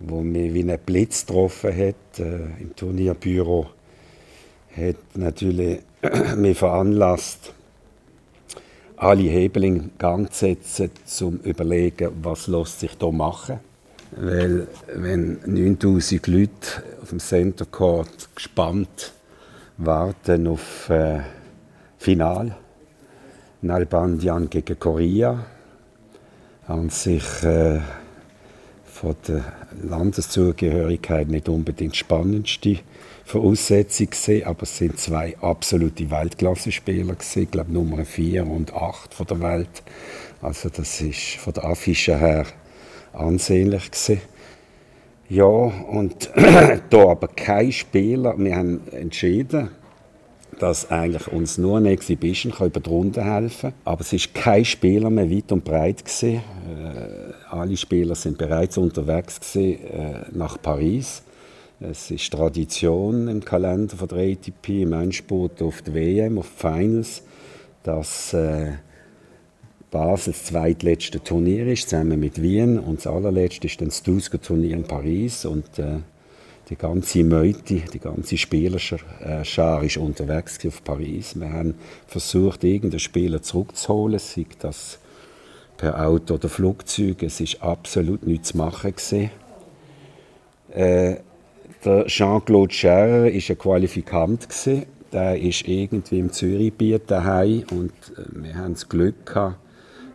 wo 0.00 0.20
mich 0.20 0.52
wie 0.52 0.70
ein 0.70 0.78
Blitz 0.84 1.24
getroffen 1.24 1.74
hat 1.74 2.18
äh, 2.18 2.60
im 2.60 2.76
Turnierbüro, 2.76 3.68
hat 4.76 4.96
natürlich 5.14 5.80
mich 6.36 6.58
veranlasst, 6.58 7.54
alle 8.98 9.22
Hebel 9.22 9.64
in 9.64 9.90
Gang 9.96 10.30
zu 10.30 10.40
setzen, 10.40 10.90
um 11.22 11.42
zu 11.42 11.48
überlegen, 11.48 12.10
was 12.22 12.48
lässt 12.48 12.80
sich 12.80 12.98
da 12.98 13.10
machen. 13.10 13.60
Weil 14.16 14.68
wenn 14.94 15.40
9000 15.44 16.26
Leute 16.28 16.82
auf 17.02 17.10
dem 17.10 17.18
Center 17.18 17.66
Court 17.66 18.28
gespannt 18.34 19.12
warten 19.76 20.46
auf 20.46 20.88
äh, 20.88 21.20
Final, 21.98 22.56
Nalbandian 23.62 24.48
gegen 24.50 24.78
Korea, 24.78 25.46
an 26.66 26.90
sich 26.90 27.24
äh, 27.42 27.80
von 28.84 29.16
der 29.26 29.44
Landeszugehörigkeit 29.82 31.28
nicht 31.28 31.48
unbedingt 31.48 31.96
spannendste 31.96 32.78
Voraussetzung 33.24 34.10
gesehen, 34.10 34.46
aber 34.46 34.62
es 34.62 34.78
sind 34.78 34.98
zwei 34.98 35.36
absolute 35.38 36.10
Weltklasse-Spieler 36.10 37.16
ich 37.34 37.50
glaube 37.50 37.72
Nummer 37.72 38.04
4 38.04 38.46
und 38.46 38.72
8 38.72 39.12
von 39.12 39.26
der 39.26 39.40
Welt. 39.40 39.82
Also 40.40 40.68
das 40.68 41.00
ist 41.00 41.36
von 41.36 41.52
der 41.54 41.64
Affische 41.64 42.16
her 42.16 42.46
ansehnlich 43.14 43.90
gewesen. 43.90 44.20
Ja, 45.28 45.44
und 45.44 46.30
da 46.90 47.08
aber 47.08 47.28
kein 47.28 47.72
Spieler, 47.72 48.34
wir 48.36 48.56
haben 48.56 48.80
entschieden, 48.92 49.70
dass 50.58 50.90
eigentlich 50.90 51.28
uns 51.28 51.58
nur 51.58 51.78
eine 51.78 51.90
Exhibition 51.90 52.52
über 52.52 52.80
die 52.80 52.88
Runde 52.88 53.24
helfen 53.24 53.70
kann. 53.70 53.80
Aber 53.84 54.00
es 54.02 54.12
ist 54.12 54.34
kein 54.34 54.64
Spieler 54.64 55.10
mehr 55.10 55.30
weit 55.30 55.50
und 55.50 55.64
breit 55.64 56.04
gewesen. 56.04 56.36
Äh, 56.36 57.50
alle 57.50 57.76
Spieler 57.76 58.14
sind 58.14 58.38
bereits 58.38 58.78
unterwegs 58.78 59.40
gewesen, 59.40 59.84
äh, 59.84 60.14
nach 60.32 60.60
Paris. 60.60 61.22
Es 61.80 62.10
ist 62.10 62.32
Tradition 62.32 63.28
im 63.28 63.44
Kalender 63.44 63.96
von 63.96 64.08
der 64.08 64.18
ATP, 64.18 64.82
im 64.82 64.92
Endspurt 64.92 65.60
auf 65.60 65.82
die 65.82 65.94
WM, 65.94 66.38
auf 66.38 66.48
die 66.50 66.60
Finals, 66.60 67.22
dass 67.82 68.32
äh, 68.32 68.72
Basel 69.94 70.32
das 70.32 70.46
zweitletzte 70.46 71.22
Turnier 71.22 71.68
ist, 71.68 71.88
zusammen 71.88 72.18
mit 72.18 72.42
Wien. 72.42 72.80
Und 72.80 72.98
das 72.98 73.06
allerletzte 73.06 73.68
ist 73.68 73.80
dann 73.80 73.90
das 73.90 74.02
Tusker-Turnier 74.02 74.76
in 74.76 74.82
Paris. 74.82 75.44
Und 75.44 75.78
äh, 75.78 75.98
die 76.68 76.74
ganze 76.74 77.22
Meute, 77.22 77.76
die 77.76 78.00
ganze 78.00 78.36
Spielerschar 78.36 79.84
ist 79.84 79.96
unterwegs 79.96 80.58
auf 80.66 80.82
Paris. 80.82 81.38
Wir 81.38 81.52
haben 81.52 81.74
versucht, 82.08 82.64
irgendeinen 82.64 82.98
Spieler 82.98 83.40
zurückzuholen, 83.40 84.18
sei 84.18 84.46
das 84.58 84.98
per 85.76 86.04
Auto 86.04 86.34
oder 86.34 86.48
Flugzeug. 86.48 87.22
Es 87.22 87.40
ist 87.40 87.62
absolut 87.62 88.26
nichts 88.26 88.48
zu 88.48 88.56
machen 88.56 88.94
Äh, 90.72 91.18
der 91.84 92.06
Jean-Claude 92.06 92.74
Scherrer 92.74 93.26
war 93.26 93.30
ein 93.30 93.58
Qualifikant 93.58 94.48
Der 95.12 95.38
ist 95.38 95.68
irgendwie 95.68 96.18
im 96.18 96.32
Zürichbiet 96.32 97.02
daheim 97.06 97.62
und 97.70 97.92
äh, 98.18 98.42
wir 98.42 98.56
haben 98.56 98.74
das 98.74 98.88
Glück 98.88 99.26
gehabt, 99.26 99.63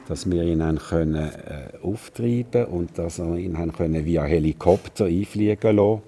dass 0.10 0.30
wir 0.30 0.44
ihn 0.44 0.64
haben 0.64 0.80
können, 0.80 1.16
äh, 1.16 1.78
auftreiben 1.82 2.66
und 2.66 2.98
dass 2.98 3.20
wir 3.20 3.38
ihn 3.38 3.58
haben 3.58 3.72
können 3.72 4.04
via 4.06 4.24
Helikopter 4.24 5.06
einfliegen 5.06 5.76
lassen 5.78 6.02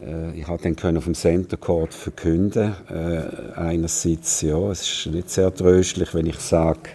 äh, 0.00 0.38
ich 0.38 0.46
habe 0.46 0.62
dann 0.62 0.76
können 0.76 0.98
auf 0.98 1.04
dem 1.04 1.14
Center 1.14 1.56
Court 1.56 1.94
verkünden. 1.94 2.74
Äh, 2.90 3.58
einerseits, 3.58 4.42
ja, 4.42 4.70
es 4.70 4.82
ist 4.82 5.12
nicht 5.12 5.30
sehr 5.30 5.54
tröstlich, 5.54 6.14
wenn 6.14 6.26
ich 6.26 6.38
sage, 6.38 6.90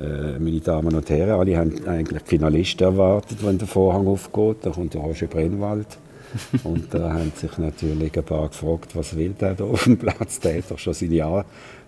äh, 0.00 0.38
meine 0.38 0.60
Damen 0.60 0.94
und 0.94 1.08
Herren, 1.10 1.38
alle 1.40 1.56
haben 1.56 1.86
eigentlich 1.86 2.22
die 2.22 2.28
Finalisten 2.30 2.84
erwartet, 2.84 3.38
wenn 3.44 3.58
der 3.58 3.68
Vorhang 3.68 4.06
aufgeht. 4.06 4.58
Da 4.62 4.70
kommt 4.70 4.94
der 4.94 5.00
Roger 5.00 5.26
Brennwald. 5.26 5.98
und 6.64 6.92
da 6.92 7.12
haben 7.12 7.32
sich 7.36 7.56
natürlich 7.58 8.16
ein 8.16 8.24
paar 8.24 8.48
gefragt, 8.48 8.96
was 8.96 9.16
will 9.16 9.34
der 9.40 9.54
da 9.54 9.64
auf 9.64 9.84
dem 9.84 9.96
Platz? 9.96 10.40
Der 10.40 10.58
hat 10.58 10.70
doch 10.70 10.78
schon 10.78 10.94
seine 10.94 11.24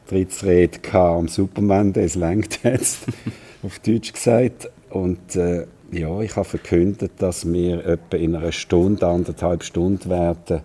Antrittsrede 0.06 0.78
am 0.92 1.26
Superman, 1.26 1.92
das 1.92 2.14
längt 2.14 2.60
jetzt, 2.62 3.06
auf 3.62 3.80
Deutsch 3.80 4.12
gesagt. 4.12 4.70
Und 4.90 5.34
äh, 5.34 5.66
ja, 5.90 6.20
ich 6.20 6.36
habe 6.36 6.48
verkündet, 6.48 7.12
dass 7.18 7.50
wir 7.50 7.84
etwa 7.84 8.16
in 8.16 8.36
einer 8.36 8.52
Stunde, 8.52 9.06
anderthalb 9.06 9.64
Stunden 9.64 10.08
werden 10.08 10.60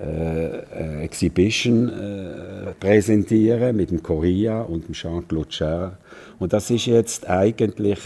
äh, 0.00 1.02
Exhibition 1.02 1.88
äh, 1.88 2.72
präsentieren 2.78 3.76
mit 3.76 3.90
dem 3.90 4.02
Korea 4.02 4.62
und 4.62 4.86
dem 4.86 4.94
Jean-Claude 4.94 5.50
Cher. 5.50 5.98
Und 6.38 6.52
das 6.52 6.70
ist 6.70 6.86
jetzt 6.86 7.28
eigentlich 7.28 7.98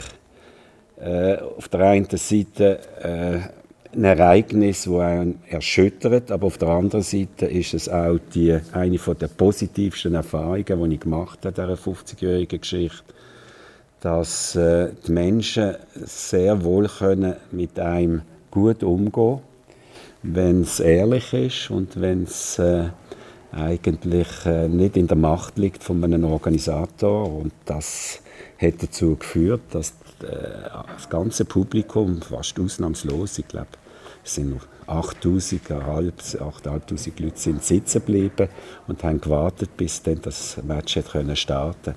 äh, 0.99 1.37
auf 1.37 1.69
der 1.69 1.81
einen 1.81 2.09
Seite 2.11 2.79
äh, 3.03 3.64
ein 3.97 4.05
Ereignis, 4.05 4.85
das 4.85 4.95
einen 4.95 5.41
erschüttert, 5.49 6.31
aber 6.31 6.47
auf 6.47 6.59
der 6.59 6.69
anderen 6.69 7.03
Seite 7.03 7.47
ist 7.47 7.75
es 7.75 7.89
auch 7.89 8.19
die, 8.35 8.59
eine 8.73 8.99
der 8.99 9.29
positivsten 9.29 10.15
Erfahrungen, 10.15 10.91
die 10.91 10.95
ich 10.95 11.01
gemacht 11.01 11.45
habe 11.45 11.63
in 11.63 11.69
dieser 11.69 11.81
50-jährigen 11.81 12.61
Geschichte 12.61 13.05
dass 14.01 14.55
äh, 14.55 14.91
die 15.07 15.13
Menschen 15.13 15.77
sehr 15.95 16.63
wohl 16.63 16.87
können 16.89 17.37
mit 17.53 17.81
einem 17.81 18.21
gut 18.51 18.83
umgehen 18.83 19.41
wenn 20.25 20.63
es 20.63 20.81
ehrlich 20.81 21.33
ist 21.35 21.71
und 21.71 22.01
wenn 22.01 22.25
es 22.25 22.59
äh, 22.59 22.89
eigentlich 23.53 24.29
äh, 24.47 24.69
nicht 24.69 24.97
in 24.97 25.07
der 25.07 25.19
Macht 25.19 25.59
liegt 25.59 25.85
von 25.85 26.03
einem 26.03 26.25
Organisator. 26.25 27.31
Und 27.31 27.53
das 27.67 28.21
hat 28.59 28.83
dazu 28.83 29.17
geführt, 29.17 29.61
dass 29.71 29.91
äh, 30.23 30.71
das 30.95 31.09
ganze 31.11 31.45
Publikum, 31.45 32.23
fast 32.23 32.59
ausnahmslos, 32.59 33.39
ich 33.39 33.47
glaube, 33.47 33.69
es 34.25 34.35
sind 34.35 34.51
noch 34.51 34.67
8'500 34.87 37.23
Leute 37.23 37.37
sind 37.37 37.65
sitzen 37.65 38.01
geblieben 38.01 38.49
und 38.87 39.03
haben 39.03 39.21
gewartet, 39.21 39.77
bis 39.77 40.03
dann 40.03 40.21
das 40.23 40.59
Match 40.63 40.99
starten 40.99 41.35
konnte. 41.37 41.95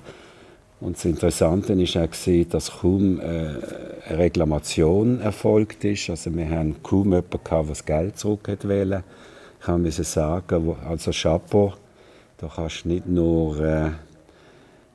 Und 0.80 0.96
das 0.96 1.04
Interessante 1.06 1.76
war 1.76 2.04
auch, 2.04 2.48
dass 2.50 2.70
kaum 2.80 3.18
äh, 3.18 3.24
eine 3.24 4.18
Reklamation 4.18 5.20
erfolgt 5.20 5.84
ist. 5.84 6.08
Also 6.08 6.34
wir 6.34 6.48
haben 6.48 6.76
kaum 6.82 7.12
jemanden, 7.12 7.40
der 7.50 7.62
das 7.64 7.84
Geld 7.84 8.18
zurück 8.18 8.48
wollte. 8.48 9.04
Ich 9.60 9.68
musste 9.68 10.04
sagen, 10.04 10.76
also 10.88 11.10
Chapeau, 11.10 11.72
da 12.36 12.48
kannst 12.54 12.84
du 12.84 12.88
nicht 12.88 13.08
nur 13.08 13.60
äh, 13.60 13.90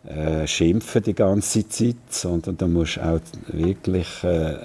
äh, 0.07 0.47
schimpfen 0.47 1.03
die 1.03 1.13
ganze 1.13 1.67
Zeit, 1.67 1.95
sondern 2.09 2.57
da 2.57 2.67
musst 2.67 2.99
auch 2.99 3.19
wirklich 3.47 4.23
äh, 4.23 4.55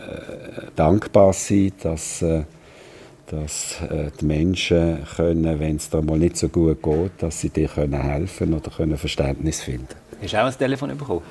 dankbar 0.77 1.33
sein, 1.33 1.73
dass, 1.83 2.23
äh, 2.23 2.45
dass 3.31 3.81
äh, 3.83 4.11
die 4.21 4.25
Menschen 4.25 5.05
können, 5.17 5.61
wenn 5.61 5.77
es 5.77 5.91
dir 5.91 6.03
mal 6.03 6.19
nicht 6.19 6.37
so 6.37 6.49
gut 6.49 6.83
geht, 6.83 7.13
dass 7.19 7.41
sie 7.41 7.51
dir 7.51 7.69
können 7.69 8.01
helfen 8.01 8.55
oder 8.55 8.71
können 8.71 8.97
Verständnis 8.97 9.63
finden 9.63 9.95
Hast 10.23 10.33
du 10.33 10.43
auch 10.43 10.47
ein 10.47 10.59
Telefon 10.59 10.97
bekommen? 10.97 11.23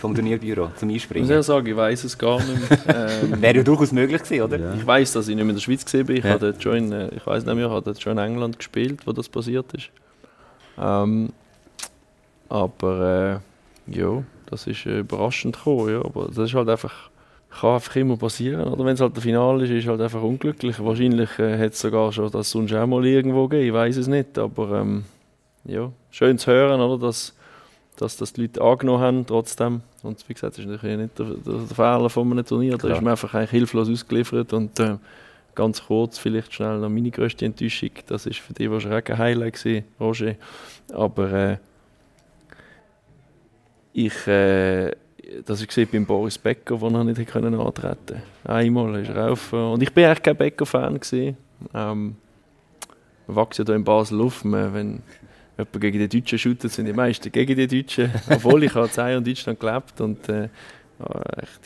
Vom 0.00 0.14
Turnierbüro 0.14 0.70
zum 0.76 0.90
Einspringen? 0.90 1.30
Ich 1.30 1.36
muss 1.36 1.46
sagen, 1.46 1.66
ich 1.66 1.76
weiß 1.76 2.04
es 2.04 2.18
gar 2.18 2.38
nicht 2.38 2.70
mehr. 2.70 2.78
Ähm, 3.22 3.40
Wäre 3.40 3.58
ja 3.58 3.62
durchaus 3.62 3.92
möglich 3.92 4.22
gewesen, 4.22 4.42
oder? 4.42 4.58
Ja. 4.58 4.74
Ich 4.74 4.84
weiß, 4.84 5.12
dass 5.12 5.28
ich 5.28 5.36
nicht 5.36 5.44
mehr 5.44 5.50
in 5.50 5.56
der 5.56 5.62
Schweiz 5.62 5.84
war. 5.94 6.10
Ich, 6.10 6.24
ja. 6.24 6.30
hatte 6.30 6.54
schon 6.58 6.92
in, 6.92 7.08
ich 7.16 7.24
weiß 7.24 7.44
nicht 7.44 7.54
mehr, 7.54 7.66
ich 7.66 7.72
hatte 7.72 8.00
schon 8.00 8.18
in 8.18 8.24
England 8.24 8.58
gespielt, 8.58 9.06
wo 9.06 9.12
das 9.12 9.28
passiert 9.28 9.72
ist. 9.74 9.90
Ähm, 10.78 11.32
aber 12.48 13.40
äh, 13.88 13.96
ja, 13.96 14.22
das 14.46 14.66
ist 14.66 14.86
äh, 14.86 15.00
überraschend 15.00 15.56
gekommen. 15.56 15.90
Ja. 15.90 16.04
Aber 16.04 16.26
das 16.26 16.50
ist 16.50 16.54
halt 16.54 16.68
einfach, 16.68 17.10
kann 17.60 17.74
einfach 17.74 17.96
immer 17.96 18.16
passieren. 18.16 18.66
Oder 18.68 18.84
wenn 18.84 18.94
es 18.94 19.00
halt 19.00 19.14
der 19.14 19.22
Finale 19.22 19.64
ist, 19.64 19.70
ist 19.70 19.84
es 19.84 19.88
halt 19.88 20.00
einfach 20.00 20.22
unglücklich. 20.22 20.82
Wahrscheinlich 20.82 21.38
äh, 21.38 21.56
hätte 21.56 21.74
es 21.74 21.80
sogar 21.80 22.12
schon 22.12 22.30
das 22.30 22.50
sonst 22.50 22.74
auch 22.74 22.86
mal 22.86 23.04
irgendwo 23.04 23.48
gegeben. 23.48 23.68
Ich 23.68 23.72
weiß 23.74 23.96
es 23.98 24.06
nicht. 24.06 24.38
Aber 24.38 24.80
ähm, 24.80 25.04
ja, 25.64 25.90
schön 26.10 26.38
zu 26.38 26.50
hören, 26.50 26.80
oder, 26.80 26.98
dass 27.06 27.34
dass 27.96 28.16
das 28.16 28.32
die 28.32 28.42
Leute 28.42 28.60
angenommen 28.62 29.00
haben 29.00 29.26
trotzdem. 29.26 29.82
Und 30.02 30.28
wie 30.28 30.34
gesagt, 30.34 30.54
das 30.56 30.64
ist 30.64 30.70
natürlich 30.70 30.98
nicht 30.98 31.18
der, 31.18 31.26
der, 31.26 31.54
der 31.54 31.76
Fehler 31.76 32.10
von 32.10 32.32
einem 32.32 32.44
Turnier. 32.44 32.76
Da 32.76 32.88
ist 32.88 33.00
man 33.00 33.12
einfach 33.12 33.34
eigentlich 33.34 33.50
hilflos 33.50 33.88
ausgeliefert. 33.88 34.52
Und 34.52 34.78
äh, 34.80 34.96
ganz 35.54 35.84
kurz, 35.84 36.18
vielleicht 36.18 36.52
schnell 36.52 36.78
noch 36.78 36.88
meine 36.88 37.10
grösste 37.10 37.44
Enttäuschung. 37.44 37.90
Das 38.06 38.26
war 38.26 38.32
für 38.32 38.54
dich 38.54 38.70
wahrscheinlich 38.70 39.04
auch 39.04 39.10
ein 39.10 39.18
Highlight 39.18 39.54
gewesen, 39.54 39.84
Roger. 40.00 40.34
Aber 40.92 41.32
äh, 41.32 41.56
ich, 43.92 44.26
äh, 44.26 44.92
das 45.44 45.60
war 45.60 45.86
beim 45.86 46.06
Boris 46.06 46.38
Becker, 46.38 46.80
wo 46.80 46.88
er 46.88 47.04
nicht 47.04 47.26
können 47.26 47.54
antreten 47.54 47.96
konnte. 48.06 48.22
Einmal 48.44 49.00
ist 49.00 49.10
er 49.10 49.32
auf. 49.32 49.52
Und 49.52 49.82
ich 49.82 49.92
bin 49.92 50.04
eigentlich 50.04 50.22
kein 50.22 50.36
Becker-Fan. 50.36 51.00
Ähm, 51.74 52.16
wir 53.26 53.36
wachsen 53.36 53.66
hier 53.66 53.74
in 53.74 53.84
Basel 53.84 54.20
auf. 54.20 54.44
Wenn, 54.44 55.02
jemand 55.56 55.80
gegen 55.80 55.98
die 55.98 56.08
Deutschen 56.08 56.38
shootet, 56.38 56.72
sind 56.72 56.86
die 56.86 56.92
meisten 56.92 57.30
gegen 57.30 57.56
die 57.56 57.66
Deutschen. 57.66 58.10
Obwohl 58.30 58.64
ich 58.64 58.74
habe 58.74 58.90
zwei 58.90 59.14
in 59.14 59.24
Deutschland 59.24 59.60
gelebt 59.60 60.00
und 60.00 60.28
äh, 60.28 60.48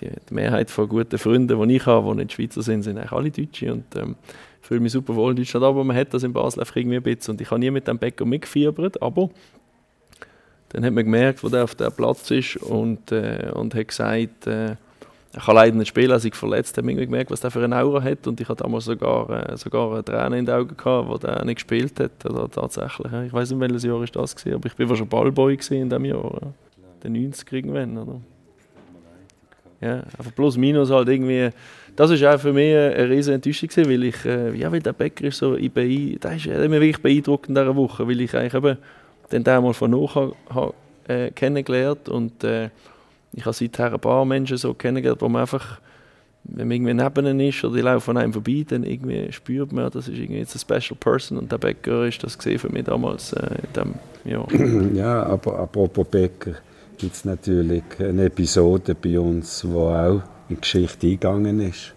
die, 0.00 0.08
die, 0.08 0.34
Mehrheit 0.34 0.70
von 0.70 0.88
guten 0.88 1.18
Freunden, 1.18 1.68
die 1.68 1.76
ich 1.76 1.86
habe, 1.86 2.10
die 2.10 2.16
nicht 2.16 2.32
Schweizer 2.32 2.62
sind, 2.62 2.82
sind 2.82 2.98
eigentlich 2.98 3.12
alle 3.12 3.30
Deutsche 3.30 3.72
und 3.72 3.84
ähm, 3.96 4.16
fühle 4.60 4.80
mich 4.80 4.92
super 4.92 5.14
wohl 5.14 5.30
in 5.30 5.36
Deutschland. 5.36 5.64
Aber 5.64 5.84
man 5.84 5.96
hat 5.96 6.12
das 6.14 6.22
in 6.22 6.32
Basel 6.32 6.60
einfach 6.60 6.76
irgendwie 6.76 6.96
ein 6.96 7.02
bisschen 7.02 7.32
und 7.32 7.40
ich 7.40 7.50
habe 7.50 7.60
nie 7.60 7.70
mit 7.70 7.86
dem 7.86 7.98
Bäcker 7.98 8.24
mitgefiebert, 8.24 9.00
aber 9.02 9.30
dann 10.76 10.84
hat 10.84 10.92
man 10.92 11.04
gemerkt, 11.04 11.42
wo 11.42 11.48
der 11.48 11.64
auf 11.64 11.74
dem 11.74 11.90
Platz 11.90 12.30
ist 12.30 12.58
und, 12.58 13.10
äh, 13.10 13.50
und 13.54 13.74
hat 13.74 13.88
gesagt, 13.88 14.46
äh, 14.46 14.76
er 15.32 15.40
kann 15.42 15.54
leider 15.54 15.74
nicht 15.74 15.88
spielen, 15.88 16.12
als 16.12 16.26
ich 16.26 16.34
verletzt 16.34 16.76
habe, 16.76 16.92
ich 16.92 16.98
gemerkt, 16.98 17.30
was 17.30 17.40
der 17.40 17.50
für 17.50 17.64
eine 17.64 17.78
Aura 17.78 18.02
hat 18.02 18.26
und 18.26 18.38
ich 18.42 18.46
hatte 18.46 18.62
damals 18.62 18.84
sogar, 18.84 19.52
äh, 19.52 19.56
sogar 19.56 19.90
eine 19.90 20.04
Träne 20.04 20.38
in 20.38 20.44
den 20.44 20.54
Augen 20.54 20.76
gehabt, 20.76 21.08
wo 21.08 21.16
der 21.16 21.42
nicht 21.46 21.56
gespielt 21.56 21.98
hat, 21.98 22.10
also 22.24 22.46
tatsächlich. 22.48 23.10
Ich 23.26 23.32
weiß 23.32 23.52
nicht, 23.52 23.60
welches 23.60 23.84
Jahr 23.84 24.02
ist 24.02 24.14
das 24.14 24.44
war, 24.44 24.52
aber 24.52 24.66
ich 24.66 24.88
war 24.88 24.96
schon 24.96 25.08
Ballboy 25.08 25.54
in 25.54 25.88
diesem 25.88 26.04
Jahr, 26.04 26.40
ja. 26.42 26.48
den 27.04 27.12
90 27.14 27.52
irgendwann, 27.52 27.96
oder? 27.96 28.20
Ja, 29.80 29.94
einfach 29.94 30.34
plus 30.34 30.58
minus 30.58 30.90
halt 30.90 31.08
irgendwie, 31.08 31.48
das 31.96 32.20
war 32.20 32.34
auch 32.34 32.38
für 32.38 32.52
mich 32.52 32.76
eine 32.76 33.08
riesige 33.08 33.34
Enttäuschung 33.34 33.70
weil 33.86 34.04
ich, 34.04 34.26
äh, 34.26 34.54
ja, 34.54 34.70
weil 34.70 34.80
der 34.80 34.92
Bäcker 34.92 35.24
ist 35.24 35.38
so, 35.38 35.54
ich 35.54 35.72
bin, 35.72 36.20
der 36.20 36.36
ist 36.36 36.44
mir 36.44 36.70
wirklich 36.70 37.00
beeindruckt 37.00 37.48
in 37.48 37.54
dieser 37.54 37.74
Woche, 37.74 38.06
weil 38.06 38.20
ich 38.20 38.34
eigentlich 38.34 38.52
eben 38.52 38.76
den 39.32 39.42
mal 39.42 39.74
von 39.74 39.94
hoch 39.94 40.34
äh, 41.08 41.30
kennengelernt 41.30 42.08
und 42.08 42.44
äh, 42.44 42.70
ich 43.32 43.44
habe 43.44 43.54
seither 43.54 43.92
ein 43.92 44.00
paar 44.00 44.24
Menschen 44.24 44.56
so 44.56 44.74
kennengelernt, 44.74 45.20
wo 45.20 45.28
man 45.28 45.42
einfach, 45.42 45.80
wenn 46.44 46.68
man 46.68 46.76
irgendwie 46.76 46.94
neben 46.94 47.26
ihnen 47.26 47.40
ist 47.40 47.62
oder 47.64 47.76
die 47.76 47.82
laufen 47.82 48.10
an 48.10 48.22
einem 48.22 48.32
vorbei, 48.32 48.64
dann 48.66 48.82
irgendwie 48.82 49.30
spürt 49.32 49.72
man, 49.72 49.90
das 49.90 50.08
ist 50.08 50.18
irgendwie 50.18 50.40
jetzt 50.40 50.54
ein 50.54 50.60
Special 50.60 50.96
Person 50.98 51.38
und 51.38 51.52
der 51.52 51.58
Bäcker 51.58 52.06
ist 52.06 52.22
das 52.24 52.38
gesehen 52.38 52.58
für 52.58 52.70
mich 52.70 52.84
damals 52.84 53.32
äh, 53.32 53.56
in 53.62 53.72
dem 53.74 53.94
Jahr. 54.24 54.46
Ja, 54.94 55.22
aber 55.24 55.58
apropos 55.58 56.06
Bäcker, 56.08 56.52
gibt 56.96 57.14
es 57.14 57.24
natürlich 57.24 57.84
eine 57.98 58.24
Episode 58.24 58.94
bei 58.94 59.18
uns, 59.18 59.64
wo 59.68 59.88
auch 59.90 60.22
in 60.48 60.56
die 60.56 60.60
Geschichte 60.60 61.06
eingegangen 61.06 61.60
ist. 61.60 61.92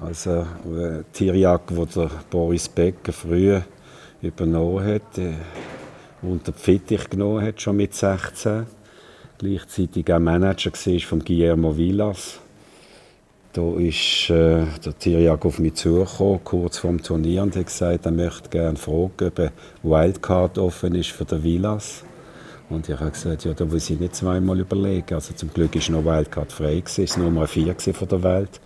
Also 0.00 0.30
äh, 0.30 1.04
Tirjak, 1.12 1.62
wo 1.68 1.84
der 1.84 2.10
Boris 2.30 2.68
Becker 2.68 3.12
früher 3.12 3.62
übernommen 4.22 4.84
hat, 4.84 5.18
äh, 5.18 5.34
unter 6.22 6.52
die 6.52 6.58
Fittich 6.58 7.10
genommen 7.10 7.44
hat, 7.44 7.60
schon 7.60 7.76
mit 7.76 7.94
16. 7.94 8.66
Gleichzeitig 9.38 10.12
auch 10.12 10.20
Manager 10.20 10.70
war 10.70 11.00
von 11.00 11.24
Guillermo 11.24 11.76
Villas. 11.76 12.38
Da 13.52 13.76
ist 13.76 14.30
äh, 14.30 14.64
der 14.84 14.98
Tirjag 14.98 15.44
auf 15.44 15.58
mich 15.58 15.74
zugekommen, 15.74 16.40
kurz 16.42 16.78
vor 16.78 16.90
dem 16.90 17.02
Turnier, 17.02 17.42
und 17.42 17.54
hat 17.54 17.66
gesagt, 17.66 18.06
er 18.06 18.12
möchte 18.12 18.48
gerne 18.48 18.78
fragen, 18.78 19.12
ob 19.20 19.38
eine 19.38 19.52
Wildcard 19.82 20.56
offen 20.58 20.94
ist 20.94 21.10
für 21.10 21.26
den 21.26 21.42
Villas. 21.42 22.04
Und 22.70 22.88
ich 22.88 22.98
habe 22.98 23.10
gesagt, 23.10 23.44
ja, 23.44 23.52
da 23.52 23.66
muss 23.66 23.90
ich 23.90 24.00
nicht 24.00 24.16
zweimal 24.16 24.58
überlegen. 24.58 25.14
Also 25.14 25.34
zum 25.34 25.52
Glück 25.52 25.74
war 25.74 25.90
noch 25.90 26.04
Wildcard 26.04 26.50
frei, 26.50 26.80
gewesen, 26.80 27.04
es 27.04 27.18
war 27.18 27.24
Nummer 27.24 27.46
4 27.46 27.74
von 27.74 28.08
der 28.08 28.22
Welt. 28.22 28.60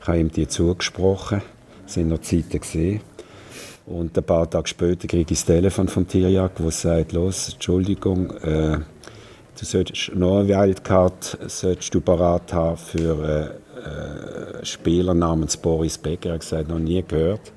Ich 0.00 0.08
habe 0.08 0.18
ihm 0.18 0.32
die 0.32 0.48
zugesprochen, 0.48 1.42
es 1.86 1.94
sind 1.94 2.08
noch 2.08 2.20
Zeiten 2.22 2.58
gesehen. 2.58 3.00
Und 3.86 4.16
ein 4.16 4.24
paar 4.24 4.48
Tage 4.48 4.68
später 4.68 5.08
kriege 5.08 5.32
ich 5.32 5.38
das 5.38 5.44
Telefon 5.44 5.88
vom 5.88 6.06
Tirjak, 6.06 6.52
wo 6.58 6.70
sagt, 6.70 7.12
los, 7.12 7.54
Entschuldigung, 7.54 8.30
äh, 8.38 8.78
du 9.58 9.64
solltest 9.64 10.14
noch 10.14 10.38
eine 10.38 10.48
Wildcard 10.48 11.38
du 11.92 12.00
parat 12.00 12.52
haben 12.52 12.76
für 12.76 13.24
äh, 13.24 14.56
einen 14.56 14.64
Spieler 14.64 15.14
namens 15.14 15.56
Boris 15.56 15.98
Becker. 15.98 16.30
Er 16.30 16.34
hat 16.34 16.40
gesagt, 16.42 16.68
noch 16.68 16.78
nie 16.78 17.02
gehört. 17.06 17.52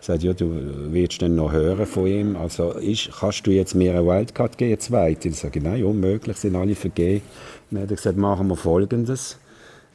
Er 0.00 0.04
sagt, 0.04 0.22
ja, 0.22 0.32
du 0.32 0.50
willst 0.90 1.20
dann 1.20 1.36
noch 1.36 1.52
hören 1.52 1.84
von 1.84 2.06
ihm. 2.06 2.36
Also 2.36 2.72
ist, 2.72 3.10
kannst 3.20 3.46
du 3.46 3.50
jetzt 3.50 3.74
mir 3.74 3.92
eine 3.92 4.06
Wildcard 4.06 4.56
geben, 4.56 4.80
zweite? 4.80 5.28
Ich 5.28 5.36
sage, 5.36 5.60
nein, 5.60 5.84
unmöglich, 5.84 6.38
sind 6.38 6.56
alle 6.56 6.74
vergeben. 6.74 7.22
Dann 7.70 7.82
hat 7.82 7.90
er 7.90 7.96
gesagt, 7.96 8.16
machen 8.16 8.48
wir 8.48 8.56
Folgendes 8.56 9.38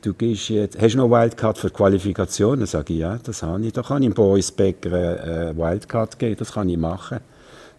du 0.01 0.13
gehst 0.13 0.49
jetzt, 0.49 0.79
hast 0.81 0.93
du 0.93 0.97
noch 0.97 1.09
Wildcard 1.09 1.57
für 1.57 1.67
die 1.67 1.73
Qualifikation? 1.73 2.59
Dann 2.59 2.67
sage 2.67 2.93
ich, 2.93 2.99
ja, 2.99 3.17
das 3.21 3.43
habe 3.43 3.65
ich. 3.65 3.73
Da 3.73 3.81
kann 3.81 4.03
ich 4.03 4.13
Boris 4.13 4.51
Becker 4.51 4.91
eine 4.91 5.57
Wildcard 5.57 6.17
geben, 6.17 6.35
das 6.37 6.51
kann 6.51 6.69
ich 6.69 6.77
machen. 6.77 7.19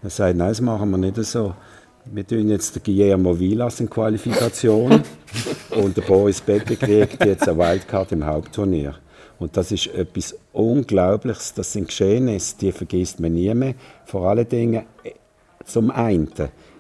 Dann 0.01 0.11
sagt 0.11 0.31
er, 0.31 0.35
nein, 0.35 0.49
das 0.49 0.61
machen 0.61 0.91
wir 0.91 0.99
nicht 0.99 1.17
so. 1.25 1.55
Wir 2.05 2.27
tun 2.27 2.49
jetzt 2.49 2.75
den 2.75 2.83
Guillermo 2.83 3.39
Vilas 3.39 3.79
in 3.81 3.89
Qualifikation 3.89 5.03
und 5.71 5.97
der 5.97 6.03
Boris 6.03 6.41
Becker 6.41 6.75
kriegt 6.75 7.25
jetzt 7.25 7.49
eine 7.49 7.59
Wildcard 7.59 8.13
im 8.13 8.27
Hauptturnier. 8.27 8.95
Und 9.39 9.57
das 9.57 9.73
ist 9.73 9.89
etwas 9.89 10.37
Unglaubliches, 10.53 11.55
das 11.55 11.73
sind 11.73 11.89
Geschehnisse, 11.89 12.57
die 12.61 12.73
vergisst 12.73 13.21
man 13.21 13.35
nie 13.35 13.53
mehr. 13.55 13.75
Vor 14.05 14.29
allen 14.29 14.49
Dingen, 14.49 14.85
zum 15.65 15.91
einen 15.91 16.29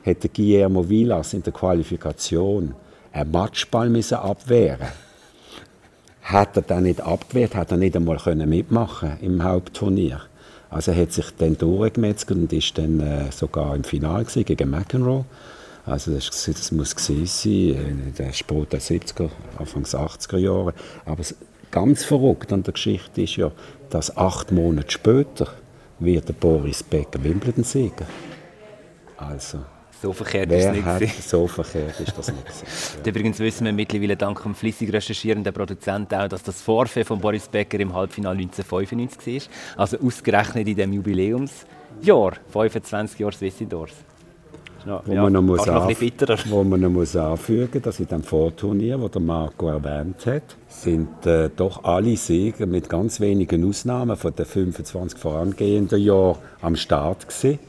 hätte 0.03 0.28
Guillermo 0.28 0.88
Vilas 0.88 1.34
in 1.34 1.43
der 1.43 1.53
Qualifikation 1.53 2.74
einen 3.12 3.30
Matchball 3.30 4.03
abwehren 4.12 4.88
hat 6.23 6.57
er 6.57 6.62
dann 6.62 6.85
nicht 6.85 7.01
abgewehrt, 7.01 7.55
hat 7.55 7.73
er 7.73 7.77
nicht 7.77 7.97
einmal 7.97 8.16
können 8.16 8.49
mitmachen 8.49 9.18
im 9.20 9.43
Hauptturnier. 9.43 10.20
Also 10.70 10.93
er 10.93 11.03
hat 11.03 11.12
sich 11.12 11.27
dann 11.37 11.59
durchgemetzelt 11.59 12.39
und 12.39 12.53
ist 12.53 12.79
dann 12.79 13.01
äh, 13.01 13.31
sogar 13.31 13.77
im 13.77 13.85
Finale 13.85 14.25
gegen 14.25 14.70
McEnroe. 14.70 15.25
Also 15.85 16.14
das, 16.14 16.31
das 16.31 16.73
muss 16.73 16.95
gewesen 16.95 17.27
sein, 17.27 18.05
in 18.07 18.14
den 18.16 18.33
späten 18.33 18.77
70er, 18.77 19.29
Anfangs 19.59 19.95
80er 19.95 20.39
Jahre. 20.39 20.75
Aber 21.05 21.23
ganz 21.70 22.05
verrückt 22.05 22.53
an 22.53 22.62
der 22.62 22.73
Geschichte 22.73 23.23
ist 23.23 23.37
ja, 23.37 23.51
dass 23.91 24.16
acht 24.16 24.53
Monate 24.53 24.91
später 24.91 25.49
wird 25.99 26.29
der 26.29 26.35
Boris 26.35 26.83
Becker 26.83 27.23
Wimbledon-Sieger. 27.23 28.07
Also 29.16 29.59
so 30.03 30.12
verkehrt 30.12 30.50
Wer 30.50 30.59
ist 30.59 30.64
es 30.66 30.72
nicht. 30.72 30.84
Hat, 30.84 31.22
so 31.22 31.46
verkehrt 31.46 32.00
ist 32.00 32.18
das 32.18 32.32
nicht. 32.32 32.44
Ja. 33.05 33.11
Übrigens 33.11 33.38
wissen 33.38 33.64
wir 33.64 33.72
mittlerweile 33.72 34.16
dank 34.16 34.42
dem 34.42 34.55
flüssig 34.55 34.92
recherchierenden 34.92 35.55
Produzenten 35.55 36.14
auch, 36.16 36.28
dass 36.28 36.42
das 36.42 36.61
Vorfeld 36.61 37.07
von 37.07 37.20
Boris 37.20 37.46
Becker 37.46 37.78
im 37.78 37.94
Halbfinale 37.94 38.40
1995 38.40 39.48
war. 39.76 39.82
Also 39.82 39.98
ausgerechnet 39.98 40.66
in 40.66 40.76
dem 40.76 40.92
Jubiläumsjahr, 40.92 42.32
25 42.53 43.20
Jahre 43.20 43.32
Swiss 43.32 43.61
Indoors. 43.61 43.92
No, 44.84 45.00
wo, 45.05 45.12
ja, 45.12 45.22
man 45.22 45.32
noch 45.32 45.42
muss 45.42 45.64
noch 45.64 45.88
wo 46.50 46.64
man 46.64 46.80
noch 46.80 46.90
muss 46.90 47.14
anfügen 47.14 47.80
dass 47.80 48.00
in 48.00 48.09
dem 48.09 48.24
Vorturnier, 48.24 48.98
das 48.98 49.12
der 49.12 49.22
Marco 49.22 49.68
erwähnt 49.68 50.26
hat, 50.26 50.57
sind 50.66 51.24
äh, 51.24 51.50
doch 51.55 51.84
alle 51.84 52.16
Sieger 52.16 52.66
mit 52.66 52.88
ganz 52.88 53.20
wenigen 53.20 53.68
Ausnahmen 53.68 54.16
von 54.16 54.34
den 54.34 54.44
25 54.44 55.20
vorangehenden 55.20 56.00
Jahren 56.00 56.38
am 56.61 56.74
Start 56.74 57.28
gewesen. 57.28 57.61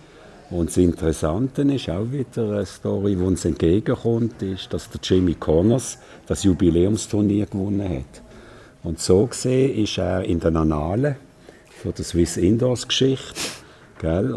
Und 0.54 0.70
das 0.70 0.78
Interessante 0.78 1.64
ist 1.64 1.89
auch 1.89 2.12
wieder 2.12 2.43
eine 2.43 2.66
Story, 2.68 3.16
die 3.16 3.24
uns 3.24 3.43
entgegenkommt, 3.43 4.39
ist, 4.43 4.72
dass 4.72 4.88
der 4.88 5.01
Jimmy 5.01 5.34
Connors 5.34 5.97
das 6.28 6.43
Jubiläumsturnier 6.43 7.47
gewonnen 7.47 7.89
hat. 7.89 8.22
Und 8.84 8.99
so 8.99 9.26
gesehen 9.26 9.84
ist 9.84 9.97
er 9.97 10.24
in 10.24 10.39
den 10.39 10.56
Annalen 10.56 11.16
von 11.82 11.91
der 11.97 12.06
Swiss 12.06 12.38
Indoors 12.38 12.88
Geschichte. 12.88 13.34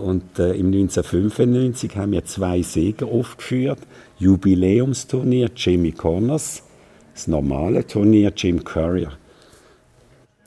Und 0.00 0.38
äh, 0.38 0.52
im 0.52 0.68
1995 0.68 1.94
haben 1.96 2.12
wir 2.12 2.24
zwei 2.24 2.62
Sieger 2.62 3.08
aufgeführt. 3.08 3.80
Jubiläumsturnier 4.18 5.50
Jimmy 5.54 5.92
Connors, 5.92 6.62
das 7.12 7.26
normale 7.26 7.86
Turnier 7.86 8.32
Jim 8.34 8.64
Courier. 8.64 9.12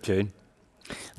Schön. 0.04 0.32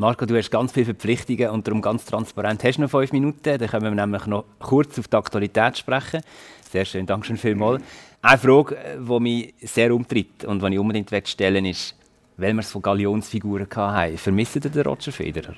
Marco, 0.00 0.24
du 0.24 0.34
hast 0.34 0.50
ganz 0.50 0.72
viele 0.72 0.86
Verpflichtungen 0.86 1.50
und 1.50 1.66
darum 1.66 1.82
ganz 1.82 2.06
transparent. 2.06 2.64
Hast 2.64 2.78
du 2.78 2.80
noch 2.80 2.90
fünf 2.90 3.12
Minuten? 3.12 3.58
Dann 3.58 3.68
können 3.68 3.84
wir 3.84 3.90
nämlich 3.90 4.24
noch 4.24 4.46
kurz 4.58 4.98
auf 4.98 5.08
die 5.08 5.16
Aktualität 5.18 5.76
sprechen. 5.76 6.22
Sehr 6.70 6.86
schön, 6.86 7.04
danke 7.04 7.26
schön 7.26 7.36
vielmals. 7.36 7.82
Eine 8.22 8.38
Frage, 8.38 8.78
die 8.98 9.20
mich 9.20 9.52
sehr 9.60 9.94
umtritt 9.94 10.46
und 10.46 10.62
die 10.62 10.68
ich 10.68 10.78
unbedingt 10.78 11.28
stellen 11.28 11.66
ist, 11.66 11.94
weil 12.38 12.54
wir 12.54 12.60
es 12.60 12.72
von 12.72 12.80
Galionsfiguren 12.80 13.66
hatten, 13.76 14.16
vermisst 14.16 14.56
ihr 14.56 14.62
den 14.62 14.80
Roger 14.80 15.12
Federer? 15.12 15.54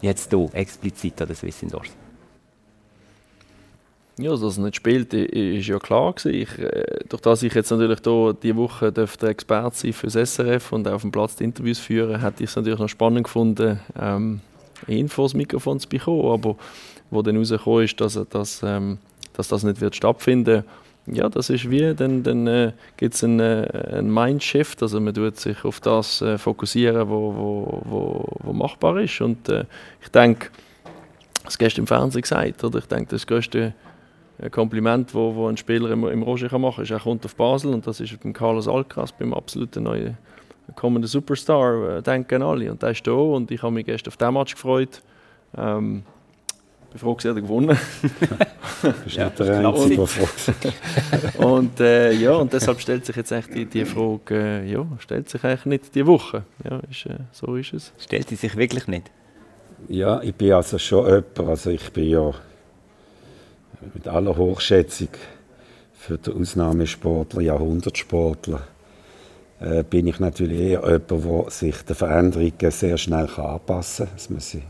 Jetzt 0.00 0.30
hier, 0.32 0.50
explizit 0.54 1.20
an 1.22 1.28
der 1.28 1.36
Swiss 1.36 1.62
Indoors. 1.62 2.07
Ja, 4.20 4.36
dass 4.36 4.58
er 4.58 4.64
nicht 4.64 4.76
spielt, 4.76 5.14
ist 5.14 5.68
ja 5.68 5.78
klar 5.78 6.12
gewesen. 6.12 6.62
Äh, 6.64 7.04
durch 7.08 7.22
das 7.22 7.42
ich 7.44 7.54
jetzt 7.54 7.70
natürlich 7.70 8.00
hier 8.02 8.36
diese 8.42 8.56
Woche 8.56 8.90
der 8.90 9.08
Experte 9.22 9.76
sein 9.76 9.92
für 9.92 10.08
das 10.08 10.34
SRF 10.34 10.72
und 10.72 10.88
auf 10.88 11.02
dem 11.02 11.12
Platz 11.12 11.36
die 11.36 11.44
Interviews 11.44 11.78
führen, 11.78 12.20
hätte 12.20 12.42
ich 12.42 12.50
es 12.50 12.56
natürlich 12.56 12.80
noch 12.80 12.88
spannend 12.88 13.24
gefunden, 13.24 13.78
ähm, 13.98 14.40
Infos, 14.88 15.34
Mikrofon 15.34 15.78
zu 15.78 15.88
bekommen. 15.88 16.32
Aber 16.32 16.56
wo 17.10 17.22
dann 17.22 17.36
rausgekommen 17.36 17.84
ist, 17.84 18.00
dass, 18.00 18.18
dass, 18.28 18.60
ähm, 18.64 18.98
dass 19.34 19.48
das 19.48 19.62
nicht 19.62 19.80
wird 19.80 19.94
stattfinden 19.94 20.64
ja, 21.10 21.28
das 21.28 21.50
ist 21.50 21.70
wie, 21.70 21.94
dann, 21.94 22.22
dann 22.22 22.46
äh, 22.46 22.72
gibt 22.96 23.14
es 23.14 23.24
einen, 23.24 23.40
äh, 23.40 23.96
einen 23.96 24.12
Mindshift, 24.12 24.82
also 24.82 25.00
man 25.00 25.14
tut 25.14 25.38
sich 25.38 25.64
auf 25.64 25.80
das 25.80 26.20
äh, 26.20 26.38
fokussieren, 26.38 27.08
wo, 27.08 27.34
wo, 27.34 27.82
wo, 27.84 28.24
wo 28.40 28.52
machbar 28.52 28.98
ist 29.00 29.20
und 29.20 29.48
äh, 29.48 29.64
ich 30.02 30.08
denke, 30.08 30.48
das 31.44 31.56
gestern 31.56 31.82
im 31.82 31.86
Fernsehen 31.86 32.22
gesagt, 32.22 32.62
oder 32.62 32.78
ich 32.78 32.86
denke, 32.86 33.10
das 33.10 33.26
größte 33.26 33.72
ein 34.40 34.50
Kompliment, 34.50 35.14
wo, 35.14 35.34
wo 35.34 35.48
ein 35.48 35.56
Spieler 35.56 35.90
im, 35.90 36.06
im 36.06 36.22
Roger 36.22 36.48
kann 36.48 36.60
machen 36.60 36.76
kann, 36.76 36.84
ist, 36.84 36.90
er 36.90 37.00
kommt 37.00 37.24
auf 37.24 37.34
Basel 37.34 37.74
und 37.74 37.86
das 37.86 38.00
ist 38.00 38.20
beim 38.20 38.32
Carlos 38.32 38.68
Alcaraz, 38.68 39.12
beim 39.12 39.34
absoluten 39.34 39.84
neuen 39.84 40.16
kommenden 40.76 41.08
Superstar, 41.08 41.98
äh, 41.98 42.02
denken 42.02 42.42
alle. 42.42 42.70
Und 42.70 42.82
der 42.82 42.90
ist 42.90 43.06
da 43.06 43.12
und 43.12 43.50
ich 43.50 43.62
habe 43.62 43.72
mich 43.72 43.86
gestern 43.86 44.10
auf 44.10 44.16
diesen 44.16 44.34
Match 44.34 44.54
gefreut. 44.54 45.02
Ähm, 45.56 46.02
bin 46.90 46.98
froh, 46.98 47.14
dass 47.14 47.24
er 47.26 47.34
gewonnen 47.34 47.68
Bist 49.04 49.16
ja, 49.16 49.24
nicht 49.26 49.38
der 49.40 49.68
Einzige, 49.68 50.06
Und 51.38 51.80
äh, 51.80 52.12
ja, 52.12 52.32
und 52.32 52.52
deshalb 52.52 52.80
stellt 52.80 53.04
sich 53.04 53.16
jetzt 53.16 53.30
echt 53.32 53.54
die, 53.54 53.66
die 53.66 53.84
Frage, 53.84 54.62
äh, 54.62 54.70
ja, 54.70 54.86
stellt 54.98 55.28
sich 55.28 55.42
eigentlich 55.44 55.66
nicht 55.66 55.94
die 55.94 56.06
Woche. 56.06 56.44
Ja, 56.64 56.80
ist, 56.90 57.06
äh, 57.06 57.18
so 57.32 57.56
ist 57.56 57.74
es. 57.74 57.92
Stellt 57.98 58.28
sie 58.28 58.36
sich 58.36 58.56
wirklich 58.56 58.86
nicht? 58.86 59.10
Ja, 59.88 60.22
ich 60.22 60.34
bin 60.34 60.52
also 60.52 60.78
schon 60.78 61.06
jemand, 61.06 61.40
also 61.40 61.70
ich 61.70 61.92
bin 61.92 62.08
ja 62.08 62.32
mit 63.94 64.08
aller 64.08 64.36
Hochschätzung 64.36 65.08
für 65.92 66.18
den 66.18 66.40
Ausnahmesportler, 66.40 67.42
Jahrhundertsportler, 67.42 68.60
äh, 69.60 69.82
bin 69.82 70.06
ich 70.06 70.20
natürlich 70.20 70.60
eher 70.60 70.82
jemand, 70.84 71.10
der 71.10 71.50
sich 71.50 71.82
den 71.82 71.96
Veränderungen 71.96 72.70
sehr 72.70 72.96
schnell 72.98 73.26
kann 73.26 73.46
anpassen 73.46 74.06
kann. 74.06 74.14
Das 74.14 74.30
muss 74.30 74.54
ich 74.54 74.62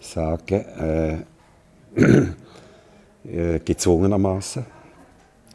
sagen. 0.00 0.64
Äh, 0.78 1.18
äh, 3.24 3.58
gezwungenermaßen. 3.58 4.64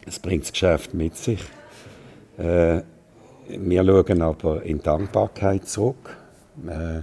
Es 0.06 0.18
bringt 0.18 0.44
das 0.44 0.52
Geschäft 0.52 0.94
mit 0.94 1.16
sich. 1.16 1.42
Äh, 2.38 2.82
wir 3.48 3.84
schauen 3.84 4.22
aber 4.22 4.62
in 4.62 4.80
Dankbarkeit 4.82 5.66
zurück, 5.66 6.16
äh, 6.66 7.00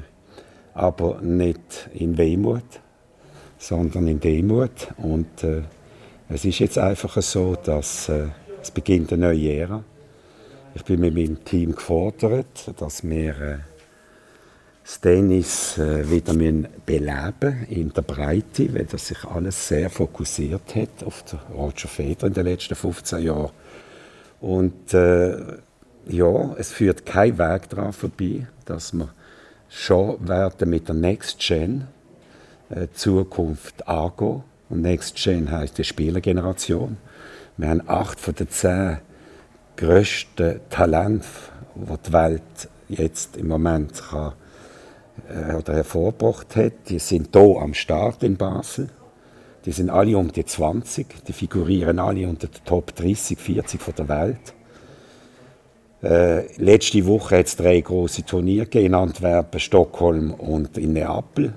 aber 0.74 1.22
nicht 1.22 1.90
in 1.94 2.18
Wehmut 2.18 2.64
sondern 3.58 4.08
in 4.08 4.20
Demut. 4.20 4.90
Und 4.98 5.44
äh, 5.44 5.62
es 6.30 6.46
ist 6.46 6.60
jetzt 6.60 6.78
einfach 6.78 7.22
so, 7.22 7.56
dass 7.56 8.10
äh, 8.10 8.28
es 8.62 8.72
beginnt 8.72 9.14
eine 9.14 9.28
neue 9.28 9.54
Ära. 9.54 9.84
Ich 10.74 10.84
bin 10.84 11.00
mit 11.00 11.14
meinem 11.14 11.44
Team 11.46 11.76
gefordert, 11.76 12.72
dass 12.78 13.04
wir 13.04 13.42
äh, 13.42 13.58
das 14.84 15.00
Tennis 15.00 15.78
äh, 15.78 16.10
wieder 16.10 16.34
beleben 16.86 17.66
in 17.70 17.92
der 17.92 18.02
Breite, 18.04 18.74
weil 18.74 18.86
das 18.86 19.08
sich 19.08 19.24
alles 19.24 19.68
sehr 19.68 19.90
fokussiert 19.90 20.76
hat 20.76 21.04
auf 21.04 21.24
Roger 21.54 21.88
Federer 21.88 22.28
in 22.28 22.34
den 22.34 22.46
letzten 22.46 22.76
15 22.76 23.24
Jahren. 23.24 23.52
Und 24.42 24.94
äh, 24.94 25.38
ja, 26.08 26.56
es 26.58 26.72
führt 26.72 27.06
kein 27.06 27.38
Weg 27.38 27.70
daran 27.70 27.94
vorbei, 27.94 28.46
dass 28.66 28.94
wir 28.94 29.10
schon 29.70 30.28
werden 30.28 30.70
mit 30.70 30.88
der 30.88 30.96
Next 30.96 31.40
Gen 31.40 31.88
Zukunft 32.94 33.88
angehen. 33.88 34.44
Und 34.70 34.82
Next 34.82 35.16
Gen 35.16 35.52
heisst 35.52 35.78
die 35.78 35.84
Spielergeneration. 35.84 36.98
Wir 37.58 37.70
haben 37.70 37.82
acht 37.88 38.20
von 38.20 38.36
den 38.36 38.50
zehn 38.50 38.98
grössten 39.78 40.60
Talenten, 40.70 41.24
die 41.76 42.08
die 42.08 42.14
Welt 42.14 42.42
jetzt 42.90 43.38
im 43.38 43.48
Moment 43.48 44.02
kann, 44.10 44.34
äh, 45.30 45.54
oder 45.56 45.74
hervorgebracht 45.74 46.56
hat. 46.56 46.74
Die 46.90 47.00
sind 47.00 47.30
hier 47.36 47.58
am 47.62 47.74
Start 47.74 48.24
in 48.24 48.38
Basel. 48.38 48.90
Die 49.66 49.72
sind 49.72 49.90
alle 49.90 50.18
um 50.18 50.32
die 50.32 50.46
20, 50.46 51.26
die 51.26 51.34
figurieren 51.34 52.00
alle 52.00 52.28
unter 52.28 52.48
den 52.48 52.64
Top 52.66 52.96
30, 52.96 53.40
40 53.40 53.82
von 53.82 53.96
der 53.96 54.08
Welt. 54.08 54.54
Äh, 56.04 56.56
letzte 56.58 57.06
Woche 57.08 57.40
hat 57.40 57.48
es 57.48 57.56
drei 57.56 57.82
große 57.82 58.26
Turniere 58.26 58.80
in 58.80 58.94
Antwerpen, 58.94 59.60
Stockholm 59.60 60.34
und 60.34 60.78
in 60.78 60.94
Neapel. 60.94 61.54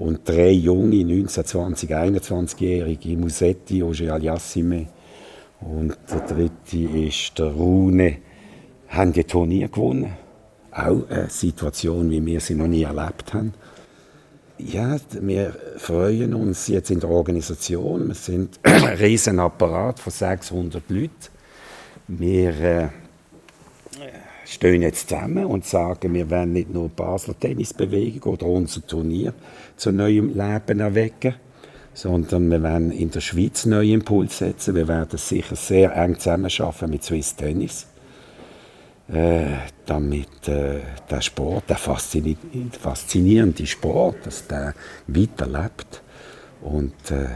Und 0.00 0.26
drei 0.26 0.52
junge, 0.52 1.04
19, 1.04 1.44
20, 1.44 1.90
21-jährige, 1.90 3.18
Musetti, 3.18 3.82
Oje 3.82 4.10
Aliassime 4.10 4.86
und 5.60 5.94
der 6.10 6.20
dritte 6.20 6.78
ist 6.78 7.38
der 7.38 7.52
Rune, 7.52 8.16
haben 8.88 9.12
die 9.12 9.24
Turnier 9.24 9.68
gewonnen. 9.68 10.14
Auch 10.72 11.06
eine 11.10 11.28
Situation, 11.28 12.10
wie 12.10 12.24
wir 12.24 12.40
sie 12.40 12.54
noch 12.54 12.66
nie 12.66 12.84
erlebt 12.84 13.34
haben. 13.34 13.52
Ja, 14.56 14.96
wir 15.20 15.54
freuen 15.76 16.32
uns 16.32 16.66
jetzt 16.68 16.90
in 16.90 17.00
der 17.00 17.10
Organisation. 17.10 18.08
Wir 18.08 18.14
sind 18.14 18.58
ein 18.62 18.84
riesen 18.84 19.38
Apparat 19.38 20.00
von 20.00 20.12
600 20.14 20.82
Leuten. 20.88 21.10
Wir 22.08 22.60
äh, 22.60 22.88
stehen 24.50 24.82
jetzt 24.82 25.08
zusammen 25.08 25.46
und 25.46 25.64
sagen, 25.64 26.12
wir 26.12 26.28
werden 26.28 26.52
nicht 26.52 26.70
nur 26.70 26.88
Basler 26.88 27.38
Tennisbewegung 27.38 28.32
oder 28.32 28.46
unser 28.46 28.84
Turnier 28.86 29.32
zu 29.76 29.92
neuem 29.92 30.28
Leben 30.28 30.80
erwecken, 30.80 31.34
sondern 31.94 32.50
wir 32.50 32.62
werden 32.62 32.90
in 32.90 33.10
der 33.10 33.20
Schweiz 33.20 33.64
neue 33.66 33.92
Impulse 33.92 34.46
setzen. 34.46 34.74
Wir 34.74 34.88
werden 34.88 35.18
sicher 35.18 35.54
sehr 35.54 35.94
eng 35.94 36.18
zusammenarbeiten 36.18 36.90
mit 36.90 37.04
Swiss 37.04 37.36
Tennis, 37.36 37.86
äh, 39.12 39.56
damit 39.86 40.48
äh, 40.48 40.80
der 41.08 41.20
Sport, 41.20 41.70
der 41.70 41.78
faszinierende 41.78 43.66
Sport, 43.66 44.16
dass 44.24 44.46
der 44.48 44.74
weiterlebt 45.06 46.02
und 46.60 47.10
äh, 47.10 47.28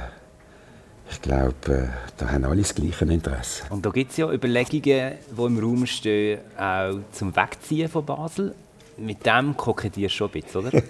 ich 1.11 1.21
glaube, 1.23 1.55
äh, 1.69 1.89
da 2.17 2.31
haben 2.31 2.45
alle 2.45 2.63
das 2.63 2.75
gleiche 2.75 3.05
Interesse. 3.05 3.65
Und 3.71 3.85
da 3.85 3.91
gibt 3.91 4.11
es 4.11 4.17
ja 4.17 4.33
Überlegungen, 4.33 4.83
die 4.83 5.43
im 5.43 5.59
Raum 5.59 5.87
stehen, 5.87 6.41
auch 6.59 6.99
zum 7.13 7.35
Wegziehen 7.37 7.89
von 7.89 8.05
Basel. 8.05 8.55
Mit 8.97 9.27
dem 9.27 9.57
kokettierst 9.57 10.15
du 10.15 10.17
schon 10.17 10.29
ein 10.29 10.41
bisschen, 10.41 10.61
oder? 10.67 10.83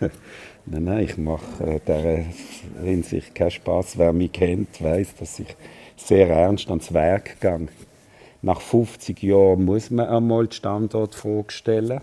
nein, 0.66 0.84
nein, 0.84 1.04
ich 1.04 1.16
mache 1.18 1.64
äh, 1.64 1.80
der 1.86 2.24
Hinsicht 2.82 3.34
keinen 3.34 3.50
Spaß. 3.50 3.98
Wer 3.98 4.12
mich 4.12 4.32
kennt, 4.32 4.82
weiß, 4.82 5.16
dass 5.16 5.38
ich 5.38 5.54
sehr 5.96 6.28
ernst 6.28 6.68
ans 6.68 6.92
Werk 6.92 7.40
gehe. 7.40 7.68
Nach 8.40 8.60
50 8.60 9.22
Jahren 9.22 9.64
muss 9.64 9.90
man 9.90 10.08
einmal 10.08 10.46
die 10.46 10.56
Standortfrage 10.56 11.50
stellen. 11.52 12.00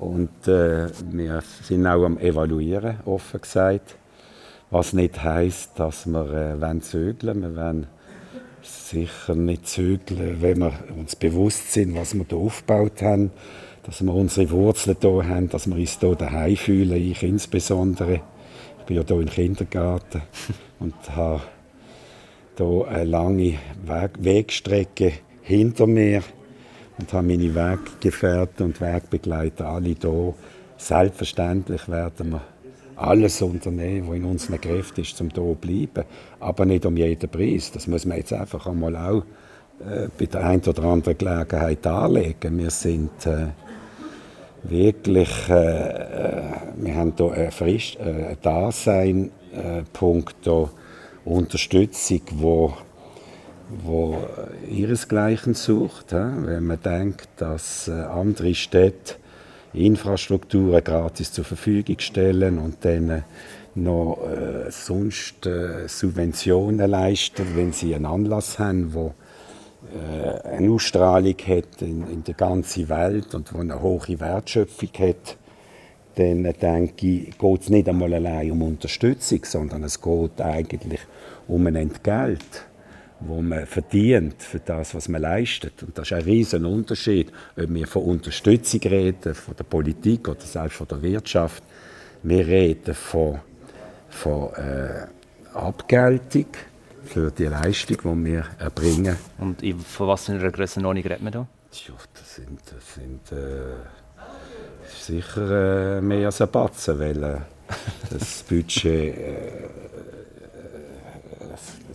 Und 0.00 0.48
äh, 0.48 0.88
wir 1.10 1.42
sind 1.62 1.86
auch 1.86 2.04
am 2.04 2.18
Evaluieren, 2.18 3.00
offen 3.04 3.40
gesagt. 3.40 3.96
Was 4.72 4.94
nicht 4.94 5.22
heisst, 5.22 5.78
dass 5.78 6.06
wir 6.06 6.32
äh, 6.32 6.80
zögeln 6.80 7.42
Wir 7.42 7.56
wollen 7.56 7.86
sicher 8.62 9.34
nicht 9.34 9.68
zögeln, 9.68 10.40
wenn 10.40 10.60
wir 10.60 10.72
uns 10.96 11.14
bewusst 11.14 11.74
sind, 11.74 11.94
was 11.94 12.14
wir 12.14 12.24
hier 12.26 12.38
aufgebaut 12.38 13.02
haben, 13.02 13.32
dass 13.82 14.02
wir 14.02 14.14
unsere 14.14 14.50
Wurzeln 14.50 14.96
hier 14.98 15.28
haben, 15.28 15.50
dass 15.50 15.66
wir 15.66 15.76
uns 15.76 16.00
hier 16.00 16.14
daheim 16.14 16.56
fühlen, 16.56 16.96
ich 16.96 17.22
insbesondere. 17.22 18.22
Ich 18.78 18.84
bin 18.86 18.96
ja 18.96 19.02
hier 19.06 19.20
im 19.20 19.28
Kindergarten 19.28 20.22
und 20.80 20.94
habe 21.14 21.42
hier 22.56 22.86
eine 22.88 23.04
lange 23.04 23.58
Weg 23.84 24.10
Wegstrecke 24.20 25.12
hinter 25.42 25.86
mir 25.86 26.22
und 26.96 27.12
habe 27.12 27.26
meine 27.26 27.54
Weggefährten 27.54 28.64
und 28.64 28.80
Wegbegleiter 28.80 29.66
alle 29.66 29.94
hier. 30.00 30.34
Selbstverständlich 30.78 31.90
werden 31.90 32.30
wir 32.30 32.51
alles 32.96 33.42
unternehmen, 33.42 34.08
was 34.08 34.16
in 34.16 34.24
unseren 34.24 34.60
Kräften 34.60 35.00
ist, 35.00 35.20
um 35.20 35.28
hier 35.28 35.34
zu 35.34 35.56
bleiben. 35.60 36.04
Aber 36.40 36.64
nicht 36.64 36.86
um 36.86 36.96
jeden 36.96 37.30
Preis. 37.30 37.70
Das 37.72 37.86
muss 37.86 38.04
man 38.04 38.18
jetzt 38.18 38.32
einfach 38.32 38.66
einmal 38.66 38.96
auch 38.96 39.24
äh, 39.80 40.08
bei 40.18 40.26
der 40.26 40.46
einen 40.46 40.62
oder 40.62 40.84
anderen 40.84 41.18
Gelegenheit 41.18 41.84
darlegen. 41.84 42.58
Wir 42.58 42.70
sind 42.70 43.26
äh, 43.26 43.48
wirklich, 44.62 45.48
äh, 45.48 45.52
äh 45.54 46.42
wir 46.76 46.94
haben 46.94 47.14
hier 47.16 47.32
ein, 47.32 47.50
frisch, 47.50 47.96
äh, 47.96 48.26
ein 48.26 48.36
Dasein, 48.42 49.30
äh, 49.52 49.82
punkto 49.92 50.70
Unterstützung, 51.24 52.22
wo 52.32 52.74
wo 53.84 54.18
ihresgleichen 54.68 55.54
sucht. 55.54 56.12
Wenn 56.12 56.66
man 56.66 56.82
denkt, 56.82 57.28
dass 57.38 57.88
andere 57.88 58.54
Städte 58.54 59.14
Infrastrukturen 59.74 60.84
gratis 60.84 61.32
zur 61.32 61.44
Verfügung 61.44 61.98
stellen 61.98 62.58
und 62.58 62.84
dann 62.84 63.24
noch 63.74 64.18
äh, 64.28 64.70
sonst 64.70 65.46
äh, 65.46 65.88
Subventionen 65.88 66.90
leisten, 66.90 67.46
wenn 67.54 67.72
sie 67.72 67.94
einen 67.94 68.06
Anlass 68.06 68.58
haben, 68.58 68.92
wo 68.92 69.14
äh, 69.94 70.48
eine 70.48 70.70
Ausstrahlung 70.70 71.36
hat 71.46 71.80
in, 71.80 72.06
in 72.10 72.24
der 72.24 72.34
ganzen 72.34 72.88
Welt 72.88 73.34
und 73.34 73.52
wo 73.54 73.60
eine 73.60 73.80
hohe 73.80 74.20
Wertschöpfung 74.20 74.90
hat, 74.98 75.38
dann 76.16 76.42
denke 76.42 77.06
ich, 77.06 77.38
geht 77.38 77.60
es 77.62 77.70
nicht 77.70 77.88
einmal 77.88 78.12
allein 78.12 78.50
um 78.50 78.62
Unterstützung, 78.62 79.40
sondern 79.44 79.82
es 79.84 80.02
geht 80.02 80.40
eigentlich 80.42 81.00
um 81.48 81.66
ein 81.66 81.76
Entgelt 81.76 82.66
wo 83.26 83.42
man 83.42 83.66
verdient 83.66 84.42
für 84.42 84.60
das, 84.60 84.94
was 84.94 85.08
man 85.08 85.22
leistet. 85.22 85.82
Und 85.82 85.96
das 85.96 86.10
ist 86.10 86.12
ein 86.12 86.22
riesen 86.22 86.64
Unterschied, 86.64 87.32
ob 87.56 87.72
wir 87.72 87.86
von 87.86 88.02
Unterstützung 88.02 88.80
reden, 88.80 89.34
von 89.34 89.56
der 89.56 89.64
Politik 89.64 90.28
oder 90.28 90.40
selbst 90.40 90.76
von 90.76 90.88
der 90.88 91.02
Wirtschaft. 91.02 91.62
Wir 92.22 92.46
reden 92.46 92.94
von, 92.94 93.40
von 94.10 94.54
äh, 94.54 95.06
Abgeltung 95.54 96.46
für 97.04 97.30
die 97.30 97.46
Leistung, 97.46 97.98
die 98.04 98.30
wir 98.30 98.44
erbringen. 98.58 99.16
Und 99.38 99.62
von 99.84 100.08
was 100.08 100.26
für 100.26 100.32
einer 100.32 100.50
Grössenordnung 100.50 101.04
reden 101.04 101.24
wir 101.24 101.30
da? 101.30 101.46
Ja, 101.72 101.94
das 102.14 102.34
sind, 102.34 102.60
das 102.66 102.94
sind 102.94 103.32
äh, 103.32 103.74
sicher 105.00 105.98
äh, 105.98 106.00
mehr 106.00 106.26
als 106.26 106.40
ein 106.40 106.50
Batzen, 106.50 106.98
weil 106.98 107.22
äh, 107.22 107.36
das 108.10 108.42
Budget 108.42 109.16
äh, 109.16 109.68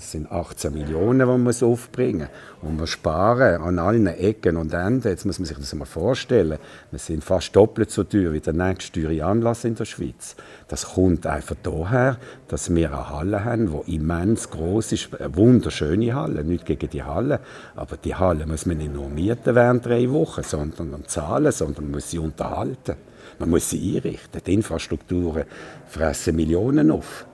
das 0.08 0.14
sind 0.14 0.32
18 0.32 0.74
Millionen, 0.74 1.20
die 1.20 1.26
man 1.26 1.70
aufbringen 1.70 2.30
muss. 2.62 2.70
Und 2.70 2.80
wir 2.80 2.88
sparen 2.88 3.62
an 3.62 3.78
allen 3.78 4.08
Ecken 4.08 4.56
und 4.56 4.74
Enden. 4.74 5.10
Jetzt 5.10 5.26
muss 5.26 5.38
man 5.38 5.46
sich 5.46 5.58
das 5.58 5.74
mal 5.76 5.84
vorstellen. 5.84 6.60
Wir 6.92 7.00
sind 7.00 7.26
fast 7.26 7.54
doppelt 7.54 7.92
so 7.92 8.06
teuer 8.06 8.32
wie 8.32 8.40
der 8.40 8.54
nächste 8.54 9.02
teure 9.02 9.26
Anlass 9.26 9.66
in 9.66 9.76
der 9.76 9.84
Schweiz. 9.84 10.38
Das 10.70 10.94
kommt 10.94 11.28
einfach 11.28 11.58
daher, 11.62 12.20
dass 12.48 12.74
wir 12.74 12.88
eine 12.88 13.10
Halle 13.10 13.44
haben, 13.44 13.70
die 13.86 13.96
immens 13.96 14.50
groß 14.50 14.94
ist. 14.94 15.14
Eine 15.20 15.36
wunderschöne 15.36 16.16
Halle, 16.16 16.46
nicht 16.46 16.66
gegen 16.66 16.90
die 16.90 17.04
Halle. 17.04 17.42
Aber 17.76 17.98
die 17.98 18.16
Halle 18.16 18.46
muss 18.46 18.66
man 18.66 18.78
nicht 18.78 18.94
nur 18.94 19.10
mieten 19.10 19.56
während 19.56 19.86
drei 19.86 20.10
Wochen, 20.10 20.44
sondern 20.44 21.04
zahlen, 21.08 21.52
sondern 21.52 21.84
man 21.84 21.92
muss 21.96 22.12
sie 22.12 22.20
unterhalten. 22.20 22.96
Man 23.40 23.50
muss 23.50 23.70
sie 23.70 23.98
einrichten. 23.98 24.42
Die 24.46 24.54
Infrastrukturen 24.54 25.44
fressen 25.86 26.38
Millionen 26.38 26.92
auf. 26.92 27.27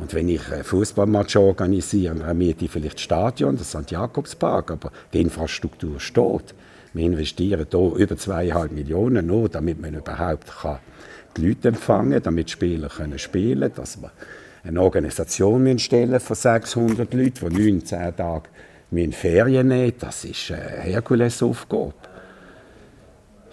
Und 0.00 0.14
wenn 0.14 0.28
ich 0.28 0.50
ein 0.50 0.64
Fußballmatch 0.64 1.36
organisiere, 1.36 2.14
dann 2.14 2.38
miete 2.38 2.64
ich 2.64 2.70
vielleicht 2.70 2.94
das 2.94 3.02
Stadion, 3.02 3.56
das 3.56 3.70
St. 3.70 3.90
Jakobspark, 3.90 4.70
aber 4.70 4.92
die 5.12 5.20
Infrastruktur 5.20 6.00
steht. 6.00 6.54
Wir 6.92 7.06
investieren 7.06 7.66
hier 7.70 7.94
über 7.96 8.16
zweieinhalb 8.16 8.72
Millionen 8.72 9.26
nur, 9.26 9.48
damit 9.48 9.80
man 9.80 9.94
überhaupt 9.94 10.48
kann 10.62 10.78
die 11.36 11.48
Leute 11.48 11.68
empfangen 11.68 12.12
kann, 12.12 12.22
damit 12.22 12.48
die 12.48 12.52
Spieler 12.52 12.88
können 12.88 13.18
spielen 13.18 13.60
können, 13.60 13.74
dass 13.74 14.00
wir 14.00 14.10
eine 14.64 14.80
Organisation 14.80 15.78
stellen 15.78 16.20
von 16.20 16.36
600 16.36 17.14
Leuten, 17.14 17.50
die 17.50 17.72
19 17.72 18.16
Tage 18.16 18.48
Ferien 19.12 19.68
nehmen 19.68 19.92
Das 19.98 20.24
ist 20.24 20.50
eine 20.50 20.82
Herkulesaufgabe. 20.82 21.94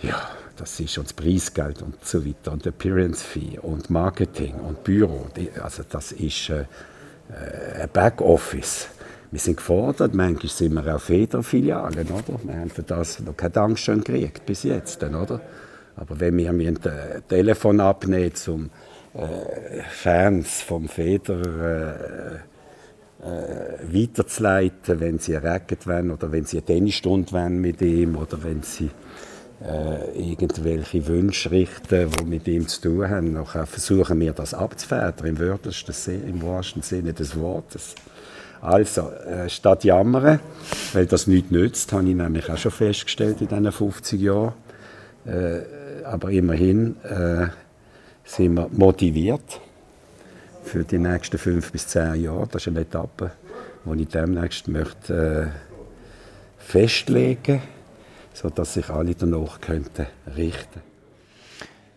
Ja, 0.02 0.30
das 0.58 0.80
ist 0.80 0.98
uns 0.98 1.14
Preisgeld 1.14 1.82
und 1.82 2.04
so 2.04 2.26
weiter 2.26 2.52
und 2.52 2.66
Appearance 2.66 3.24
Fee 3.24 3.60
und 3.62 3.90
Marketing 3.90 4.56
und 4.56 4.84
Büro. 4.84 5.28
Also 5.62 5.84
das 5.90 6.12
ist 6.12 6.50
äh, 6.50 6.62
äh, 6.62 7.84
ein 7.84 7.90
Backoffice. 7.92 8.90
Wir 9.32 9.40
sind 9.40 9.58
gefordert, 9.58 10.14
manchmal 10.14 10.50
sind 10.50 10.74
wir 10.74 10.96
auch 10.96 11.02
Federfilialen, 11.02 12.08
oder? 12.08 12.40
Wir 12.44 12.56
haben 12.56 12.70
für 12.70 12.84
das 12.84 13.20
noch 13.20 13.36
keine 13.36 13.52
Dankeschön 13.52 14.04
gekriegt 14.04 14.46
bis 14.46 14.64
jetzt, 14.64 15.04
oder? 15.04 15.42
Aber 15.96 16.20
wenn 16.20 16.38
wir 16.38 16.50
ein 16.50 16.80
Telefon 17.28 17.80
abnehmen 17.80 18.34
zum 18.36 18.70
äh, 19.14 19.82
Fans 19.90 20.62
vom 20.62 20.88
Feder 20.88 21.42
äh, 21.42 22.36
äh, 23.26 23.80
weiterzuleiten, 23.92 25.00
wenn 25.00 25.20
sie 25.20 25.34
erregt 25.34 25.88
werden 25.88 26.12
oder 26.12 26.32
wenn 26.32 26.46
sie 26.46 26.58
eine 26.58 26.66
Tennisstunde 26.66 27.32
wollen 27.32 27.60
mit 27.60 27.82
ihm 27.82 28.16
oder 28.16 28.44
wenn 28.44 28.62
sie 28.62 28.92
äh, 29.64 30.32
irgendwelche 30.32 31.08
Wünsche 31.08 31.52
richten, 31.52 32.12
die 32.12 32.26
mit 32.26 32.48
ihm 32.48 32.68
zu 32.68 32.82
tun 32.82 33.10
haben. 33.10 33.34
Nachher 33.34 33.66
versuchen 33.66 34.20
wir 34.20 34.34
das 34.34 34.54
abzufedern, 34.54 35.14
im 35.24 35.38
im 36.08 36.42
wahrsten 36.42 36.82
Sinne 36.82 37.14
des 37.14 37.36
Wortes. 37.40 37.96
Also, 38.62 39.10
äh, 39.10 39.50
statt 39.50 39.84
jammern, 39.84 40.40
weil 40.94 41.06
das 41.06 41.28
nichts 41.28 41.52
nützt, 41.52 41.94
habe 41.94 42.10
ich 42.10 42.16
nämlich 42.16 42.50
auch 42.50 42.58
schon 42.58 42.72
festgestellt 42.72 43.42
in 43.42 43.48
diesen 43.48 43.72
50 43.72 44.20
Jahren. 44.20 44.54
Äh, 45.26 45.60
aber 46.04 46.30
immerhin 46.32 46.96
äh, 47.04 47.48
sind 48.24 48.56
wir 48.56 48.70
motiviert 48.72 49.62
für 50.64 50.84
die 50.84 50.98
nächsten 50.98 51.38
fünf 51.38 51.72
bis 51.72 51.88
zehn 51.88 52.16
Jahre. 52.16 52.48
Das 52.52 52.64
ist 52.64 52.68
eine 52.70 52.82
Etappe, 52.82 53.32
die 53.86 54.02
ich 54.02 54.08
demnächst 54.10 54.68
möchte, 54.68 55.52
äh, 55.52 56.64
festlegen 56.64 57.56
möchte, 57.56 57.77
sodass 58.38 58.76
sich 58.76 58.90
alle 58.90 59.16
danach 59.16 59.60
könnten 59.60 60.06
richten 60.36 60.82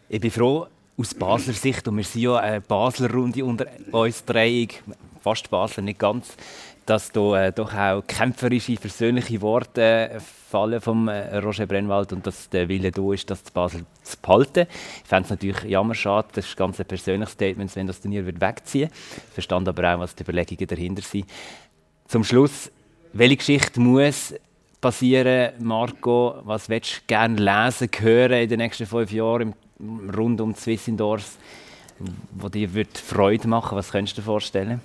Ich 0.09 0.21
bin 0.21 0.31
froh, 0.31 0.67
aus 0.97 1.15
Basler 1.15 1.53
Sicht, 1.53 1.87
und 1.87 1.97
wir 1.99 2.05
sind 2.05 2.23
ja 2.23 2.37
eine 2.37 2.63
Basler 2.63 3.13
Runde 3.13 3.45
unter 3.45 3.67
uns 3.93 4.25
dreieig, 4.25 4.83
fast 5.23 5.51
Basler, 5.51 5.83
nicht 5.83 5.99
ganz, 5.99 6.35
dass 6.87 7.13
da 7.13 7.47
äh, 7.47 7.53
doch 7.53 7.75
auch 7.75 8.03
kämpferische, 8.07 8.75
persönliche 8.77 9.41
Worte 9.43 9.83
äh, 9.83 10.21
fallen 10.21 10.81
vom 10.81 11.09
äh, 11.09 11.37
Roger 11.39 11.67
Brennwald 11.67 12.13
und 12.15 12.27
dass 12.27 12.49
der 12.49 12.69
Wille 12.69 12.91
da 12.91 13.13
ist, 13.13 13.29
das 13.31 13.45
zu 13.45 13.53
Basel 13.53 13.85
zu 14.03 14.17
behalten. 14.21 14.67
Ich 15.03 15.09
fände 15.09 15.25
es 15.25 15.31
natürlich 15.31 15.63
jammerschade, 15.65 16.29
das 16.33 16.47
ist 16.47 16.57
ganz 16.57 16.81
ein 16.81 16.87
persönliches 16.87 17.35
Statement, 17.35 17.77
wenn 17.77 17.87
das 17.87 18.01
Turnier 18.01 18.25
wird 18.25 18.41
wegziehen 18.41 18.89
würde. 18.89 18.95
Ich 19.29 19.35
verstand 19.35 19.69
aber 19.69 19.95
auch, 19.95 20.01
was 20.01 20.15
die 20.15 20.23
Überlegungen 20.23 20.67
dahinter 20.67 21.03
sind. 21.03 21.27
Zum 22.09 22.25
Schluss, 22.25 22.73
welche 23.13 23.37
Geschichte 23.37 23.79
muss 23.79 24.35
passieren, 24.81 25.53
Marco? 25.59 26.37
Was 26.45 26.69
willst 26.69 26.97
du 26.97 27.01
gerne 27.07 27.37
lesen, 27.37 27.89
hören 27.99 28.43
in 28.43 28.49
den 28.49 28.59
nächsten 28.59 28.87
fünf 28.87 29.13
Jahren 29.13 29.55
rund 30.17 30.41
um 30.41 30.55
Swiss 30.55 30.89
Indoors, 30.89 31.39
wo 32.33 32.49
dir 32.49 32.69
Freude 32.95 33.49
machen 33.49 33.77
Was 33.77 33.91
könntest 33.91 34.17
du 34.17 34.23
dir 34.23 34.27
vorstellen? 34.27 34.81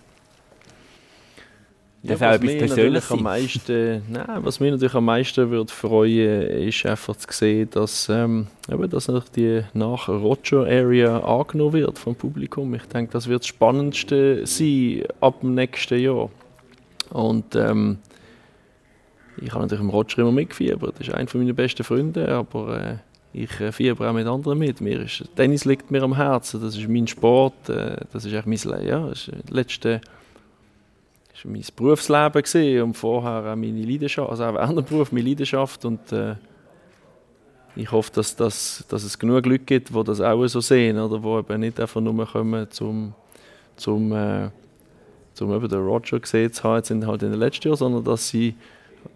Ja, 2.03 2.19
was, 2.19 2.39
mich 2.39 2.61
natürlich 2.61 3.09
am 3.09 3.23
meisten, 3.23 4.03
nein, 4.07 4.27
was 4.43 4.59
mich 4.59 4.69
natürlich 4.69 4.93
am 4.93 5.05
meisten 5.05 5.49
würde 5.49 5.73
freuen, 5.73 6.67
ist 6.67 6.85
einfach 6.85 7.15
zu 7.15 7.27
sehen, 7.31 7.67
dass, 7.71 8.09
ähm, 8.09 8.45
eben, 8.71 8.87
dass 8.91 9.09
die 9.35 9.63
nach 9.73 10.07
Roger 10.07 10.65
Area 10.65 11.17
angenommen 11.17 11.73
wird 11.73 11.97
vom 11.97 12.13
Publikum. 12.13 12.75
Ich 12.75 12.85
denke, 12.85 13.11
das 13.11 13.27
wird 13.27 13.41
das 13.41 13.47
Spannendste 13.47 14.45
sein 14.45 15.03
ab 15.19 15.41
dem 15.41 15.55
nächsten 15.55 15.97
Jahr. 15.97 16.29
Und 17.09 17.55
ähm, 17.55 17.97
ich 19.41 19.51
habe 19.51 19.61
natürlich 19.61 19.83
im 19.83 19.89
Roger 19.89 20.19
immer 20.19 20.31
mitgefiebert. 20.31 20.95
Das 20.99 21.07
ist 21.07 21.13
einer 21.13 21.29
meiner 21.33 21.53
besten 21.53 21.83
Freunde, 21.83 22.27
aber 22.29 22.81
äh, 22.81 22.97
ich 23.33 23.59
äh, 23.59 23.71
fieber 23.71 24.09
auch 24.09 24.13
mit 24.13 24.27
anderen 24.27 24.57
mit. 24.57 24.81
Mir 24.81 25.01
ist, 25.01 25.23
Tennis 25.35 25.65
liegt 25.65 25.91
mir 25.91 26.03
am 26.03 26.15
Herzen. 26.15 26.61
Das 26.61 26.77
ist 26.77 26.87
mein 26.87 27.07
Sport. 27.07 27.69
Äh, 27.69 27.97
das 28.13 28.25
ist 28.25 28.33
echt 28.33 28.47
mein 28.47 28.57
Leben. 28.57 28.87
Ja, 28.87 29.07
das 29.07 29.27
ist 29.27 29.49
letzte 29.49 30.01
war 31.45 31.51
mein 31.51 31.63
Berufsleben 31.75 32.41
gewesen 32.41 32.81
und 32.81 32.93
vorher 32.95 33.51
auch 33.51 33.55
meine 33.55 33.83
Leidenschaft, 33.83 34.29
also 34.29 34.43
auch 34.43 34.53
während 34.53 34.87
Beruf 34.87 35.11
meine 35.11 35.27
Leidenschaft 35.27 35.85
und 35.85 36.11
äh, 36.11 36.35
ich 37.75 37.91
hoffe, 37.91 38.11
dass, 38.13 38.35
dass, 38.35 38.85
dass 38.87 39.03
es 39.03 39.19
genug 39.19 39.45
Leute 39.45 39.65
gibt, 39.65 39.89
die 39.89 40.03
das 40.03 40.21
auch 40.21 40.47
so 40.47 40.61
sehen 40.61 40.97
oder 40.97 41.19
die 41.19 41.53
eben 41.53 41.59
nicht 41.59 41.79
einfach 41.79 41.99
nur 41.99 42.25
kommen, 42.25 42.71
zum, 42.71 43.13
zum, 43.75 44.13
äh, 44.13 44.49
zum 45.33 45.49
den 45.67 45.79
Roger 45.79 46.19
gesehen 46.19 46.53
zu 46.53 46.63
haben, 46.63 46.77
jetzt 46.77 46.91
in, 46.91 47.05
halt 47.05 47.21
in 47.21 47.31
den 47.31 47.39
letzten 47.39 47.67
Jahren, 47.67 47.77
sondern 47.77 48.03
dass 48.05 48.29
sie 48.29 48.55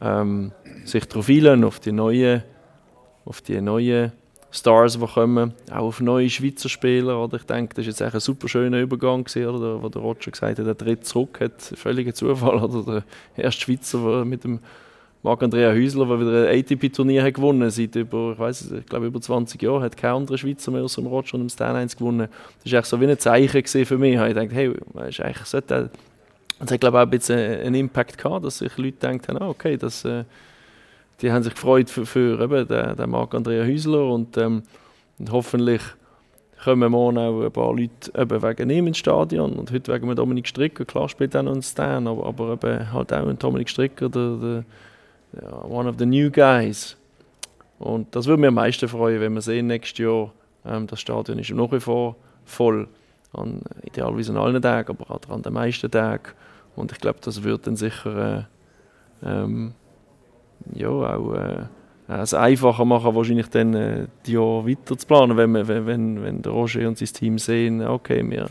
ähm, 0.02 0.52
sich 0.86 1.06
darauf 1.06 1.30
einlassen, 1.30 1.64
auf 1.64 1.80
die 1.80 1.92
neuen, 1.92 2.44
auf 3.26 3.42
die 3.42 3.60
neuen 3.62 4.12
Stars, 4.52 4.98
die 5.00 5.06
kommen, 5.06 5.54
auch 5.72 5.86
auf 5.86 6.02
neue 6.02 6.30
Schweizer 6.30 6.70
Spieler. 6.70 7.24
Oder 7.24 7.38
ich 7.38 7.44
denke, 7.44 7.76
das 7.76 7.86
war 7.86 7.90
jetzt 7.90 8.02
ein 8.02 8.20
super 8.20 8.48
schöner 8.48 8.80
Übergang, 8.80 9.24
gewesen, 9.24 9.48
oder, 9.48 9.82
wo 9.82 9.90
der 9.90 10.02
Roger 10.02 10.32
gesagt 10.32 10.58
hat, 10.58 10.66
er 10.66 10.78
tritt 10.78 11.06
zurück, 11.06 11.40
hat 11.40 11.62
völliger 11.62 12.14
Zufall. 12.14 12.58
Oder 12.64 13.04
der 13.36 13.46
erste 13.46 13.62
Schweizer 13.62 14.00
der 14.00 14.26
mit 14.26 14.44
dem 14.44 14.60
Marc-Andrea 15.22 15.72
Häusler, 15.72 16.06
der 16.06 16.20
wieder 16.20 16.50
ein 16.50 16.60
ATP-Turnier 16.60 17.32
gewonnen 17.32 17.64
hat, 17.64 17.74
seit 17.74 17.96
über, 17.96 18.32
ich 18.34 18.40
weiß 18.40 18.72
ich 18.72 18.86
glaube 18.86 19.08
über 19.08 19.20
20 19.20 19.62
Jahren, 19.62 19.84
hat 19.84 19.98
kein 19.98 20.14
anderer 20.14 20.38
Schweizer 20.38 20.72
mehr 20.72 20.84
aus 20.84 20.96
dem 20.96 21.08
Roger 21.08 21.36
und 21.36 21.42
dem 21.42 21.50
Stan 21.50 21.76
1 21.76 21.98
gewonnen. 21.98 22.30
Das 22.64 22.72
war 22.72 22.84
so 22.84 23.02
wie 23.02 23.08
ein 23.08 23.20
Zeichen 23.20 23.86
für 23.86 23.98
mich. 23.98 24.16
Ich 24.16 24.34
dachte, 24.34 24.50
hey, 24.52 24.74
ist 25.08 25.20
eigentlich 25.20 25.46
sollte 25.46 25.92
das 26.60 26.72
hat 26.72 26.82
glaube 26.82 26.98
ich 26.98 27.02
auch 27.02 27.06
ein 27.06 27.10
bisschen 27.10 27.62
einen 27.62 27.76
Impact 27.76 28.18
gehabt, 28.18 28.46
dass 28.46 28.60
sich 28.60 28.78
Leute 28.78 28.92
gedacht 28.94 29.28
haben, 29.28 29.38
ah, 29.38 29.50
okay, 29.50 29.78
das 29.78 30.06
äh, 30.06 30.24
die 31.22 31.32
haben 31.32 31.44
sich 31.44 31.54
gefreut 31.54 31.90
für, 31.90 32.06
für 32.06 32.42
eben 32.42 32.68
den, 32.68 32.96
den 32.96 33.10
Marc-Andrea 33.10 33.66
Häusler 33.66 34.06
und, 34.06 34.38
ähm, 34.38 34.64
und 35.18 35.32
hoffentlich 35.32 35.82
kommen 36.64 36.92
morgen 36.92 37.18
auch 37.18 37.42
ein 37.42 37.52
paar 37.52 37.74
Leute 37.74 38.12
eben 38.16 38.42
wegen 38.42 38.70
ihm 38.70 38.88
ins 38.88 38.98
Stadion. 38.98 39.54
Und 39.54 39.72
heute 39.72 39.94
wegen 39.94 40.14
Dominik 40.16 40.48
Stricker, 40.48 40.86
klar 40.86 41.10
spielt 41.10 41.36
auch 41.36 41.44
noch 41.44 41.56
ein 41.56 41.62
Stan, 41.62 42.08
aber, 42.08 42.26
aber 42.26 42.54
eben 42.54 42.92
halt 42.92 43.14
auch 43.14 43.28
ein 43.28 43.40
Dominik 43.40 43.70
Stricker, 43.70 44.10
der, 44.10 44.36
der, 44.36 44.64
ja, 45.42 45.66
one 45.66 45.90
of 45.90 45.96
the 46.00 46.06
new 46.06 46.30
guys. 46.30 46.98
Und 47.80 48.14
das 48.16 48.26
würde 48.26 48.42
mich 48.42 48.50
am 48.50 48.56
meisten 48.56 48.88
freuen, 48.88 49.22
wenn 49.22 49.34
wir 49.34 49.42
sehen 49.42 49.68
nächstes 49.68 50.00
Jahr, 50.00 50.32
ähm, 50.66 50.88
das 50.88 51.00
Stadion 51.00 51.40
ist 51.40 51.52
nach 51.52 51.72
wie 51.72 51.80
vor 51.80 52.16
voll, 52.46 52.88
an, 53.34 53.62
idealerweise 53.84 54.32
an 54.32 54.38
allen 54.38 54.62
Tagen, 54.62 54.90
aber 54.90 55.16
auch 55.16 55.30
an 55.30 55.42
den 55.42 55.54
meisten 55.54 55.90
Tagen 55.90 56.32
und 56.80 56.92
ich 56.92 57.00
glaube, 57.00 57.20
das 57.22 57.44
wird 57.44 57.68
dann 57.68 57.76
sicher 57.76 58.48
äh, 59.24 59.28
ähm, 59.28 59.74
ja, 60.74 60.90
auch 60.90 61.34
äh, 61.34 61.66
es 62.08 62.34
einfacher 62.34 62.86
machen, 62.86 63.16
wahrscheinlich 63.16 63.50
dann 63.50 63.74
äh, 63.74 64.08
die 64.26 64.34
Jahre 64.34 64.68
weiter 64.68 64.98
zu 64.98 65.06
planen, 65.06 65.38
wenn, 65.38 65.54
wenn, 65.54 65.86
wenn, 65.86 66.24
wenn 66.24 66.42
der 66.42 66.52
Roger 66.52 66.88
und 66.88 66.98
sein 66.98 67.08
Team 67.10 67.38
sehen, 67.38 67.86
okay, 67.86 68.28
wir, 68.28 68.48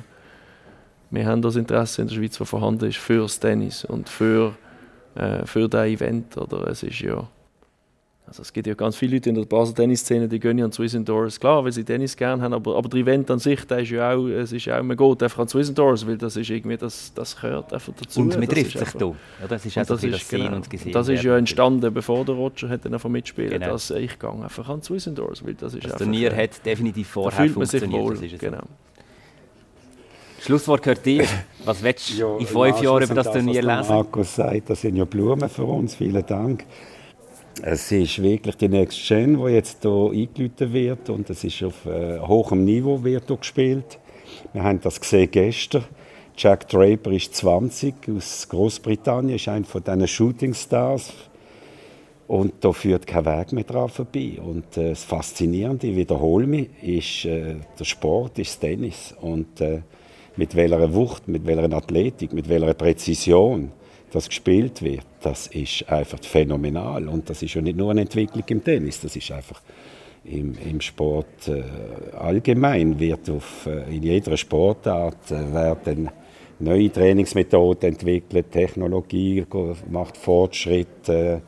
wir 1.11 1.27
haben 1.27 1.43
das 1.43 1.57
Interesse 1.57 2.03
in 2.03 2.09
der 2.09 2.15
Schweiz, 2.15 2.39
das 2.39 2.49
vorhanden 2.49 2.87
ist, 2.87 2.99
für 2.99 3.23
das 3.23 3.41
Tennis 3.41 3.85
und 3.85 4.09
für, 4.09 4.55
äh, 5.15 5.45
für 5.45 5.69
das 5.69 5.87
Event. 5.87 6.37
Oder 6.37 6.69
es 6.69 6.83
ist 6.83 7.01
ja 7.01 7.27
also 8.29 8.43
es 8.43 8.53
gibt 8.53 8.67
ja 8.67 8.75
ganz 8.75 8.95
viele 8.95 9.17
Leute 9.17 9.31
in 9.31 9.35
der 9.35 9.45
Basel 9.45 9.75
Tennisszene, 9.75 10.29
die 10.29 10.39
gehen 10.39 10.59
ja 10.59 10.67
an 10.67 10.73
Swiss 10.73 10.93
Indoors, 10.93 11.41
klar, 11.41 11.65
weil 11.65 11.73
sie 11.73 11.83
Tennis 11.83 12.17
gerne 12.17 12.43
haben, 12.43 12.53
aber, 12.53 12.77
aber 12.77 12.89
der 12.89 13.01
Event 13.01 13.31
an 13.31 13.39
sich, 13.39 13.65
der 13.65 13.79
ist 13.79 13.91
ja 13.91 14.13
auch, 14.13 14.27
es 14.27 14.53
ist 14.53 14.67
ja 14.67 14.79
auch, 14.79 14.83
man 14.83 14.97
geht 14.97 15.23
einfach 15.23 15.39
an 15.39 15.49
Swiss 15.49 15.71
Indoors, 15.71 16.07
weil 16.07 16.19
das 16.19 16.37
ist 16.37 16.51
irgendwie, 16.51 16.77
das, 16.77 17.13
das 17.15 17.41
gehört 17.41 17.73
einfach 17.73 17.93
dazu. 17.99 18.21
Und 18.21 18.39
man 18.39 18.47
trifft 18.47 18.79
sich 18.79 18.91
da. 18.93 19.07
Ja, 19.07 19.15
das 19.49 19.65
ist 19.65 19.79
also 19.79 19.95
das, 19.95 20.05
ist, 20.05 20.29
genau, 20.29 20.57
und 20.57 20.69
gesehen. 20.69 20.93
Das 20.93 21.09
ist 21.09 21.23
ja 21.23 21.37
entstanden, 21.39 21.93
bevor 21.93 22.25
der 22.25 22.35
Roger 22.35 22.69
hat 22.69 22.85
dann 22.85 22.93
einfach 22.93 23.09
mitspielen, 23.09 23.51
genau. 23.51 23.73
dass 23.73 23.91
ich 23.91 24.19
gehe 24.19 24.31
einfach 24.31 24.69
an 24.69 24.83
Swiss 24.83 25.07
Indoors, 25.07 25.45
weil 25.45 25.55
das 25.55 25.75
ist 25.75 25.85
Das 25.85 25.93
einfach, 25.93 26.05
Turnier 26.05 26.37
hat 26.37 26.65
definitiv 26.65 27.09
vorher 27.09 27.47
da 27.47 27.53
funktioniert. 27.53 27.91
Sich 27.91 28.01
wohl, 28.01 28.15
das 28.15 28.33
ist 28.33 28.39
genau. 28.39 28.63
Schlusswort 30.41 30.83
gehört 30.83 31.05
dir. 31.05 31.25
Was 31.65 31.83
willst 31.83 32.11
du 32.11 32.15
ja, 32.15 32.37
in 32.39 32.47
fünf 32.47 32.83
Jahren 32.83 33.03
über 33.03 33.15
das 33.15 33.33
Turnier 33.33 33.63
lesen? 33.63 33.89
Markus 33.89 34.37
sagt, 34.37 34.71
das 34.71 34.81
sind 34.83 34.97
ja 34.97 35.05
Blumen 35.05 35.49
für 35.49 35.65
uns. 35.65 35.95
Vielen 35.95 36.25
Dank. 36.27 36.65
Es 37.63 37.91
ist 37.91 38.23
wirklich 38.23 38.57
die 38.57 38.69
Next 38.69 39.09
Gen, 39.09 39.37
die 39.37 39.53
jetzt 39.53 39.83
hier 39.83 40.11
eingeläutet 40.13 40.73
wird 40.73 41.11
und 41.11 41.29
es 41.29 41.43
ist 41.43 41.63
auf 41.65 41.87
äh, 41.87 42.21
hohem 42.21 42.65
Niveau 42.65 43.03
wird 43.03 43.27
gespielt. 43.27 43.99
Wir 44.53 44.63
haben 44.63 44.81
das 44.81 45.01
gesehen 45.01 45.29
gestern. 45.31 45.85
Jack 46.37 46.69
Draper 46.69 47.11
ist 47.11 47.35
20 47.35 47.95
aus 48.17 48.49
Großbritannien, 48.49 49.37
ist 49.37 49.49
einer 49.49 49.65
von 49.65 49.83
diesen 49.83 50.07
Shooting 50.07 50.55
Stars 50.55 51.13
und 52.29 52.53
da 52.61 52.73
führt 52.73 53.09
kein 53.09 53.27
Weg 53.27 53.53
mehr 53.53 53.65
dran 53.65 53.89
vorbei. 53.89 54.39
Und 54.41 54.77
äh, 54.77 54.91
das 54.91 55.03
Faszinierende, 55.03 55.89
ich 55.89 55.97
wiederhole 55.97 56.47
mich, 56.47 56.69
ist 56.81 57.25
äh, 57.25 57.57
der 57.79 57.85
Sport, 57.85 58.39
ist 58.39 58.61
Tennis 58.61 59.15
und 59.21 59.61
äh, 59.61 59.81
mit 60.37 60.55
welcher 60.55 60.95
Wucht, 60.95 61.27
mit 61.27 61.45
welcher 61.45 61.73
Athletik, 61.73 62.33
mit 62.33 62.49
welcher 62.49 62.75
Präzision 62.75 63.73
das 64.11 64.29
gespielt 64.29 64.83
wird, 64.83 65.07
das 65.23 65.49
ist 65.49 65.89
einfach 65.89 66.19
phänomenal. 66.23 67.09
Und 67.09 67.29
das 67.29 67.43
ist 67.43 67.55
ja 67.55 67.61
nicht 67.61 67.77
nur 67.77 67.91
eine 67.91 68.03
Entwicklung 68.03 68.45
im 68.49 68.65
Tennis, 68.65 69.01
das 69.01 69.17
ist 69.17 69.31
einfach 69.31 69.61
im, 70.25 70.57
im 70.59 70.81
Sport 70.81 71.49
äh, 71.49 71.63
allgemein 72.17 72.99
wird 72.99 73.31
auf, 73.31 73.67
äh, 73.67 73.95
in 73.95 74.03
jeder 74.03 74.37
Sportart 74.37 75.31
äh, 75.31 75.53
werden 75.53 76.11
neue 76.61 76.91
Trainingsmethoden 76.91 77.91
entwickelt, 77.91 78.51
Technologie 78.51 79.45
macht 79.91 80.17
Fortschritte, 80.17 81.43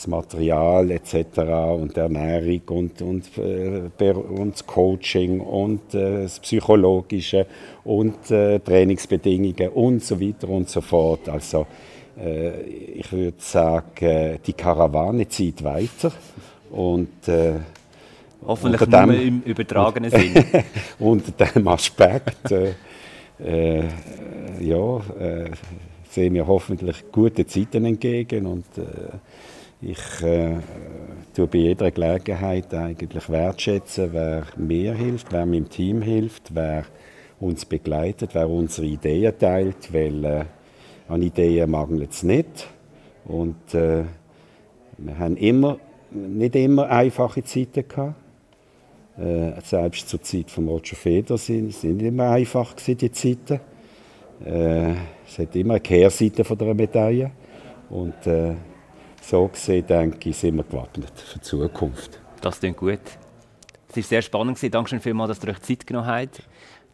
das 0.00 0.06
Material 0.06 0.90
etc. 0.92 1.38
und 1.78 1.96
Ernährung 1.96 2.62
und, 2.70 3.02
und, 3.02 3.24
äh, 3.36 4.12
und 4.12 4.54
das 4.54 4.66
Coaching 4.66 5.40
und 5.40 5.94
äh, 5.94 6.22
das 6.22 6.40
Psychologische 6.40 7.46
und 7.84 8.30
äh, 8.30 8.58
Trainingsbedingungen 8.60 9.68
und 9.74 10.02
so 10.02 10.20
weiter 10.20 10.48
und 10.48 10.70
so 10.70 10.80
fort. 10.80 11.28
Also 11.28 11.66
äh, 12.22 12.62
ich 12.62 13.10
würde 13.12 13.38
sagen, 13.38 14.38
die 14.46 14.52
Karawane 14.52 15.28
zieht 15.28 15.62
weiter 15.64 16.12
und 16.70 17.28
äh, 17.28 17.54
Hoffentlich 18.46 18.80
unter 18.80 19.06
dem, 19.06 19.10
im 19.10 19.42
übertragenen 19.42 20.10
Sinn. 20.10 20.32
unter 20.98 21.32
diesem 21.32 21.68
Aspekt 21.68 22.50
äh, 22.50 22.72
äh, 23.44 23.84
ja, 24.60 24.96
äh, 25.18 25.50
sehen 26.08 26.34
wir 26.34 26.46
hoffentlich 26.46 27.04
gute 27.12 27.46
Zeiten 27.46 27.84
entgegen 27.84 28.46
und 28.46 28.64
äh, 28.78 29.18
Ich 29.82 30.22
äh, 30.22 30.56
tue 31.34 31.46
bei 31.46 31.58
jeder 31.58 31.90
Gelegenheit 31.90 32.74
eigentlich 32.74 33.30
wertschätzen, 33.30 34.12
wer 34.12 34.42
mir 34.56 34.92
hilft, 34.94 35.32
wer 35.32 35.46
meinem 35.46 35.70
Team 35.70 36.02
hilft, 36.02 36.54
wer 36.54 36.84
uns 37.40 37.64
begleitet, 37.64 38.34
wer 38.34 38.48
unsere 38.48 38.86
Ideen 38.86 39.38
teilt, 39.38 39.90
weil 39.92 40.24
äh, 40.24 40.44
an 41.10 41.22
Ideen 41.22 41.70
mangelt 41.70 42.12
es 42.12 42.22
nicht. 42.22 42.68
Und 43.24 43.74
äh, 43.74 44.04
wir 44.98 45.18
haben 45.18 45.36
immer, 45.36 45.78
nicht 46.10 46.54
immer 46.54 46.88
einfache 46.88 47.42
Zeiten 47.44 47.86
gehabt. 47.86 48.14
Äh, 49.18 49.60
selbst 49.62 50.08
zur 50.08 50.22
Zeit 50.22 50.50
von 50.50 50.68
Roger 50.68 50.96
Feder 50.96 51.36
sind, 51.36 51.74
sind 51.74 51.98
nicht 51.98 52.06
immer 52.06 52.30
einfach 52.30 52.74
gewesen, 52.74 52.98
die 52.98 53.12
Zeiten. 53.12 53.60
Äh, 54.44 54.94
es 55.26 55.38
hat 55.38 55.54
immer 55.56 55.74
eine 55.74 55.80
Kehrseite 55.80 56.44
von 56.44 56.56
der 56.56 56.74
Medaille. 56.74 57.30
Und 57.90 58.26
äh, 58.26 58.54
so 59.20 59.48
gesehen, 59.48 59.86
denke 59.86 60.30
ich, 60.30 60.36
sind 60.36 60.56
wir 60.56 60.64
gewappnet 60.64 61.12
für 61.14 61.38
die 61.38 61.44
Zukunft. 61.44 62.20
Das 62.40 62.60
klingt 62.60 62.78
gut. 62.78 63.00
Es 63.88 63.96
war 63.96 64.02
sehr 64.04 64.22
spannend. 64.22 64.58
Dankeschön 64.72 65.00
vielmals, 65.00 65.36
dass 65.36 65.44
ihr 65.44 65.50
euch 65.50 65.60
Zeit 65.60 65.86
genommen 65.86 66.06
habt, 66.06 66.42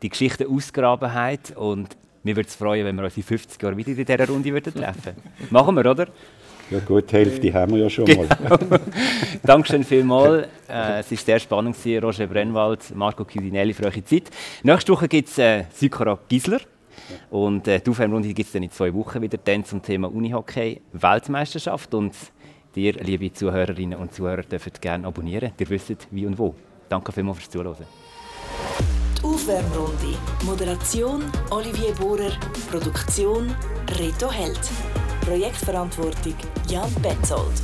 die 0.03 0.09
Geschichte 0.09 0.49
ausgraben 0.49 1.14
habt. 1.14 1.57
Und 1.57 1.97
mir 2.27 2.35
würde 2.35 2.49
es 2.49 2.57
freuen, 2.57 2.85
wenn 2.85 2.97
wir 2.97 3.05
uns 3.05 3.16
in 3.16 3.22
50 3.22 3.62
Jahren 3.62 3.77
wieder 3.77 3.91
in 3.91 4.05
dieser 4.05 4.29
Runde 4.29 4.53
würden 4.53 4.74
treffen 4.74 5.14
Machen 5.51 5.77
wir, 5.77 5.89
oder? 5.89 6.09
Ja 6.70 6.81
gut, 6.81 7.09
die 7.12 7.14
Hälfte 7.14 7.55
haben 7.55 7.74
wir 7.74 7.83
ja 7.85 7.89
schon 7.89 8.05
mal. 8.05 8.27
Dankeschön 9.45 9.85
vielmals. 9.85 10.49
Äh, 10.68 10.99
es 10.99 11.11
war 11.12 11.18
sehr 11.18 11.39
spannend, 11.39 11.77
Roger 12.03 12.27
Brennwald, 12.27 12.93
Marco 12.97 13.24
Chiudinelli 13.24 13.72
für 13.72 13.85
eure 13.85 14.05
Zeit. 14.05 14.24
Nächste 14.64 14.93
Woche 14.93 15.07
gibt 15.07 15.29
es 15.29 15.39
äh, 15.39 15.64
Sykora 15.72 16.18
Gisler. 16.29 16.61
Und 17.31 17.68
äh, 17.68 17.79
die 17.79 17.89
Aufwärmrunde 17.89 18.35
gibt 18.35 18.49
es 18.49 18.53
dann 18.53 18.64
in 18.64 18.72
zwei 18.72 18.93
Wochen 18.93 19.22
wieder 19.22 19.39
dann 19.39 19.64
zum 19.64 19.81
Thema 19.81 20.12
Unihockey 20.12 20.81
Weltmeisterschaft. 20.93 21.95
Und 21.95 22.16
dir, 22.74 22.95
liebe 22.95 23.33
Zuhörerinnen 23.33 23.97
und 23.97 24.12
Zuhörer, 24.12 24.43
dürft 24.43 24.83
gerne 24.83 25.07
abonnieren. 25.07 25.53
Ihr 25.61 25.70
wisst 25.70 26.09
wie 26.11 26.27
und 26.27 26.37
wo. 26.37 26.57
Danke 26.89 27.12
vielmals 27.12 27.39
fürs 27.39 27.51
Zuhören. 27.51 27.87
Aufwärmrunde. 29.27 30.16
Moderation 30.45 31.24
Olivier 31.51 31.93
Bohrer. 31.95 32.31
Produktion 32.70 33.53
Reto 33.99 34.31
Held. 34.31 34.61
Projektverantwortung 35.22 36.37
Jan 36.68 36.89
Betzold. 37.03 37.61